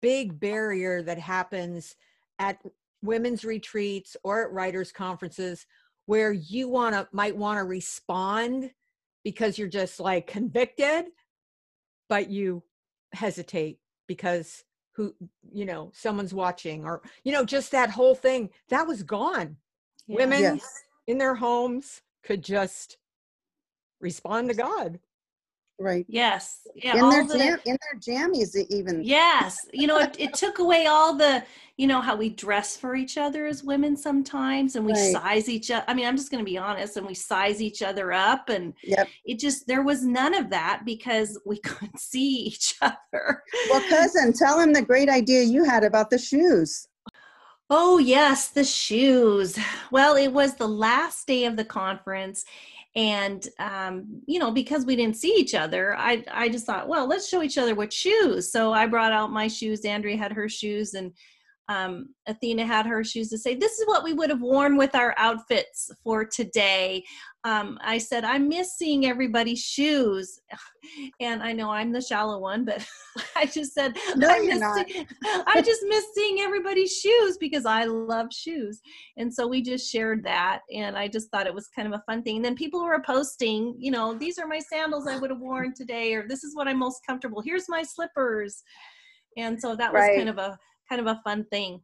big 0.00 0.40
barrier 0.40 1.02
that 1.02 1.18
happens 1.18 1.94
at 2.38 2.58
women's 3.02 3.44
retreats 3.44 4.16
or 4.24 4.42
at 4.42 4.52
writers 4.52 4.90
conferences 4.90 5.66
where 6.06 6.32
you 6.32 6.68
want 6.68 6.94
to 6.94 7.06
might 7.12 7.36
want 7.36 7.58
to 7.58 7.64
respond 7.64 8.70
because 9.24 9.58
you're 9.58 9.68
just 9.68 10.00
like 10.00 10.26
convicted 10.26 11.06
but 12.08 12.30
you 12.30 12.62
hesitate 13.12 13.78
because 14.06 14.64
who 14.92 15.14
you 15.52 15.64
know 15.64 15.90
someone's 15.94 16.34
watching 16.34 16.84
or 16.84 17.02
you 17.24 17.32
know 17.32 17.44
just 17.44 17.72
that 17.72 17.90
whole 17.90 18.14
thing 18.14 18.48
that 18.68 18.86
was 18.86 19.02
gone 19.02 19.56
yeah. 20.06 20.16
women 20.16 20.40
yes. 20.40 20.82
in 21.06 21.18
their 21.18 21.34
homes 21.34 22.02
could 22.22 22.42
just 22.42 22.98
respond 24.00 24.48
to 24.48 24.54
god 24.54 24.98
right 25.78 26.06
yes 26.08 26.60
yeah 26.74 26.96
in 26.96 27.10
their 27.10 27.26
the, 27.26 27.38
jam 27.38 27.58
in 27.66 27.76
their 27.82 28.00
jammies 28.00 28.56
even 28.70 29.02
yes 29.02 29.58
you 29.72 29.86
know 29.86 29.98
it, 29.98 30.16
it 30.18 30.32
took 30.34 30.58
away 30.58 30.86
all 30.86 31.14
the 31.14 31.42
you 31.76 31.86
know 31.86 32.00
how 32.00 32.16
we 32.16 32.30
dress 32.30 32.76
for 32.76 32.94
each 32.94 33.18
other 33.18 33.46
as 33.46 33.62
women 33.62 33.96
sometimes 33.96 34.76
and 34.76 34.86
we 34.86 34.92
right. 34.92 35.12
size 35.12 35.48
each 35.48 35.70
other 35.70 35.84
i 35.88 35.94
mean 35.94 36.06
i'm 36.06 36.16
just 36.16 36.30
going 36.30 36.42
to 36.42 36.50
be 36.50 36.56
honest 36.56 36.96
and 36.96 37.06
we 37.06 37.14
size 37.14 37.60
each 37.60 37.82
other 37.82 38.12
up 38.12 38.48
and 38.48 38.72
yep. 38.82 39.08
it 39.26 39.38
just 39.38 39.66
there 39.66 39.82
was 39.82 40.02
none 40.02 40.34
of 40.34 40.48
that 40.48 40.82
because 40.86 41.38
we 41.44 41.58
couldn't 41.64 42.00
see 42.00 42.44
each 42.44 42.74
other 42.80 43.42
well 43.70 43.82
cousin 43.88 44.32
tell 44.32 44.58
him 44.58 44.72
the 44.72 44.82
great 44.82 45.08
idea 45.08 45.42
you 45.42 45.64
had 45.64 45.84
about 45.84 46.10
the 46.10 46.18
shoes 46.18 46.88
Oh, 47.68 47.98
yes, 47.98 48.50
the 48.50 48.62
shoes. 48.62 49.58
Well, 49.90 50.14
it 50.14 50.28
was 50.28 50.54
the 50.54 50.68
last 50.68 51.26
day 51.26 51.46
of 51.46 51.56
the 51.56 51.64
conference, 51.64 52.44
and 52.96 53.48
um, 53.58 54.22
you 54.26 54.38
know 54.38 54.50
because 54.50 54.84
we 54.84 54.96
didn't 54.96 55.16
see 55.16 55.34
each 55.36 55.54
other 55.54 55.94
i 55.96 56.24
i 56.32 56.48
just 56.48 56.66
thought 56.66 56.88
well 56.88 57.06
let's 57.06 57.28
show 57.28 57.42
each 57.42 57.58
other 57.58 57.74
what 57.74 57.92
shoes 57.92 58.50
so 58.50 58.72
i 58.72 58.86
brought 58.86 59.12
out 59.12 59.30
my 59.30 59.46
shoes 59.46 59.84
andrea 59.84 60.16
had 60.16 60.32
her 60.32 60.48
shoes 60.48 60.94
and 60.94 61.12
um, 61.68 62.14
Athena 62.26 62.64
had 62.64 62.86
her 62.86 63.02
shoes 63.02 63.28
to 63.30 63.38
say, 63.38 63.56
This 63.56 63.78
is 63.78 63.86
what 63.86 64.04
we 64.04 64.12
would 64.12 64.30
have 64.30 64.40
worn 64.40 64.76
with 64.76 64.94
our 64.94 65.14
outfits 65.18 65.90
for 66.02 66.24
today. 66.24 67.02
Um, 67.46 67.78
I 67.80 67.98
said, 67.98 68.24
I 68.24 68.38
miss 68.38 68.76
seeing 68.76 69.06
everybody's 69.06 69.62
shoes. 69.62 70.40
And 71.18 71.42
I 71.42 71.52
know 71.52 71.70
I'm 71.70 71.90
the 71.90 72.00
shallow 72.00 72.38
one, 72.38 72.64
but 72.64 72.86
I 73.36 73.46
just 73.46 73.74
said, 73.74 73.96
no, 74.14 74.28
I, 74.28 74.36
you're 74.38 74.56
not. 74.56 74.88
See- 74.88 75.04
I 75.24 75.60
just 75.60 75.80
miss 75.88 76.04
seeing 76.14 76.38
everybody's 76.40 76.96
shoes 76.96 77.36
because 77.38 77.66
I 77.66 77.84
love 77.84 78.28
shoes. 78.32 78.80
And 79.16 79.32
so 79.32 79.48
we 79.48 79.62
just 79.62 79.90
shared 79.90 80.22
that. 80.22 80.60
And 80.72 80.96
I 80.96 81.08
just 81.08 81.28
thought 81.30 81.48
it 81.48 81.54
was 81.54 81.66
kind 81.74 81.92
of 81.92 81.94
a 81.94 82.04
fun 82.06 82.22
thing. 82.22 82.36
And 82.36 82.44
then 82.44 82.54
people 82.54 82.84
were 82.84 83.02
posting, 83.04 83.74
you 83.80 83.90
know, 83.90 84.14
these 84.14 84.38
are 84.38 84.46
my 84.46 84.60
sandals 84.60 85.08
I 85.08 85.18
would 85.18 85.30
have 85.30 85.40
worn 85.40 85.74
today, 85.74 86.14
or 86.14 86.28
this 86.28 86.44
is 86.44 86.54
what 86.54 86.68
I'm 86.68 86.78
most 86.78 87.00
comfortable. 87.04 87.42
Here's 87.44 87.68
my 87.68 87.82
slippers. 87.82 88.62
And 89.36 89.60
so 89.60 89.74
that 89.74 89.92
was 89.92 90.02
right. 90.02 90.16
kind 90.16 90.28
of 90.28 90.38
a 90.38 90.56
kind 90.88 91.00
of 91.00 91.08
a 91.08 91.20
fun 91.24 91.44
thing. 91.50 91.80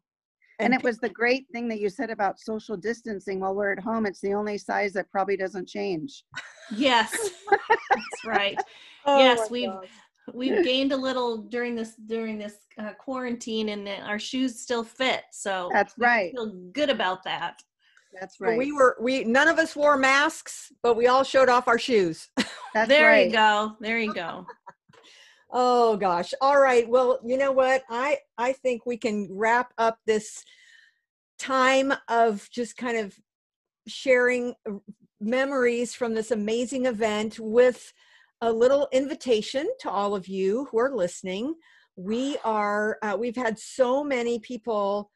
And 0.62 0.74
it 0.74 0.82
was 0.82 0.98
the 0.98 1.08
great 1.08 1.46
thing 1.52 1.68
that 1.68 1.80
you 1.80 1.88
said 1.88 2.10
about 2.10 2.40
social 2.40 2.76
distancing 2.76 3.40
while 3.40 3.54
we're 3.54 3.72
at 3.72 3.78
home. 3.78 4.06
It's 4.06 4.20
the 4.20 4.34
only 4.34 4.58
size 4.58 4.92
that 4.94 5.10
probably 5.10 5.36
doesn't 5.36 5.68
change. 5.68 6.24
Yes, 6.70 7.30
that's 7.50 8.24
right. 8.26 8.56
oh 9.06 9.18
yes, 9.18 9.50
we've 9.50 9.68
gosh. 9.68 9.88
we've 10.32 10.64
gained 10.64 10.92
a 10.92 10.96
little 10.96 11.38
during 11.38 11.74
this 11.74 11.94
during 12.06 12.38
this 12.38 12.54
uh, 12.78 12.92
quarantine, 12.94 13.70
and 13.70 13.88
our 13.88 14.18
shoes 14.18 14.60
still 14.60 14.84
fit. 14.84 15.24
So 15.32 15.70
that's 15.72 15.94
right. 15.98 16.32
feel 16.32 16.52
good 16.72 16.90
about 16.90 17.24
that. 17.24 17.62
That's 18.20 18.40
right. 18.40 18.58
we 18.58 18.72
were 18.72 18.96
we 19.00 19.24
none 19.24 19.48
of 19.48 19.58
us 19.58 19.74
wore 19.74 19.96
masks, 19.96 20.72
but 20.82 20.96
we 20.96 21.06
all 21.06 21.24
showed 21.24 21.48
off 21.48 21.66
our 21.68 21.78
shoes. 21.78 22.28
That's 22.74 22.88
there 22.88 23.08
right. 23.08 23.26
you 23.26 23.32
go. 23.32 23.76
There 23.80 23.98
you 23.98 24.12
go. 24.14 24.46
Oh 25.52 25.96
gosh. 25.98 26.32
All 26.40 26.58
right. 26.58 26.88
Well, 26.88 27.20
you 27.24 27.36
know 27.36 27.52
what? 27.52 27.82
I 27.90 28.18
I 28.38 28.52
think 28.54 28.86
we 28.86 28.96
can 28.96 29.28
wrap 29.30 29.72
up 29.76 29.98
this 30.06 30.42
time 31.38 31.92
of 32.08 32.48
just 32.50 32.76
kind 32.76 32.96
of 32.96 33.14
sharing 33.86 34.54
memories 35.20 35.94
from 35.94 36.14
this 36.14 36.30
amazing 36.30 36.86
event 36.86 37.38
with 37.38 37.92
a 38.40 38.50
little 38.50 38.88
invitation 38.92 39.68
to 39.80 39.90
all 39.90 40.14
of 40.14 40.26
you 40.26 40.68
who 40.70 40.78
are 40.78 40.94
listening. 40.94 41.54
We 41.96 42.38
are 42.44 42.96
uh, 43.02 43.16
we've 43.18 43.36
had 43.36 43.58
so 43.58 44.02
many 44.02 44.38
people 44.38 45.10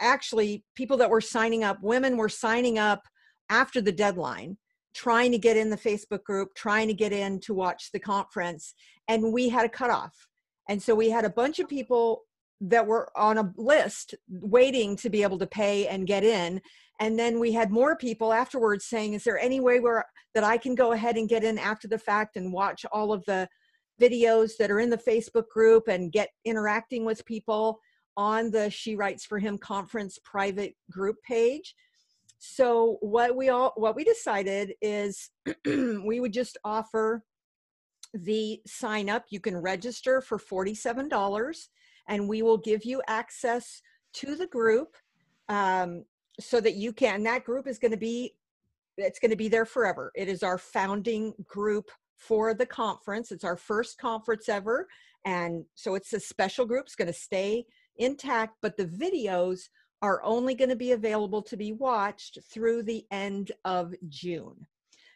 actually 0.00 0.64
people 0.76 0.98
that 0.98 1.10
were 1.10 1.20
signing 1.20 1.64
up, 1.64 1.82
women 1.82 2.16
were 2.16 2.28
signing 2.28 2.78
up 2.78 3.02
after 3.48 3.80
the 3.80 3.92
deadline 3.92 4.56
trying 4.94 5.32
to 5.32 5.38
get 5.38 5.56
in 5.56 5.70
the 5.70 5.76
Facebook 5.76 6.24
group, 6.24 6.54
trying 6.54 6.88
to 6.88 6.94
get 6.94 7.12
in 7.12 7.40
to 7.40 7.54
watch 7.54 7.90
the 7.92 8.00
conference, 8.00 8.74
and 9.08 9.32
we 9.32 9.48
had 9.48 9.64
a 9.64 9.68
cutoff. 9.68 10.28
And 10.68 10.82
so 10.82 10.94
we 10.94 11.10
had 11.10 11.24
a 11.24 11.30
bunch 11.30 11.58
of 11.58 11.68
people 11.68 12.22
that 12.60 12.86
were 12.86 13.10
on 13.16 13.38
a 13.38 13.52
list 13.56 14.14
waiting 14.28 14.94
to 14.96 15.08
be 15.08 15.22
able 15.22 15.38
to 15.38 15.46
pay 15.46 15.86
and 15.88 16.06
get 16.06 16.24
in. 16.24 16.60
And 17.00 17.18
then 17.18 17.40
we 17.40 17.52
had 17.52 17.70
more 17.70 17.96
people 17.96 18.32
afterwards 18.32 18.84
saying, 18.84 19.14
Is 19.14 19.24
there 19.24 19.38
any 19.38 19.60
way 19.60 19.80
where 19.80 20.04
that 20.34 20.44
I 20.44 20.58
can 20.58 20.74
go 20.74 20.92
ahead 20.92 21.16
and 21.16 21.28
get 21.28 21.44
in 21.44 21.58
after 21.58 21.88
the 21.88 21.98
fact 21.98 22.36
and 22.36 22.52
watch 22.52 22.84
all 22.92 23.12
of 23.12 23.24
the 23.24 23.48
videos 24.00 24.52
that 24.58 24.70
are 24.70 24.80
in 24.80 24.90
the 24.90 24.98
Facebook 24.98 25.48
group 25.48 25.88
and 25.88 26.12
get 26.12 26.28
interacting 26.44 27.04
with 27.04 27.24
people 27.24 27.80
on 28.16 28.50
the 28.50 28.70
She 28.70 28.96
Writes 28.96 29.24
for 29.24 29.38
Him 29.38 29.56
conference 29.56 30.18
private 30.22 30.74
group 30.90 31.16
page? 31.26 31.74
So 32.42 32.96
what 33.02 33.36
we 33.36 33.50
all 33.50 33.74
what 33.76 33.94
we 33.94 34.02
decided 34.02 34.72
is 34.80 35.28
we 35.66 36.20
would 36.20 36.32
just 36.32 36.56
offer 36.64 37.22
the 38.14 38.60
sign 38.66 39.10
up. 39.10 39.26
You 39.28 39.40
can 39.40 39.58
register 39.58 40.22
for 40.22 40.38
$47 40.38 41.68
and 42.08 42.28
we 42.28 42.40
will 42.40 42.56
give 42.56 42.82
you 42.82 43.02
access 43.08 43.82
to 44.14 44.34
the 44.34 44.46
group 44.46 44.96
um, 45.50 46.04
so 46.40 46.62
that 46.62 46.76
you 46.76 46.94
can 46.94 47.22
that 47.24 47.44
group 47.44 47.68
is 47.68 47.78
going 47.78 47.92
to 47.92 47.98
be 47.98 48.34
it's 48.96 49.18
going 49.18 49.30
to 49.30 49.36
be 49.36 49.48
there 49.48 49.66
forever. 49.66 50.10
It 50.14 50.28
is 50.28 50.42
our 50.42 50.56
founding 50.56 51.34
group 51.46 51.90
for 52.16 52.54
the 52.54 52.66
conference. 52.66 53.32
It's 53.32 53.44
our 53.44 53.56
first 53.56 53.98
conference 53.98 54.48
ever 54.48 54.88
and 55.26 55.66
so 55.74 55.94
it's 55.94 56.14
a 56.14 56.20
special 56.20 56.64
group. 56.64 56.86
It's 56.86 56.96
going 56.96 57.06
to 57.06 57.12
stay 57.12 57.66
intact 57.98 58.56
but 58.62 58.78
the 58.78 58.86
videos 58.86 59.68
are 60.02 60.22
only 60.24 60.54
going 60.54 60.70
to 60.70 60.76
be 60.76 60.92
available 60.92 61.42
to 61.42 61.56
be 61.56 61.72
watched 61.72 62.38
through 62.50 62.82
the 62.82 63.04
end 63.10 63.52
of 63.64 63.94
June. 64.08 64.66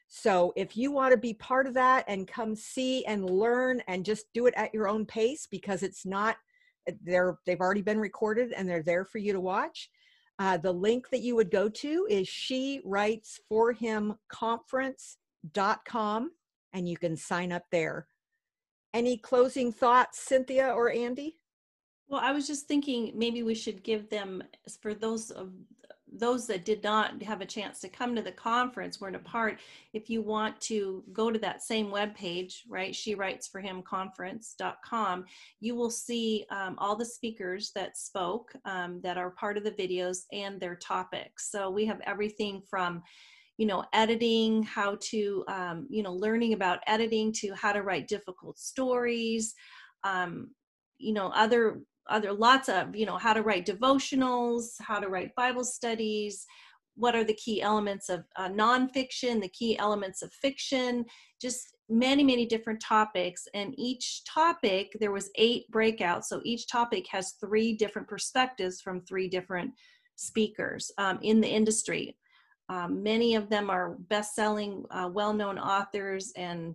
So 0.08 0.52
if 0.54 0.76
you 0.76 0.92
want 0.92 1.12
to 1.12 1.18
be 1.18 1.34
part 1.34 1.66
of 1.66 1.74
that 1.74 2.04
and 2.06 2.28
come 2.28 2.54
see 2.54 3.04
and 3.06 3.28
learn 3.28 3.82
and 3.88 4.04
just 4.04 4.26
do 4.32 4.46
it 4.46 4.54
at 4.56 4.72
your 4.72 4.86
own 4.86 5.06
pace 5.06 5.48
because 5.50 5.82
it's 5.82 6.06
not 6.06 6.36
they're 7.02 7.38
they've 7.46 7.60
already 7.60 7.82
been 7.82 7.98
recorded 7.98 8.52
and 8.52 8.68
they're 8.68 8.82
there 8.82 9.04
for 9.04 9.18
you 9.18 9.32
to 9.32 9.40
watch. 9.40 9.90
Uh, 10.38 10.56
the 10.56 10.70
link 10.70 11.10
that 11.10 11.20
you 11.20 11.34
would 11.34 11.50
go 11.50 11.68
to 11.68 12.06
is 12.10 12.28
she 12.28 12.80
writes 12.84 13.40
for 13.48 13.72
him 13.72 14.14
conference.com 14.28 16.30
and 16.72 16.88
you 16.88 16.96
can 16.96 17.16
sign 17.16 17.50
up 17.52 17.64
there. 17.70 18.06
Any 18.92 19.16
closing 19.16 19.72
thoughts, 19.72 20.20
Cynthia 20.20 20.68
or 20.68 20.92
Andy? 20.92 21.38
Well, 22.14 22.22
I 22.22 22.30
was 22.30 22.46
just 22.46 22.68
thinking 22.68 23.10
maybe 23.16 23.42
we 23.42 23.56
should 23.56 23.82
give 23.82 24.08
them 24.08 24.40
for 24.80 24.94
those 24.94 25.32
of 25.32 25.50
those 26.12 26.46
that 26.46 26.64
did 26.64 26.80
not 26.84 27.20
have 27.24 27.40
a 27.40 27.44
chance 27.44 27.80
to 27.80 27.88
come 27.88 28.14
to 28.14 28.22
the 28.22 28.30
conference 28.30 29.00
weren't 29.00 29.16
a 29.16 29.18
part 29.18 29.58
if 29.94 30.08
you 30.08 30.22
want 30.22 30.60
to 30.60 31.02
go 31.12 31.32
to 31.32 31.40
that 31.40 31.60
same 31.60 31.90
web 31.90 32.14
page 32.14 32.62
right 32.68 32.94
she 32.94 33.16
writes 33.16 33.48
for 33.48 33.60
him 33.60 33.82
conference.com 33.82 35.24
you 35.58 35.74
will 35.74 35.90
see 35.90 36.46
um, 36.50 36.76
all 36.78 36.94
the 36.94 37.04
speakers 37.04 37.72
that 37.74 37.96
spoke 37.96 38.54
um, 38.64 39.00
that 39.00 39.18
are 39.18 39.30
part 39.30 39.56
of 39.56 39.64
the 39.64 39.72
videos 39.72 40.18
and 40.32 40.60
their 40.60 40.76
topics. 40.76 41.50
So 41.50 41.68
we 41.68 41.84
have 41.86 42.00
everything 42.06 42.62
from 42.70 43.02
you 43.58 43.66
know 43.66 43.84
editing 43.92 44.62
how 44.62 44.98
to 45.00 45.44
um, 45.48 45.88
you 45.90 46.04
know 46.04 46.12
learning 46.12 46.52
about 46.52 46.78
editing 46.86 47.32
to 47.40 47.52
how 47.54 47.72
to 47.72 47.82
write 47.82 48.06
difficult 48.06 48.56
stories 48.56 49.52
um, 50.04 50.50
you 50.98 51.12
know 51.12 51.32
other 51.34 51.80
other 52.08 52.32
lots 52.32 52.68
of 52.68 52.94
you 52.94 53.06
know 53.06 53.16
how 53.16 53.32
to 53.32 53.42
write 53.42 53.66
devotionals 53.66 54.72
how 54.80 54.98
to 55.00 55.08
write 55.08 55.34
bible 55.36 55.64
studies? 55.64 56.46
What 56.96 57.16
are 57.16 57.24
the 57.24 57.34
key 57.34 57.60
elements 57.60 58.08
of 58.08 58.24
uh, 58.36 58.48
nonfiction 58.48 59.40
the 59.40 59.48
key 59.48 59.76
elements 59.78 60.22
of 60.22 60.32
fiction? 60.32 61.04
Just 61.40 61.74
many 61.88 62.24
many 62.24 62.46
different 62.46 62.80
topics 62.80 63.46
and 63.52 63.74
each 63.76 64.22
topic 64.24 64.96
there 65.00 65.12
was 65.12 65.28
eight 65.36 65.64
breakouts 65.70 66.24
so 66.24 66.40
each 66.42 66.66
topic 66.66 67.06
has 67.06 67.32
three 67.32 67.74
different 67.74 68.08
perspectives 68.08 68.80
from 68.80 69.02
three 69.02 69.28
different 69.28 69.70
speakers 70.16 70.90
um, 70.98 71.18
in 71.22 71.40
the 71.40 71.48
industry. 71.48 72.16
Um, 72.68 73.02
many 73.02 73.34
of 73.34 73.50
them 73.50 73.68
are 73.68 73.96
best-selling 74.08 74.84
uh, 74.90 75.10
well-known 75.12 75.58
authors 75.58 76.32
and 76.36 76.74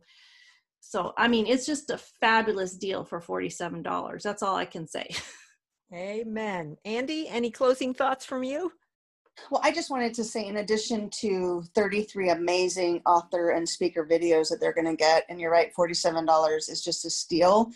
so, 0.82 1.14
I 1.18 1.28
mean, 1.28 1.46
it's 1.46 1.66
just 1.66 1.90
a 1.90 1.98
fabulous 1.98 2.76
deal 2.76 3.04
for 3.04 3.20
$47. 3.20 4.24
That's 4.24 4.44
all 4.44 4.56
I 4.56 4.66
can 4.66 4.88
say. 4.88 5.10
Amen. 5.94 6.78
Andy, 6.86 7.28
any 7.28 7.52
closing 7.52 7.94
thoughts 7.94 8.26
from 8.26 8.44
you? 8.44 8.72
Well, 9.50 9.62
I 9.64 9.72
just 9.72 9.90
wanted 9.90 10.14
to 10.16 10.24
say, 10.24 10.46
in 10.46 10.58
addition 10.58 11.10
to 11.22 11.64
33 11.74 12.30
amazing 12.30 13.02
author 13.06 13.52
and 13.52 13.68
speaker 13.68 14.06
videos 14.06 14.50
that 14.50 14.60
they're 14.60 14.74
going 14.74 14.86
to 14.86 14.96
get, 14.96 15.26
and 15.30 15.40
you're 15.40 15.52
right, 15.52 15.72
$47 15.78 16.70
is 16.70 16.84
just 16.84 17.06
a 17.06 17.10
steal. 17.10 17.72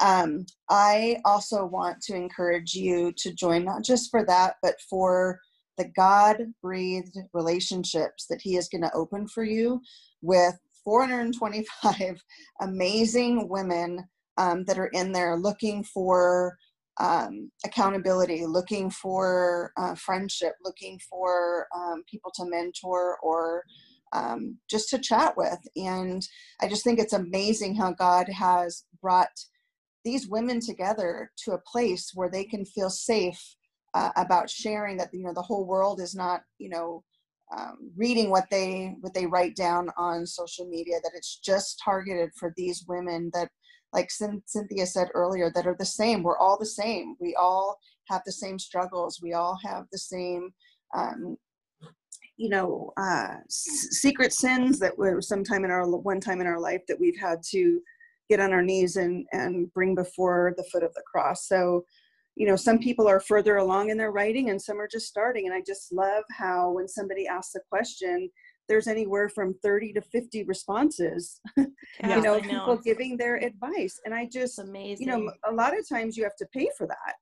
Um, 0.00 0.44
I 0.68 1.18
also 1.24 1.64
want 1.64 2.00
to 2.02 2.14
encourage 2.14 2.74
you 2.74 3.12
to 3.16 3.32
join, 3.32 3.64
not 3.64 3.82
just 3.82 4.10
for 4.10 4.24
that, 4.26 4.56
but 4.62 4.76
for 4.88 5.40
the 5.78 5.88
God 5.96 6.38
breathed 6.62 7.16
relationships 7.32 8.26
that 8.28 8.42
He 8.42 8.56
is 8.56 8.68
going 8.68 8.82
to 8.82 8.94
open 8.94 9.26
for 9.26 9.44
you 9.44 9.80
with 10.22 10.58
425 10.86 12.22
amazing 12.62 13.48
women 13.50 14.06
um, 14.38 14.64
that 14.66 14.78
are 14.78 14.90
in 14.94 15.12
there 15.12 15.36
looking 15.36 15.84
for 15.84 16.56
um, 16.98 17.50
accountability, 17.66 18.46
looking 18.46 18.88
for 18.90 19.72
uh, 19.76 19.94
friendship, 19.96 20.54
looking 20.64 20.98
for 21.10 21.66
um, 21.76 22.04
people 22.10 22.32
to 22.36 22.46
mentor 22.46 23.18
or 23.22 23.64
um, 24.14 24.58
just 24.70 24.88
to 24.90 24.98
chat 24.98 25.36
with. 25.36 25.58
And 25.76 26.26
I 26.62 26.68
just 26.68 26.84
think 26.84 26.98
it's 26.98 27.12
amazing 27.12 27.76
how 27.76 27.92
God 27.92 28.28
has 28.28 28.84
brought 29.02 29.28
these 30.04 30.28
women 30.28 30.60
together 30.60 31.32
to 31.44 31.52
a 31.52 31.62
place 31.70 32.12
where 32.14 32.30
they 32.30 32.44
can 32.44 32.64
feel 32.64 32.88
safe 32.88 33.56
uh, 33.94 34.10
about 34.16 34.48
sharing 34.48 34.96
that 34.98 35.10
you 35.12 35.22
know 35.22 35.32
the 35.34 35.42
whole 35.42 35.66
world 35.66 36.00
is 36.00 36.14
not 36.14 36.42
you 36.58 36.68
know 36.68 37.02
um, 37.56 37.90
reading 37.96 38.30
what 38.30 38.46
they 38.50 38.96
what 39.00 39.14
they 39.14 39.26
write 39.26 39.54
down 39.54 39.88
on 39.96 40.26
social 40.26 40.66
media 40.66 40.96
that 41.02 41.12
it's 41.14 41.38
just 41.38 41.80
targeted 41.84 42.30
for 42.38 42.52
these 42.56 42.84
women 42.88 43.30
that 43.34 43.48
like 43.92 44.10
cynthia 44.10 44.84
said 44.84 45.08
earlier 45.14 45.50
that 45.54 45.66
are 45.66 45.76
the 45.78 45.84
same. 45.84 46.22
We're 46.22 46.38
all 46.38 46.58
the 46.58 46.66
same. 46.66 47.16
We 47.20 47.34
all 47.36 47.78
have 48.08 48.22
the 48.26 48.32
same 48.32 48.58
struggles. 48.58 49.20
We 49.22 49.32
all 49.32 49.58
have 49.64 49.84
the 49.92 49.98
same 49.98 50.50
um, 50.96 51.36
you 52.36 52.48
know 52.48 52.92
uh, 52.96 53.36
s- 53.46 53.88
secret 53.90 54.32
sins 54.32 54.78
that 54.78 54.96
were 54.96 55.20
sometime 55.20 55.64
in 55.64 55.70
our 55.70 55.88
one 55.88 56.20
time 56.20 56.40
in 56.40 56.46
our 56.46 56.60
life 56.60 56.82
that 56.88 57.00
we've 57.00 57.18
had 57.18 57.42
to 57.50 57.80
get 58.28 58.40
on 58.40 58.52
our 58.52 58.62
knees 58.62 58.96
and 58.96 59.26
and 59.32 59.72
bring 59.72 59.94
before 59.94 60.52
the 60.56 60.64
foot 60.64 60.82
of 60.82 60.92
the 60.94 61.02
cross. 61.10 61.46
So 61.48 61.84
you 62.36 62.46
know 62.46 62.56
some 62.56 62.78
people 62.78 63.08
are 63.08 63.20
further 63.20 63.56
along 63.56 63.90
in 63.90 63.96
their 63.96 64.12
writing 64.12 64.50
and 64.50 64.60
some 64.60 64.80
are 64.80 64.88
just 64.88 65.06
starting. 65.06 65.46
And 65.46 65.54
i 65.54 65.62
just 65.66 65.92
love 65.92 66.24
how 66.30 66.70
when 66.70 66.88
somebody 66.88 67.26
asks 67.26 67.54
a 67.54 67.60
question 67.68 68.30
there's 68.68 68.88
anywhere 68.88 69.28
from 69.28 69.54
30 69.62 69.92
to 69.92 70.00
50 70.00 70.42
responses 70.44 71.40
you 71.56 71.66
know, 72.02 72.20
know 72.20 72.40
people 72.40 72.76
giving 72.76 73.16
their 73.16 73.36
advice. 73.36 73.98
And 74.04 74.14
i 74.14 74.28
just 74.30 74.58
amazing 74.58 75.06
you 75.08 75.12
know 75.12 75.32
a 75.48 75.52
lot 75.52 75.76
of 75.76 75.88
times 75.88 76.16
you 76.16 76.24
have 76.24 76.36
to 76.36 76.46
pay 76.52 76.68
for 76.76 76.86
that. 76.86 77.14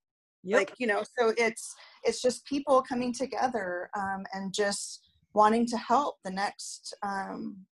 Yep. 0.47 0.59
like 0.59 0.73
you 0.79 0.87
know 0.87 1.03
so 1.19 1.33
it's 1.39 1.75
it's 2.03 2.21
just 2.21 2.45
people 2.45 2.83
coming 2.83 3.15
together 3.15 3.89
um, 3.97 4.25
and 4.35 4.53
just 4.53 5.01
wanting 5.33 5.67
to 5.67 5.79
help 5.79 6.17
the 6.23 6.31
next 6.31 6.95
um, 7.03 7.65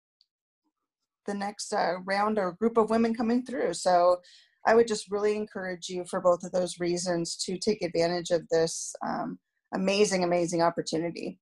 the 1.26 1.34
next 1.34 1.72
uh, 1.72 1.94
round 2.04 2.38
or 2.38 2.52
group 2.52 2.76
of 2.76 2.90
women 2.90 3.14
coming 3.14 3.44
through. 3.44 3.74
So 3.74 4.20
I 4.66 4.74
would 4.74 4.86
just 4.86 5.10
really 5.10 5.36
encourage 5.36 5.88
you 5.88 6.04
for 6.08 6.20
both 6.20 6.44
of 6.44 6.52
those 6.52 6.78
reasons 6.78 7.36
to 7.44 7.58
take 7.58 7.82
advantage 7.82 8.30
of 8.30 8.48
this 8.48 8.94
um, 9.06 9.38
amazing, 9.74 10.24
amazing 10.24 10.62
opportunity. 10.62 11.38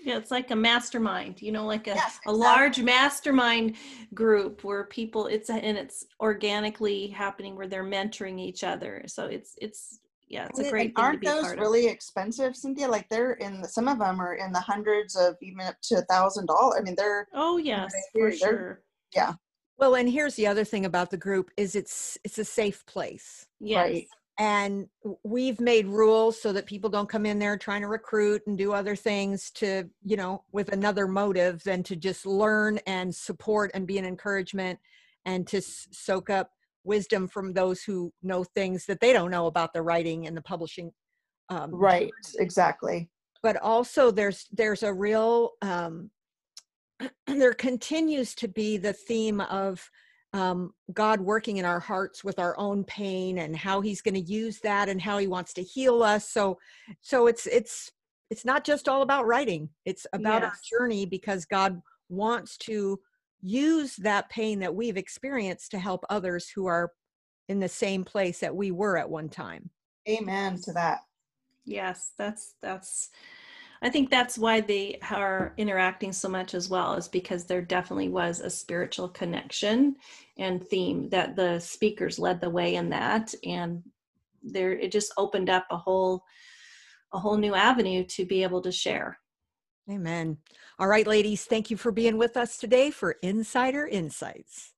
Yeah, 0.00 0.18
it's 0.18 0.30
like 0.30 0.50
a 0.50 0.56
mastermind, 0.56 1.40
you 1.40 1.50
know, 1.50 1.64
like 1.64 1.86
a, 1.86 1.90
yes, 1.90 2.18
exactly. 2.18 2.32
a 2.32 2.36
large 2.36 2.80
mastermind 2.82 3.76
group 4.12 4.62
where 4.62 4.84
people 4.84 5.26
it's 5.26 5.48
and 5.48 5.78
it's 5.78 6.04
organically 6.20 7.08
happening 7.08 7.56
where 7.56 7.66
they're 7.66 7.84
mentoring 7.84 8.38
each 8.38 8.64
other. 8.64 9.02
So 9.06 9.26
it's 9.26 9.54
it's 9.60 10.00
yeah, 10.28 10.46
it's 10.46 10.58
a 10.58 10.70
great. 10.70 10.92
And 10.96 10.98
aren't 10.98 11.24
those 11.24 11.56
really 11.56 11.86
expensive, 11.86 12.54
Cynthia? 12.54 12.88
Like 12.88 13.08
they're 13.08 13.32
in 13.34 13.62
the, 13.62 13.68
some 13.68 13.88
of 13.88 13.98
them 13.98 14.20
are 14.20 14.34
in 14.34 14.52
the 14.52 14.60
hundreds 14.60 15.16
of 15.16 15.36
even 15.40 15.60
up 15.62 15.76
to 15.84 15.96
a 15.96 16.02
thousand 16.02 16.46
dollars. 16.46 16.76
I 16.78 16.82
mean, 16.82 16.96
they're 16.96 17.26
oh 17.34 17.56
yes, 17.56 17.92
for 18.12 18.30
sure 18.30 18.82
yeah 19.14 19.32
well 19.84 20.00
and 20.00 20.08
here's 20.08 20.34
the 20.34 20.46
other 20.46 20.64
thing 20.64 20.86
about 20.86 21.10
the 21.10 21.16
group 21.16 21.50
is 21.56 21.74
it's 21.74 22.16
it's 22.24 22.38
a 22.38 22.44
safe 22.44 22.84
place 22.86 23.46
yes 23.60 23.76
right? 23.76 24.06
and 24.38 24.88
we've 25.22 25.60
made 25.60 25.86
rules 25.86 26.40
so 26.40 26.52
that 26.52 26.66
people 26.66 26.90
don't 26.90 27.08
come 27.08 27.26
in 27.26 27.38
there 27.38 27.56
trying 27.56 27.82
to 27.82 27.86
recruit 27.86 28.42
and 28.46 28.58
do 28.58 28.72
other 28.72 28.96
things 28.96 29.50
to 29.50 29.84
you 30.02 30.16
know 30.16 30.42
with 30.52 30.70
another 30.72 31.06
motive 31.06 31.62
than 31.64 31.82
to 31.82 31.96
just 31.96 32.24
learn 32.24 32.78
and 32.86 33.14
support 33.14 33.70
and 33.74 33.86
be 33.86 33.98
an 33.98 34.04
encouragement 34.04 34.78
and 35.26 35.46
to 35.46 35.60
soak 35.60 36.30
up 36.30 36.50
wisdom 36.84 37.28
from 37.28 37.52
those 37.52 37.82
who 37.82 38.12
know 38.22 38.42
things 38.42 38.86
that 38.86 39.00
they 39.00 39.12
don't 39.12 39.30
know 39.30 39.46
about 39.46 39.72
the 39.72 39.82
writing 39.82 40.26
and 40.26 40.36
the 40.36 40.42
publishing 40.42 40.90
um, 41.50 41.70
right 41.74 42.10
exactly 42.38 43.10
but 43.42 43.56
also 43.58 44.10
there's 44.10 44.46
there's 44.50 44.82
a 44.82 44.92
real 44.92 45.50
um, 45.60 46.10
there 47.26 47.54
continues 47.54 48.34
to 48.36 48.48
be 48.48 48.76
the 48.76 48.92
theme 48.92 49.40
of 49.40 49.88
um, 50.32 50.74
God 50.92 51.20
working 51.20 51.58
in 51.58 51.64
our 51.64 51.78
hearts 51.78 52.24
with 52.24 52.40
our 52.40 52.58
own 52.58 52.82
pain 52.84 53.38
and 53.38 53.56
how 53.56 53.80
He's 53.80 54.02
going 54.02 54.14
to 54.14 54.20
use 54.32 54.58
that 54.60 54.88
and 54.88 55.00
how 55.00 55.18
He 55.18 55.28
wants 55.28 55.52
to 55.54 55.62
heal 55.62 56.02
us. 56.02 56.30
So, 56.30 56.58
so 57.02 57.28
it's 57.28 57.46
it's 57.46 57.92
it's 58.30 58.44
not 58.44 58.64
just 58.64 58.88
all 58.88 59.02
about 59.02 59.26
writing; 59.26 59.68
it's 59.84 60.06
about 60.12 60.42
yes. 60.42 60.50
our 60.50 60.78
journey 60.78 61.06
because 61.06 61.44
God 61.44 61.80
wants 62.08 62.56
to 62.58 62.98
use 63.42 63.94
that 63.96 64.28
pain 64.30 64.58
that 64.58 64.74
we've 64.74 64.96
experienced 64.96 65.70
to 65.70 65.78
help 65.78 66.04
others 66.10 66.48
who 66.48 66.66
are 66.66 66.90
in 67.48 67.60
the 67.60 67.68
same 67.68 68.04
place 68.04 68.40
that 68.40 68.56
we 68.56 68.70
were 68.70 68.96
at 68.96 69.08
one 69.08 69.28
time. 69.28 69.70
Amen 70.08 70.58
to 70.62 70.72
that. 70.72 71.00
Yes, 71.64 72.12
that's 72.18 72.56
that's 72.60 73.10
I 73.84 73.90
think 73.90 74.08
that's 74.08 74.38
why 74.38 74.62
they 74.62 74.98
are 75.10 75.52
interacting 75.58 76.10
so 76.12 76.26
much 76.26 76.54
as 76.54 76.70
well, 76.70 76.94
is 76.94 77.06
because 77.06 77.44
there 77.44 77.60
definitely 77.60 78.08
was 78.08 78.40
a 78.40 78.48
spiritual 78.48 79.10
connection 79.10 79.96
and 80.38 80.66
theme 80.66 81.10
that 81.10 81.36
the 81.36 81.60
speakers 81.60 82.18
led 82.18 82.40
the 82.40 82.48
way 82.48 82.76
in 82.76 82.88
that, 82.88 83.34
and 83.44 83.82
there 84.42 84.72
it 84.72 84.90
just 84.90 85.12
opened 85.18 85.50
up 85.50 85.66
a 85.70 85.76
whole 85.76 86.24
a 87.12 87.18
whole 87.18 87.36
new 87.36 87.54
avenue 87.54 88.04
to 88.04 88.24
be 88.24 88.42
able 88.42 88.62
to 88.62 88.72
share. 88.72 89.18
Amen. 89.90 90.38
All 90.78 90.88
right, 90.88 91.06
ladies, 91.06 91.44
thank 91.44 91.70
you 91.70 91.76
for 91.76 91.92
being 91.92 92.16
with 92.16 92.36
us 92.36 92.56
today 92.56 92.90
for 92.90 93.16
Insider 93.22 93.86
Insights. 93.86 94.73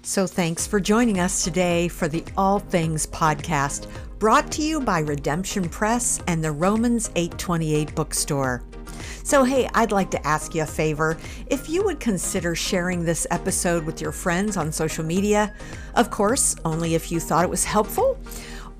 So, 0.02 0.26
thanks 0.26 0.66
for 0.66 0.80
joining 0.80 1.20
us 1.20 1.44
today 1.44 1.88
for 1.88 2.08
the 2.08 2.24
All 2.34 2.60
Things 2.60 3.06
podcast, 3.06 3.86
brought 4.18 4.50
to 4.50 4.62
you 4.62 4.80
by 4.80 4.98
Redemption 4.98 5.68
Press 5.68 6.20
and 6.26 6.42
the 6.42 6.50
Romans 6.50 7.10
828 7.14 7.94
bookstore. 7.94 8.64
So, 9.22 9.44
hey, 9.44 9.68
I'd 9.74 9.92
like 9.92 10.10
to 10.10 10.26
ask 10.26 10.54
you 10.54 10.62
a 10.62 10.66
favor. 10.66 11.16
If 11.46 11.68
you 11.68 11.84
would 11.84 12.00
consider 12.00 12.56
sharing 12.56 13.04
this 13.04 13.26
episode 13.30 13.84
with 13.84 14.00
your 14.00 14.10
friends 14.10 14.56
on 14.56 14.72
social 14.72 15.04
media, 15.04 15.54
of 15.94 16.10
course, 16.10 16.56
only 16.64 16.94
if 16.94 17.12
you 17.12 17.20
thought 17.20 17.44
it 17.44 17.50
was 17.50 17.64
helpful. 17.64 18.18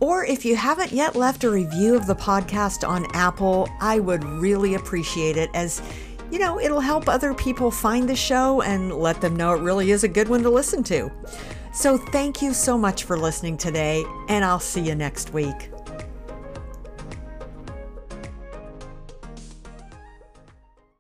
Or 0.01 0.25
if 0.25 0.45
you 0.45 0.57
haven't 0.57 0.91
yet 0.91 1.15
left 1.15 1.45
a 1.45 1.51
review 1.51 1.95
of 1.95 2.07
the 2.07 2.15
podcast 2.15 2.87
on 2.87 3.07
Apple, 3.15 3.69
I 3.81 4.01
would 4.01 4.25
really 4.25 4.75
appreciate 4.75 5.37
it 5.37 5.51
as 5.55 5.83
you 6.31 6.39
know, 6.39 6.61
it'll 6.61 6.81
help 6.81 7.09
other 7.09 7.33
people 7.33 7.71
find 7.71 8.07
the 8.07 8.15
show 8.15 8.61
and 8.61 8.93
let 8.93 9.21
them 9.23 9.35
know 9.35 9.55
it 9.55 9.63
really 9.63 9.93
is 9.93 10.05
a 10.05 10.09
good 10.09 10.29
one 10.29 10.43
to 10.43 10.51
listen 10.51 10.83
to. 10.85 11.11
So 11.79 11.97
thank 11.97 12.43
you 12.43 12.55
so 12.55 12.77
much 12.77 13.05
for 13.05 13.17
listening 13.17 13.57
today, 13.57 14.05
and 14.29 14.45
I'll 14.45 14.59
see 14.59 14.81
you 14.81 14.97
next 14.97 15.33
week. 15.33 15.71